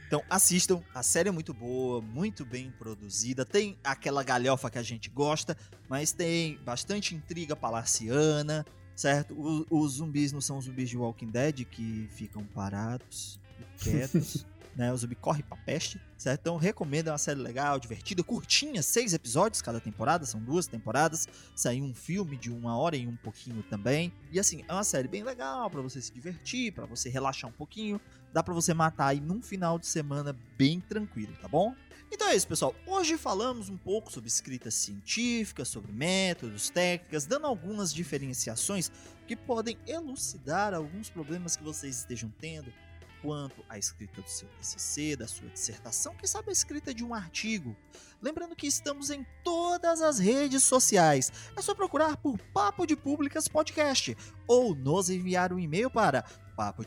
Então 0.06 0.24
assistam, 0.30 0.82
a 0.94 1.02
série 1.02 1.28
é 1.28 1.30
muito 1.30 1.52
boa, 1.52 2.00
muito 2.00 2.42
bem 2.42 2.70
produzida, 2.70 3.44
tem 3.44 3.76
aquela 3.84 4.22
galhofa 4.22 4.70
que 4.70 4.78
a 4.78 4.82
gente 4.82 5.10
gosta, 5.10 5.54
mas 5.86 6.12
tem 6.12 6.56
bastante 6.64 7.14
intriga 7.14 7.54
palaciana, 7.54 8.64
certo? 8.98 9.32
O, 9.32 9.64
os 9.70 9.92
zumbis 9.92 10.32
não 10.32 10.40
são 10.40 10.60
zumbis 10.60 10.90
de 10.90 10.98
Walking 10.98 11.30
Dead 11.30 11.64
que 11.64 12.08
ficam 12.10 12.44
parados 12.44 13.38
quietos. 13.78 14.44
né? 14.74 14.92
O 14.92 14.96
zumbi 14.96 15.14
corre 15.14 15.42
pra 15.42 15.56
peste, 15.56 16.00
certo? 16.16 16.40
Então 16.40 16.56
recomendo, 16.56 17.08
é 17.08 17.12
uma 17.12 17.18
série 17.18 17.38
legal, 17.40 17.78
divertida, 17.78 18.24
curtinha, 18.24 18.82
seis 18.82 19.12
episódios 19.12 19.62
cada 19.62 19.80
temporada, 19.80 20.26
são 20.26 20.40
duas 20.40 20.66
temporadas. 20.66 21.28
Saiu 21.54 21.84
um 21.84 21.94
filme 21.94 22.36
de 22.36 22.50
uma 22.50 22.76
hora 22.76 22.96
e 22.96 23.06
um 23.06 23.16
pouquinho 23.16 23.62
também. 23.64 24.12
E 24.32 24.38
assim, 24.38 24.64
é 24.66 24.72
uma 24.72 24.84
série 24.84 25.06
bem 25.06 25.22
legal 25.22 25.70
para 25.70 25.80
você 25.80 26.00
se 26.00 26.12
divertir, 26.12 26.72
para 26.72 26.84
você 26.84 27.08
relaxar 27.08 27.48
um 27.48 27.52
pouquinho. 27.52 28.00
Dá 28.32 28.42
para 28.42 28.54
você 28.54 28.74
matar 28.74 29.08
aí 29.08 29.20
num 29.20 29.40
final 29.40 29.78
de 29.78 29.86
semana 29.86 30.36
bem 30.56 30.80
tranquilo, 30.80 31.34
tá 31.40 31.46
bom? 31.46 31.72
Então 32.10 32.28
é 32.28 32.36
isso, 32.36 32.48
pessoal. 32.48 32.74
Hoje 32.86 33.18
falamos 33.18 33.68
um 33.68 33.76
pouco 33.76 34.10
sobre 34.10 34.28
escrita 34.28 34.70
científica, 34.70 35.64
sobre 35.64 35.92
métodos, 35.92 36.70
técnicas, 36.70 37.26
dando 37.26 37.46
algumas 37.46 37.92
diferenciações 37.92 38.90
que 39.26 39.36
podem 39.36 39.76
elucidar 39.86 40.72
alguns 40.72 41.10
problemas 41.10 41.54
que 41.54 41.62
vocês 41.62 41.98
estejam 41.98 42.32
tendo 42.40 42.72
quanto 43.20 43.62
à 43.68 43.76
escrita 43.76 44.22
do 44.22 44.30
seu 44.30 44.48
TCC, 44.58 45.16
da 45.16 45.26
sua 45.26 45.48
dissertação, 45.48 46.14
quem 46.14 46.26
sabe 46.26 46.50
a 46.50 46.52
escrita 46.52 46.94
de 46.94 47.04
um 47.04 47.12
artigo. 47.12 47.76
Lembrando 48.22 48.56
que 48.56 48.66
estamos 48.66 49.10
em 49.10 49.26
todas 49.44 50.00
as 50.00 50.18
redes 50.18 50.62
sociais. 50.62 51.32
É 51.56 51.62
só 51.62 51.74
procurar 51.74 52.16
por 52.16 52.38
Papo 52.54 52.86
de 52.86 52.96
Públicas 52.96 53.48
Podcast 53.48 54.16
ou 54.46 54.74
nos 54.74 55.10
enviar 55.10 55.52
um 55.52 55.58
e-mail 55.58 55.90
para 55.90 56.24
papo 56.56 56.84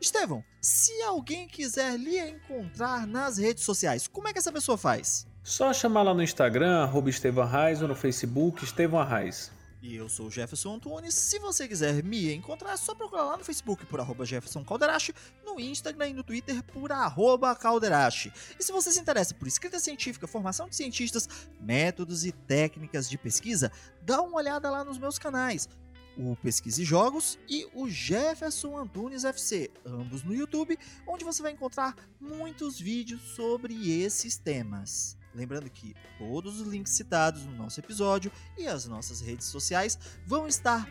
Estevão, 0.00 0.44
se 0.60 0.92
alguém 1.02 1.48
quiser 1.48 1.96
lhe 1.98 2.18
encontrar 2.18 3.06
nas 3.06 3.38
redes 3.38 3.64
sociais, 3.64 4.06
como 4.06 4.28
é 4.28 4.32
que 4.32 4.38
essa 4.38 4.52
pessoa 4.52 4.76
faz? 4.76 5.26
Só 5.42 5.72
chamar 5.72 6.02
lá 6.02 6.12
no 6.12 6.22
Instagram, 6.22 6.82
arroba 6.82 7.08
Estevão 7.08 7.44
Arraes, 7.44 7.80
ou 7.80 7.88
no 7.88 7.94
Facebook, 7.94 8.64
Estevão 8.64 9.00
Arraes. 9.00 9.50
E 9.80 9.94
eu 9.94 10.08
sou 10.08 10.26
o 10.26 10.30
Jefferson 10.30 10.74
Antunes. 10.74 11.14
Se 11.14 11.38
você 11.38 11.68
quiser 11.68 12.02
me 12.02 12.34
encontrar, 12.34 12.72
é 12.72 12.76
só 12.76 12.94
procurar 12.94 13.22
lá 13.22 13.36
no 13.36 13.44
Facebook 13.44 13.86
por 13.86 14.00
arroba 14.00 14.26
Jefferson 14.26 14.64
Calderache, 14.64 15.14
no 15.44 15.60
Instagram 15.60 16.08
e 16.08 16.14
no 16.14 16.24
Twitter 16.24 16.60
por 16.64 16.90
arroba 16.90 17.54
Calderache. 17.54 18.32
E 18.58 18.64
se 18.64 18.72
você 18.72 18.90
se 18.90 18.98
interessa 18.98 19.34
por 19.34 19.46
escrita 19.46 19.78
científica, 19.78 20.26
formação 20.26 20.68
de 20.68 20.74
cientistas, 20.74 21.28
métodos 21.60 22.24
e 22.24 22.32
técnicas 22.32 23.08
de 23.08 23.16
pesquisa, 23.16 23.70
dá 24.02 24.20
uma 24.20 24.38
olhada 24.38 24.68
lá 24.68 24.84
nos 24.84 24.98
meus 24.98 25.18
canais 25.18 25.68
o 26.16 26.36
Pesquise 26.36 26.84
Jogos 26.84 27.38
e 27.48 27.68
o 27.74 27.88
Jefferson 27.88 28.76
Antunes 28.78 29.24
FC, 29.24 29.70
ambos 29.84 30.22
no 30.22 30.34
YouTube, 30.34 30.78
onde 31.06 31.24
você 31.24 31.42
vai 31.42 31.52
encontrar 31.52 31.94
muitos 32.20 32.80
vídeos 32.80 33.20
sobre 33.34 33.90
esses 34.02 34.36
temas. 34.36 35.16
Lembrando 35.34 35.68
que 35.68 35.94
todos 36.18 36.60
os 36.60 36.68
links 36.68 36.92
citados 36.92 37.44
no 37.44 37.52
nosso 37.52 37.78
episódio 37.78 38.32
e 38.56 38.66
as 38.66 38.86
nossas 38.86 39.20
redes 39.20 39.46
sociais 39.46 39.98
vão 40.26 40.46
estar 40.46 40.88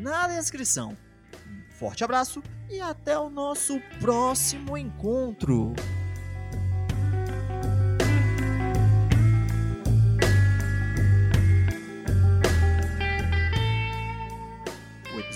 na 0.00 0.28
descrição. 0.28 0.96
Um 1.46 1.72
forte 1.72 2.04
abraço 2.04 2.42
e 2.70 2.80
até 2.80 3.18
o 3.18 3.28
nosso 3.28 3.80
próximo 4.00 4.78
encontro! 4.78 5.74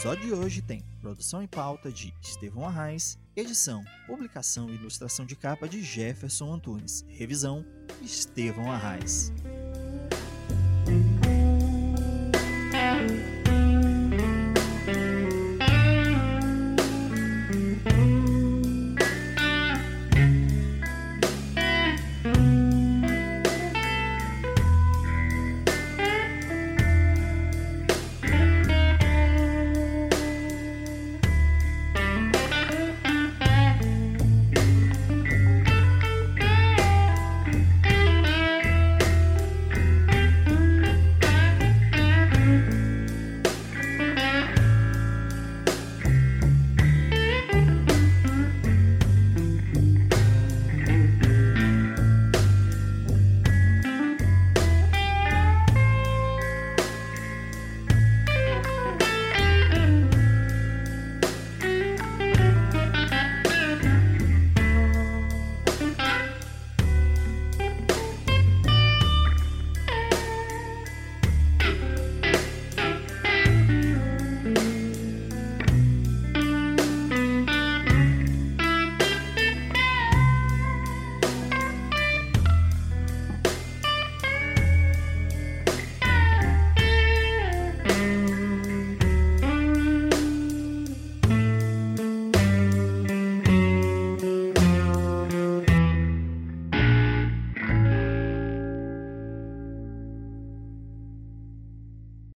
Episódio 0.03 0.27
de 0.27 0.35
hoje 0.35 0.61
tem 0.61 0.83
produção 1.01 1.45
e 1.45 1.47
pauta 1.47 1.89
de 1.89 2.13
Estevão 2.21 2.67
Arraes, 2.67 3.17
edição, 3.37 3.85
publicação 4.05 4.69
e 4.69 4.75
ilustração 4.75 5.25
de 5.25 5.37
capa 5.37 5.69
de 5.69 5.81
Jefferson 5.81 6.53
Antunes, 6.53 7.05
revisão 7.09 7.65
Estevão 8.03 8.69
Arraes. 8.69 9.33